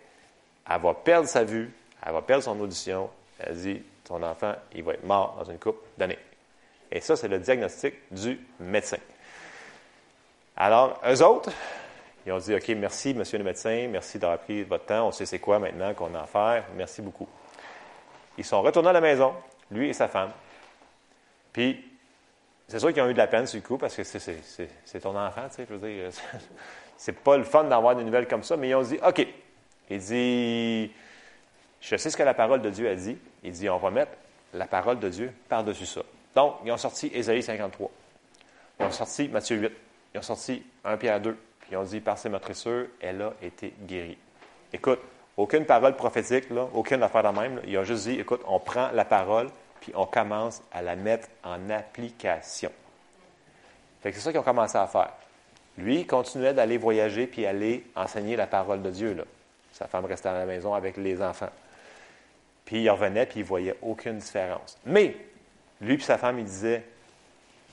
elle 0.69 0.81
va 0.81 0.93
perdre 0.93 1.27
sa 1.27 1.43
vue, 1.43 1.71
elle 2.05 2.13
va 2.13 2.21
perdre 2.21 2.43
son 2.43 2.59
audition. 2.59 3.09
Elle 3.39 3.55
dit 3.55 3.81
Ton 4.03 4.21
enfant, 4.23 4.53
il 4.73 4.83
va 4.83 4.93
être 4.93 5.05
mort 5.05 5.35
dans 5.39 5.51
une 5.51 5.57
coupe 5.57 5.81
d'années. 5.97 6.19
Et 6.91 6.99
ça, 6.99 7.15
c'est 7.15 7.27
le 7.27 7.39
diagnostic 7.39 7.95
du 8.11 8.39
médecin. 8.59 8.97
Alors, 10.57 10.99
eux 11.07 11.23
autres, 11.23 11.49
ils 12.25 12.31
ont 12.31 12.37
dit 12.37 12.53
OK, 12.53 12.67
merci, 12.69 13.13
monsieur 13.13 13.37
le 13.37 13.43
médecin, 13.43 13.87
merci 13.89 14.19
d'avoir 14.19 14.39
pris 14.39 14.63
votre 14.63 14.85
temps. 14.85 15.07
On 15.07 15.11
sait 15.11 15.25
c'est 15.25 15.39
quoi 15.39 15.57
maintenant 15.57 15.93
qu'on 15.93 16.13
a 16.13 16.21
à 16.21 16.25
faire. 16.27 16.65
Merci 16.75 17.01
beaucoup. 17.01 17.27
Ils 18.37 18.45
sont 18.45 18.61
retournés 18.61 18.89
à 18.89 18.93
la 18.93 19.01
maison, 19.01 19.33
lui 19.71 19.89
et 19.89 19.93
sa 19.93 20.07
femme. 20.07 20.31
Puis, 21.53 21.83
c'est 22.67 22.79
sûr 22.79 22.93
qu'ils 22.93 23.01
ont 23.01 23.09
eu 23.09 23.13
de 23.13 23.17
la 23.17 23.27
peine 23.27 23.45
sur 23.45 23.57
le 23.57 23.65
coup 23.65 23.77
parce 23.77 23.95
que 23.95 24.03
c'est 24.03 24.99
ton 25.01 25.17
enfant, 25.17 25.47
tu 25.49 25.55
sais, 25.55 25.65
je 25.69 25.75
veux 25.75 25.89
dire. 25.89 26.09
C'est 26.97 27.13
pas 27.13 27.35
le 27.35 27.43
fun 27.43 27.63
d'avoir 27.63 27.95
des 27.95 28.03
nouvelles 28.03 28.27
comme 28.27 28.43
ça, 28.43 28.55
mais 28.55 28.69
ils 28.69 28.75
ont 28.75 28.83
dit 28.83 28.99
OK. 29.03 29.25
Il 29.89 29.97
dit 29.97 30.91
je 31.81 31.95
sais 31.95 32.11
ce 32.11 32.15
que 32.15 32.23
la 32.23 32.35
parole 32.35 32.61
de 32.61 32.69
Dieu 32.69 32.87
a 32.87 32.95
dit. 32.95 33.17
Il 33.43 33.51
dit, 33.51 33.67
on 33.67 33.77
va 33.77 33.89
mettre 33.89 34.11
la 34.53 34.67
parole 34.67 34.99
de 34.99 35.09
Dieu 35.09 35.33
par-dessus 35.49 35.87
ça. 35.87 36.01
Donc, 36.35 36.57
ils 36.63 36.71
ont 36.71 36.77
sorti 36.77 37.11
Ésaïe 37.13 37.41
53. 37.41 37.89
Ils 38.79 38.85
ont 38.85 38.91
sorti 38.91 39.27
Matthieu 39.27 39.57
8. 39.57 39.71
Ils 40.13 40.19
ont 40.19 40.21
sorti 40.21 40.63
1 40.85 40.97
Pierre 40.97 41.19
2. 41.19 41.35
Puis 41.59 41.69
ils 41.71 41.77
ont 41.77 41.83
dit, 41.83 41.99
par 41.99 42.17
ses 42.17 42.29
meurtrissures, 42.29 42.85
elle 43.01 43.21
a 43.23 43.33
été 43.41 43.73
guérie. 43.81 44.17
Écoute, 44.71 44.99
aucune 45.35 45.65
parole 45.65 45.95
prophétique, 45.95 46.45
aucune 46.73 47.01
affaire 47.01 47.23
de 47.23 47.39
même. 47.39 47.61
Ils 47.65 47.77
ont 47.79 47.83
juste 47.83 48.07
dit, 48.07 48.19
écoute, 48.19 48.41
on 48.45 48.59
prend 48.59 48.91
la 48.91 49.03
parole, 49.03 49.47
puis 49.81 49.91
on 49.95 50.05
commence 50.05 50.61
à 50.71 50.81
la 50.81 50.95
mettre 50.95 51.27
en 51.43 51.69
application. 51.69 52.71
c'est 54.01 54.13
ça 54.13 54.31
qu'ils 54.31 54.39
ont 54.39 54.43
commencé 54.43 54.77
à 54.77 54.87
faire. 54.87 55.11
Lui, 55.77 56.01
il 56.01 56.07
continuait 56.07 56.53
d'aller 56.53 56.77
voyager 56.77 57.27
puis 57.27 57.45
aller 57.45 57.85
enseigner 57.95 58.35
la 58.35 58.47
parole 58.47 58.81
de 58.81 58.91
Dieu. 58.91 59.13
Là. 59.13 59.23
Sa 59.73 59.87
femme 59.87 60.05
restait 60.05 60.29
à 60.29 60.33
la 60.33 60.45
maison 60.45 60.73
avec 60.73 60.97
les 60.97 61.21
enfants. 61.21 61.49
Puis 62.63 62.83
il 62.83 62.89
revenait, 62.89 63.25
puis 63.25 63.39
il 63.39 63.45
voyait 63.45 63.75
aucune 63.81 64.19
différence. 64.19 64.77
Mais 64.85 65.15
lui 65.81 65.95
et 65.95 65.99
sa 65.99 66.17
femme, 66.17 66.39
il 66.39 66.45
disait, 66.45 66.83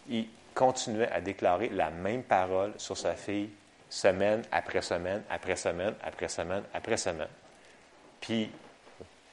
il 0.08 0.26
continuait 0.54 1.10
à 1.12 1.20
déclarer 1.20 1.68
la 1.68 1.90
même 1.90 2.22
parole 2.22 2.72
sur 2.78 2.96
sa 2.96 3.14
fille 3.14 3.50
semaine 3.90 4.42
après 4.50 4.82
semaine, 4.82 5.22
après 5.30 5.56
semaine, 5.56 5.94
après 6.02 6.28
semaine, 6.28 6.62
après 6.72 6.96
semaine. 6.96 7.28
Puis, 8.20 8.50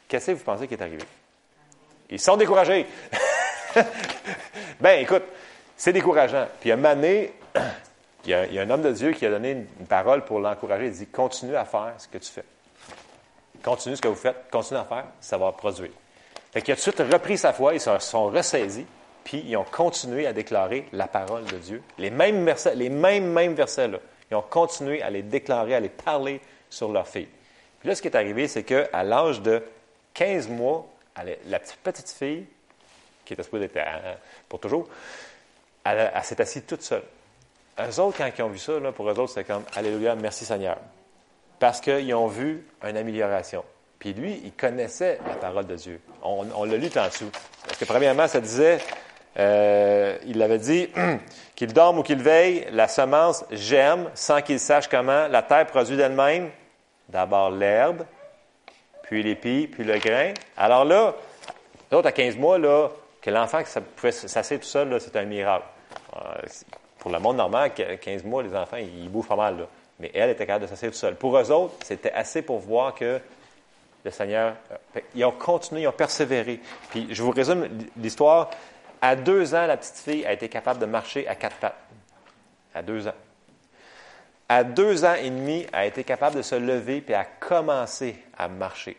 qu'est-ce 0.08 0.28
que 0.28 0.32
vous 0.34 0.44
pensez 0.44 0.68
qui 0.68 0.74
est 0.74 0.82
arrivé? 0.82 1.06
Ils 2.10 2.20
sont 2.20 2.38
découragés. 2.38 2.86
ben, 4.80 5.02
écoute, 5.02 5.24
c'est 5.76 5.94
décourageant. 5.94 6.48
Puis, 6.60 6.72
moment 6.72 6.96
donné, 6.96 7.34
il 8.26 8.32
y, 8.32 8.34
a, 8.34 8.46
il 8.46 8.54
y, 8.54 8.60
a, 8.60 8.62
un 8.62 8.70
homme 8.70 8.82
de 8.82 8.92
Dieu 8.92 9.12
qui 9.12 9.26
a 9.26 9.30
donné 9.30 9.52
une 9.52 9.88
parole 9.88 10.24
pour 10.26 10.40
l'encourager. 10.40 10.88
Il 10.88 10.92
dit 10.92 11.08
Continue 11.08 11.56
à 11.56 11.66
faire 11.66 11.94
ce 11.98 12.08
que 12.08 12.18
tu 12.18 12.32
fais. 12.32 12.46
Continue 13.66 13.96
ce 13.96 14.02
que 14.02 14.08
vous 14.08 14.16
faites, 14.16 14.46
continue 14.52 14.80
à 14.80 14.84
faire, 14.84 15.06
ça 15.20 15.40
va 15.40 15.52
produire. 15.52 15.90
Fait 16.52 16.62
qu'il 16.62 16.72
a 16.72 16.76
tout 16.76 16.90
de 16.90 16.96
suite 16.96 17.12
repris 17.12 17.36
sa 17.36 17.52
foi, 17.52 17.74
ils 17.74 17.82
se 17.82 17.98
sont 17.98 18.28
ressaisis, 18.28 18.86
puis 19.24 19.44
ils 19.44 19.58
ont 19.58 19.66
continué 19.66 20.28
à 20.28 20.34
déclarer 20.34 20.88
la 20.94 21.08
parole 21.08 21.46
de 21.46 21.58
Dieu. 21.58 21.82
Les 21.98 22.12
mêmes 22.12 22.46
versets, 22.46 22.76
les 22.76 22.90
mêmes, 22.90 23.26
mêmes 23.26 23.56
versets-là. 23.56 23.98
Ils 24.30 24.36
ont 24.36 24.44
continué 24.44 25.02
à 25.02 25.10
les 25.10 25.24
déclarer, 25.24 25.74
à 25.74 25.80
les 25.80 25.90
parler 25.90 26.42
sur 26.70 26.92
leur 26.92 27.08
fille. 27.08 27.28
Puis 27.80 27.90
là, 27.90 27.96
ce 27.96 28.04
qui 28.04 28.08
est 28.08 28.16
arrivé, 28.16 28.48
c'est 28.48 28.64
qu'à 28.64 29.04
l'âge 29.04 29.42
de 29.42 29.64
15 30.14 30.48
mois, 30.48 30.86
la 31.48 31.60
petite, 31.60 32.10
fille, 32.10 32.46
qui 33.24 33.34
était 33.34 33.44
supposée 33.44 33.66
être 33.66 33.78
euh, 33.78 34.16
pour 34.50 34.60
toujours, 34.60 34.88
elle, 35.84 36.12
s'est 36.24 36.40
assise 36.42 36.64
toute 36.66 36.82
seule. 36.82 37.04
Eux 37.80 38.00
autres, 38.00 38.18
quand 38.18 38.30
ils 38.38 38.42
ont 38.42 38.50
vu 38.50 38.60
ça, 38.60 38.74
pour 38.96 39.10
eux 39.10 39.20
autres, 39.20 39.34
c'était 39.34 39.44
comme 39.44 39.64
Alléluia, 39.76 40.16
merci 40.16 40.46
Seigneur 40.46 40.78
parce 41.60 41.82
qu'ils 41.82 42.14
ont 42.14 42.28
vu 42.28 42.66
une 42.84 42.98
amélioration. 42.98 43.64
Puis 44.00 44.14
lui, 44.14 44.42
il 44.44 44.52
connaissait 44.52 45.20
la 45.28 45.36
parole 45.36 45.66
de 45.66 45.76
Dieu. 45.76 46.02
On, 46.22 46.64
l'a 46.66 46.78
lu 46.78 46.90
dessous. 46.90 47.32
Parce 47.66 47.78
que 47.80 47.86
premièrement, 47.86 48.28
ça 48.28 48.40
disait, 48.40 48.78
euh, 49.40 50.18
il 50.26 50.42
avait 50.42 50.60
dit, 50.60 50.90
qu'il 51.56 51.74
dorme 51.74 52.00
ou 52.00 52.04
qu'il 52.04 52.22
veille, 52.22 52.68
la 52.72 52.88
semence 52.88 53.46
germe 53.52 54.10
sans 54.14 54.42
qu'il 54.42 54.60
sache 54.60 54.88
comment. 54.88 55.28
La 55.28 55.42
terre 55.42 55.66
produit 55.68 55.98
d'elle-même 55.98 56.50
d'abord 57.10 57.52
l'herbe, 57.52 58.04
puis 59.06 59.24
l'épi, 59.24 59.68
puis 59.68 59.84
le 59.84 59.98
grain. 59.98 60.34
Alors 60.58 60.86
là, 60.86 61.16
l'autre 61.92 62.08
à 62.08 62.12
15 62.12 62.38
mois, 62.38 62.58
là, 62.58 62.90
que 63.22 63.30
l'enfant 63.30 63.62
pouvait 63.96 64.12
s'asseoir 64.12 64.60
tout 64.60 64.68
seul, 64.68 65.00
c'est 65.00 65.16
un 65.16 65.26
miracle. 65.26 65.66
Euh, 66.16 66.20
pour 67.00 67.12
le 67.12 67.20
monde 67.20 67.38
normal, 67.38 67.72
15 67.74 68.24
mois, 68.24 68.44
les 68.44 68.56
enfants, 68.56 68.78
ils 68.78 69.10
bouffent 69.10 69.28
pas 69.28 69.36
mal. 69.36 69.60
Là. 69.60 69.68
Mais 70.00 70.12
elle 70.14 70.32
était 70.32 70.46
capable 70.46 70.66
de 70.66 70.70
s'asseoir 70.70 70.92
tout 70.92 70.98
seul. 70.98 71.16
Pour 71.16 71.38
eux 71.38 71.52
autres, 71.52 71.74
c'était 71.84 72.12
assez 72.12 72.42
pour 72.42 72.60
voir 72.60 72.94
que 72.96 73.20
le 74.04 74.12
Seigneur. 74.12 74.56
Euh, 74.72 75.00
ils 75.16 75.26
ont 75.26 75.32
continué, 75.32 75.82
ils 75.82 75.88
ont 75.88 75.92
persévéré. 75.92 76.60
Puis 76.90 77.08
je 77.12 77.22
vous 77.22 77.32
résume 77.32 77.68
l'histoire. 77.98 78.50
À 79.02 79.16
deux 79.16 79.54
ans, 79.54 79.66
la 79.66 79.78
petite 79.78 79.98
fille 79.98 80.26
a 80.26 80.34
été 80.34 80.48
capable 80.48 80.80
de 80.80 80.86
marcher 80.86 81.28
à 81.28 81.36
quatre 81.36 81.58
pattes. 81.58 81.78
À 82.74 82.82
deux 82.82 83.08
ans. 83.08 83.14
À 84.48 84.64
deux 84.64 85.06
ans 85.06 85.16
et 85.16 85.30
demi, 85.30 85.66
a 85.74 85.86
été 85.86 86.04
capable 86.04 86.38
de 86.38 86.42
se 86.42 86.56
lever 86.56 87.02
puis 87.02 87.14
a 87.14 87.26
commencé 87.26 88.16
à 88.38 88.48
marcher. 88.48 88.98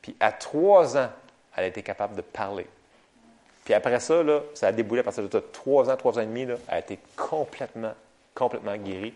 Puis 0.00 0.14
à 0.20 0.30
trois 0.32 0.96
ans, 0.96 1.10
elle 1.56 1.64
a 1.64 1.66
été 1.66 1.82
capable 1.82 2.14
de 2.14 2.22
parler. 2.22 2.66
Puis 3.64 3.74
après 3.74 4.00
ça, 4.00 4.22
là, 4.22 4.40
ça 4.54 4.68
a 4.68 4.72
déboulé 4.72 5.00
à 5.00 5.04
partir 5.04 5.28
de 5.28 5.40
trois 5.40 5.90
ans, 5.90 5.96
trois 5.96 6.18
ans 6.18 6.22
et 6.22 6.26
demi, 6.26 6.42
elle 6.42 6.58
a 6.68 6.78
été 6.78 6.98
complètement, 7.16 7.92
complètement 8.34 8.76
guérie. 8.76 9.12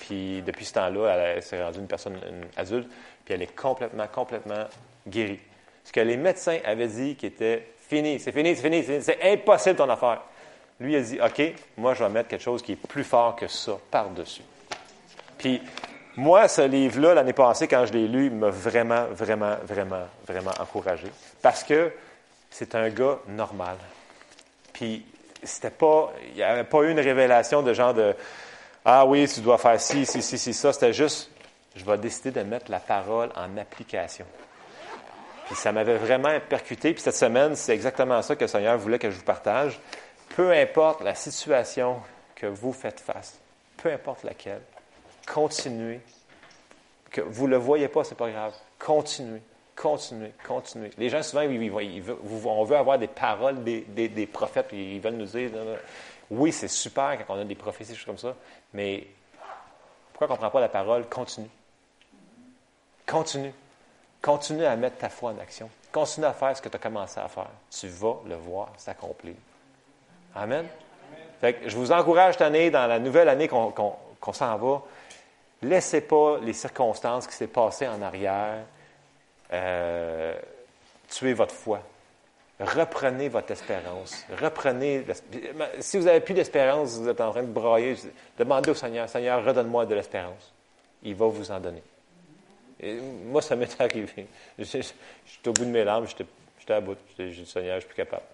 Puis 0.00 0.42
depuis 0.42 0.64
ce 0.64 0.74
temps-là, 0.74 1.34
elle, 1.34 1.42
s'est 1.42 1.62
rendue 1.62 1.80
une 1.80 1.88
personne 1.88 2.18
adulte, 2.56 2.88
puis 3.24 3.34
elle 3.34 3.42
est 3.42 3.54
complètement, 3.54 4.06
complètement 4.06 4.64
guérie. 5.06 5.40
Ce 5.84 5.92
que 5.92 6.00
les 6.00 6.16
médecins 6.16 6.58
avaient 6.64 6.86
dit 6.86 7.16
qui 7.16 7.26
était 7.26 7.66
fini, 7.88 8.20
c'est 8.20 8.32
fini, 8.32 8.54
c'est 8.54 8.62
fini, 8.62 9.02
c'est 9.02 9.32
impossible 9.32 9.76
ton 9.76 9.90
affaire. 9.90 10.22
Lui, 10.80 10.96
a 10.96 11.00
dit, 11.00 11.18
OK, 11.20 11.54
moi, 11.76 11.94
je 11.94 12.02
vais 12.02 12.10
mettre 12.10 12.28
quelque 12.28 12.42
chose 12.42 12.62
qui 12.62 12.72
est 12.72 12.76
plus 12.76 13.04
fort 13.04 13.36
que 13.36 13.46
ça 13.46 13.78
par-dessus. 13.90 14.42
Puis, 15.42 15.60
moi, 16.16 16.46
ce 16.46 16.62
livre-là, 16.62 17.14
l'année 17.14 17.32
passée, 17.32 17.66
quand 17.66 17.84
je 17.84 17.92
l'ai 17.92 18.06
lu, 18.06 18.30
m'a 18.30 18.50
vraiment, 18.50 19.06
vraiment, 19.10 19.56
vraiment, 19.64 20.04
vraiment 20.24 20.52
encouragé. 20.60 21.08
Parce 21.42 21.64
que 21.64 21.92
c'est 22.48 22.76
un 22.76 22.88
gars 22.90 23.18
normal. 23.26 23.76
Puis, 24.72 25.04
c'était 25.42 25.70
pas, 25.70 26.12
il 26.28 26.34
n'y 26.34 26.44
avait 26.44 26.62
pas 26.62 26.82
eu 26.82 26.92
une 26.92 27.00
révélation 27.00 27.62
de 27.62 27.74
genre 27.74 27.92
de, 27.92 28.14
ah 28.84 29.04
oui, 29.04 29.26
tu 29.26 29.40
dois 29.40 29.58
faire 29.58 29.80
ci, 29.80 30.06
ci, 30.06 30.22
ci, 30.22 30.38
ci, 30.38 30.54
ça. 30.54 30.72
C'était 30.72 30.92
juste, 30.92 31.28
je 31.74 31.84
vais 31.84 31.98
décider 31.98 32.30
de 32.30 32.42
mettre 32.42 32.70
la 32.70 32.78
parole 32.78 33.30
en 33.34 33.56
application. 33.56 34.26
Puis 35.46 35.56
ça 35.56 35.72
m'avait 35.72 35.96
vraiment 35.96 36.38
percuté. 36.48 36.92
Puis 36.92 37.02
cette 37.02 37.16
semaine, 37.16 37.56
c'est 37.56 37.74
exactement 37.74 38.22
ça 38.22 38.36
que 38.36 38.44
le 38.44 38.48
Seigneur 38.48 38.78
voulait 38.78 39.00
que 39.00 39.10
je 39.10 39.16
vous 39.16 39.24
partage. 39.24 39.80
Peu 40.36 40.52
importe 40.52 41.00
la 41.02 41.16
situation 41.16 42.00
que 42.36 42.46
vous 42.46 42.72
faites 42.72 43.00
face, 43.00 43.40
peu 43.76 43.90
importe 43.90 44.22
laquelle, 44.22 44.62
continuez. 45.26 46.00
Que 47.10 47.20
vous 47.20 47.46
ne 47.46 47.52
le 47.52 47.56
voyez 47.58 47.88
pas, 47.88 48.04
c'est 48.04 48.14
pas 48.14 48.30
grave. 48.30 48.54
Continuez, 48.78 49.42
continuez, 49.76 50.32
continuez. 50.46 50.90
Les 50.96 51.08
gens, 51.08 51.22
souvent, 51.22 51.42
on 51.42 52.64
veut 52.64 52.76
avoir 52.76 52.98
des 52.98 53.06
paroles 53.06 53.62
des, 53.62 53.82
des, 53.82 54.26
prophètes, 54.26 54.68
ils 54.72 55.00
veulent 55.00 55.14
nous 55.14 55.26
dire, 55.26 55.50
oui, 56.30 56.52
c'est 56.52 56.68
super 56.68 57.18
quand 57.18 57.34
on 57.34 57.40
a 57.40 57.44
des 57.44 57.54
prophéties, 57.54 57.94
choses 57.94 58.06
comme 58.06 58.18
ça, 58.18 58.34
mais 58.72 59.06
pourquoi 60.12 60.28
on 60.28 60.32
ne 60.32 60.38
prend 60.38 60.50
pas 60.50 60.60
la 60.60 60.68
parole? 60.68 61.08
Continue. 61.08 61.50
Continue. 63.06 63.52
Continue 64.22 64.64
à 64.64 64.76
mettre 64.76 64.98
ta 64.98 65.08
foi 65.08 65.32
en 65.32 65.38
action. 65.38 65.68
Continue 65.90 66.26
à 66.26 66.32
faire 66.32 66.56
ce 66.56 66.62
que 66.62 66.68
tu 66.68 66.76
as 66.76 66.78
commencé 66.78 67.18
à 67.18 67.28
faire. 67.28 67.50
Tu 67.70 67.88
vas 67.88 68.16
le 68.26 68.36
voir 68.36 68.72
s'accomplir. 68.76 69.34
Amen. 70.34 70.66
je 71.42 71.76
vous 71.76 71.92
encourage 71.92 72.34
cette 72.34 72.42
année, 72.42 72.70
dans 72.70 72.86
la 72.86 72.98
nouvelle 72.98 73.28
année 73.28 73.48
qu'on 73.48 74.32
s'en 74.32 74.56
va, 74.56 74.82
laissez 75.62 76.00
pas 76.00 76.38
les 76.42 76.52
circonstances 76.52 77.26
qui 77.26 77.34
s'est 77.34 77.46
passées 77.46 77.88
en 77.88 78.02
arrière 78.02 78.64
euh, 79.52 80.34
tuer 81.08 81.34
votre 81.34 81.54
foi. 81.54 81.82
Reprenez 82.58 83.28
votre 83.28 83.50
espérance. 83.50 84.24
Reprenez. 84.40 85.04
Si 85.80 85.98
vous 85.98 86.04
n'avez 86.04 86.20
plus 86.20 86.34
d'espérance, 86.34 86.98
vous 86.98 87.08
êtes 87.08 87.20
en 87.20 87.32
train 87.32 87.42
de 87.42 87.52
brailler, 87.52 87.96
demandez 88.38 88.70
au 88.70 88.74
Seigneur 88.74 89.08
Seigneur, 89.08 89.44
redonne-moi 89.44 89.84
de 89.86 89.94
l'espérance. 89.94 90.52
Il 91.02 91.14
va 91.14 91.26
vous 91.26 91.50
en 91.50 91.58
donner. 91.58 91.82
moi, 93.26 93.42
ça 93.42 93.56
m'est 93.56 93.80
arrivé. 93.80 94.26
J'étais 94.58 95.48
au 95.48 95.52
bout 95.52 95.64
de 95.64 95.70
mes 95.70 95.84
larmes, 95.84 96.06
j'étais 96.06 96.72
à 96.72 96.80
bout. 96.80 96.98
J'ai 97.18 97.30
dit 97.30 97.46
Seigneur, 97.46 97.72
je 97.72 97.76
ne 97.76 97.80
suis 97.80 97.88
plus 97.88 97.96
capable. 97.96 98.24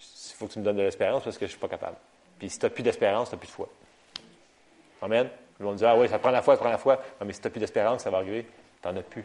Il 0.00 0.34
faut 0.36 0.46
que 0.46 0.52
tu 0.52 0.58
me 0.58 0.64
donnes 0.64 0.76
de 0.76 0.82
l'espérance 0.82 1.24
parce 1.24 1.36
que 1.36 1.46
je 1.46 1.50
ne 1.50 1.52
suis 1.52 1.60
pas 1.60 1.68
capable. 1.68 1.96
Puis 2.38 2.50
si 2.50 2.58
tu 2.58 2.66
n'as 2.66 2.70
plus 2.70 2.82
d'espérance, 2.82 3.30
tu 3.30 3.34
n'as 3.34 3.38
plus 3.38 3.48
de 3.48 3.52
foi. 3.52 3.68
Amen. 5.00 5.28
Ils 5.62 5.64
vont 5.64 5.74
dire 5.74 5.88
Ah 5.88 5.96
oui, 5.96 6.08
ça 6.08 6.18
prend 6.18 6.30
la 6.30 6.42
foi, 6.42 6.54
ça 6.56 6.60
prend 6.60 6.70
la 6.70 6.78
foi. 6.78 7.00
mais 7.24 7.32
si 7.32 7.40
tu 7.40 7.46
n'as 7.46 7.50
plus 7.50 7.60
d'espérance, 7.60 8.02
ça 8.02 8.10
va 8.10 8.18
arriver. 8.18 8.44
Tu 8.82 8.88
n'en 8.88 8.96
as 8.96 9.02
plus 9.02 9.24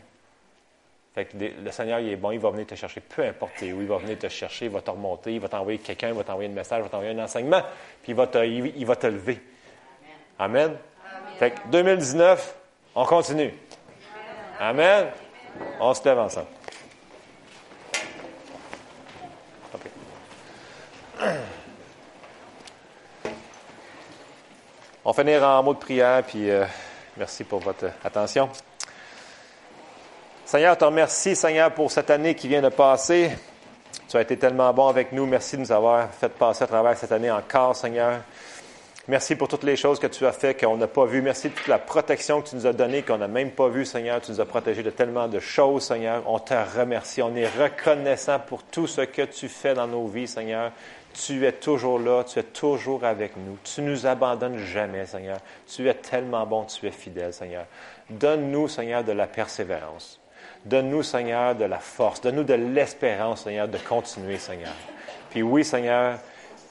le 1.39 1.71
Seigneur, 1.71 1.99
il 1.99 2.09
est 2.09 2.15
bon, 2.15 2.31
il 2.31 2.39
va 2.39 2.51
venir 2.51 2.67
te 2.67 2.75
chercher, 2.75 3.01
peu 3.01 3.23
importe 3.23 3.61
où, 3.61 3.65
il 3.65 3.88
va 3.88 3.97
venir 3.97 4.19
te 4.19 4.29
chercher, 4.29 4.65
il 4.65 4.71
va 4.71 4.81
te 4.81 4.91
remonter, 4.91 5.33
il 5.33 5.39
va 5.39 5.49
t'envoyer 5.49 5.79
quelqu'un, 5.79 6.09
il 6.09 6.13
va 6.13 6.23
t'envoyer 6.23 6.49
un 6.49 6.53
message, 6.53 6.79
il 6.79 6.83
va 6.83 6.89
t'envoyer 6.89 7.13
un 7.13 7.23
enseignement, 7.23 7.61
puis 8.03 8.11
il 8.11 8.15
va 8.15 8.27
te, 8.27 8.38
il, 8.45 8.85
va 8.85 8.95
te 8.95 9.07
lever. 9.07 9.41
Amen. 10.38 10.77
Fait 11.39 11.51
que 11.51 11.67
2019, 11.69 12.55
on 12.95 13.05
continue. 13.05 13.53
Amen. 14.59 15.07
On 15.79 15.93
se 15.93 16.03
lève 16.05 16.19
ensemble. 16.19 16.47
On 25.10 25.12
va 25.12 25.24
finir 25.24 25.41
en 25.41 25.64
mot 25.64 25.74
de 25.74 25.80
prière, 25.80 26.22
puis 26.22 26.49
euh, 26.49 26.66
merci 27.16 27.45
pour 27.45 27.62
votre 27.62 27.86
attention. 28.03 28.49
Seigneur, 30.43 30.78
te 30.78 30.84
remercie, 30.84 31.34
Seigneur, 31.34 31.74
pour 31.74 31.89
cette 31.89 32.10
année 32.10 32.36
qui 32.36 32.49
vient 32.49 32.62
de 32.62 32.68
passer. 32.68 33.32
Tu 34.10 34.18
as 34.18 34.22
été 34.22 34.36
tellement 34.36 34.74
bon 34.74 34.89
avec 34.89 35.14
nous. 35.14 35.26
Merci 35.26 35.55
de 35.55 35.62
nous 35.62 35.72
avoir 35.72 36.10
fait 36.12 36.28
passer 36.28 36.66
à 36.66 36.68
travers 36.68 36.97
cette 36.97 37.14
année 37.14 37.32
encore, 37.32 37.74
Seigneur. 37.74 38.20
Merci 39.08 39.38
pour 39.38 39.47
toutes 39.47 39.64
les 39.64 39.78
choses 39.78 39.97
que 39.97 40.08
tu 40.08 40.26
as 40.26 40.34
faites, 40.34 40.60
qu'on 40.60 40.76
n'a 40.76 40.88
pas 40.88 41.05
vues. 41.05 41.22
Merci 41.22 41.47
de 41.47 41.53
toute 41.53 41.68
la 41.68 41.80
protection 41.80 42.41
que 42.41 42.49
tu 42.49 42.58
nous 42.58 42.68
as 42.68 42.74
donnée, 42.74 43.01
qu'on 43.03 43.18
n'a 43.18 43.30
même 43.30 43.51
pas 43.51 43.70
vue, 43.70 43.86
Seigneur. 43.86 44.20
Tu 44.20 44.32
nous 44.32 44.41
as 44.41 44.45
protégés 44.45 44.84
de 44.84 44.89
tellement 44.89 45.30
de 45.30 45.39
choses, 45.39 45.84
Seigneur. 45.84 46.24
On 46.26 46.39
te 46.39 46.53
remercie. 46.78 47.22
On 47.22 47.34
est 47.34 47.47
reconnaissant 47.47 48.39
pour 48.39 48.62
tout 48.64 48.88
ce 48.88 48.99
que 48.99 49.22
tu 49.22 49.47
fais 49.47 49.74
dans 49.74 49.88
nos 49.88 50.05
vies, 50.08 50.28
Seigneur. 50.28 50.74
Tu 51.26 51.45
es 51.45 51.53
toujours 51.53 51.99
là, 51.99 52.24
tu 52.24 52.38
es 52.38 52.43
toujours 52.43 53.03
avec 53.03 53.36
nous. 53.38 53.57
Tu 53.63 53.82
nous 53.82 54.05
abandonnes 54.05 54.59
jamais, 54.59 55.05
Seigneur. 55.05 55.39
Tu 55.65 55.89
es 55.89 55.93
tellement 55.95 56.45
bon, 56.45 56.65
tu 56.65 56.86
es 56.86 56.91
fidèle, 56.91 57.34
Seigneur. 57.34 57.65
Donne-nous, 58.09 58.68
Seigneur, 58.68 59.03
de 59.03 59.13
la 59.13 59.26
persévérance. 59.26 60.20
Donne-nous, 60.65 61.03
Seigneur, 61.03 61.55
de 61.55 61.65
la 61.65 61.80
force. 61.80 62.22
Donne-nous 62.22 62.43
de 62.43 62.53
l'espérance, 62.53 63.43
Seigneur, 63.43 63.68
de 63.68 63.78
continuer, 63.78 64.38
Seigneur. 64.38 64.74
Puis 65.32 65.41
oui, 65.41 65.65
Seigneur, 65.65 66.20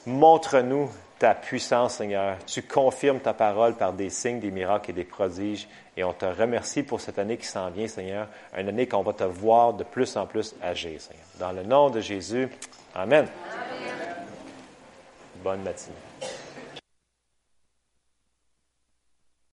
montre-nous 0.05 0.89
ta 1.19 1.33
puissance, 1.33 1.95
Seigneur. 1.95 2.37
Tu 2.45 2.61
confirmes 2.61 3.19
ta 3.19 3.33
parole 3.33 3.75
par 3.75 3.91
des 3.91 4.09
signes, 4.09 4.39
des 4.39 4.51
miracles 4.51 4.91
et 4.91 4.93
des 4.93 5.03
prodiges. 5.03 5.67
Et 5.97 6.03
on 6.03 6.13
te 6.13 6.25
remercie 6.25 6.83
pour 6.83 7.01
cette 7.01 7.19
année 7.19 7.37
qui 7.37 7.47
s'en 7.47 7.69
vient, 7.69 7.87
Seigneur. 7.87 8.27
Une 8.57 8.69
année 8.69 8.87
qu'on 8.87 9.01
va 9.01 9.13
te 9.13 9.23
voir 9.23 9.73
de 9.73 9.83
plus 9.83 10.15
en 10.15 10.25
plus 10.25 10.55
agir, 10.61 11.01
Seigneur. 11.01 11.25
Dans 11.39 11.51
le 11.51 11.63
nom 11.63 11.89
de 11.89 11.99
Jésus, 11.99 12.49
Amen. 12.95 13.27
Amen. 13.51 14.16
Bonne 15.43 15.63
matinée. 15.63 16.06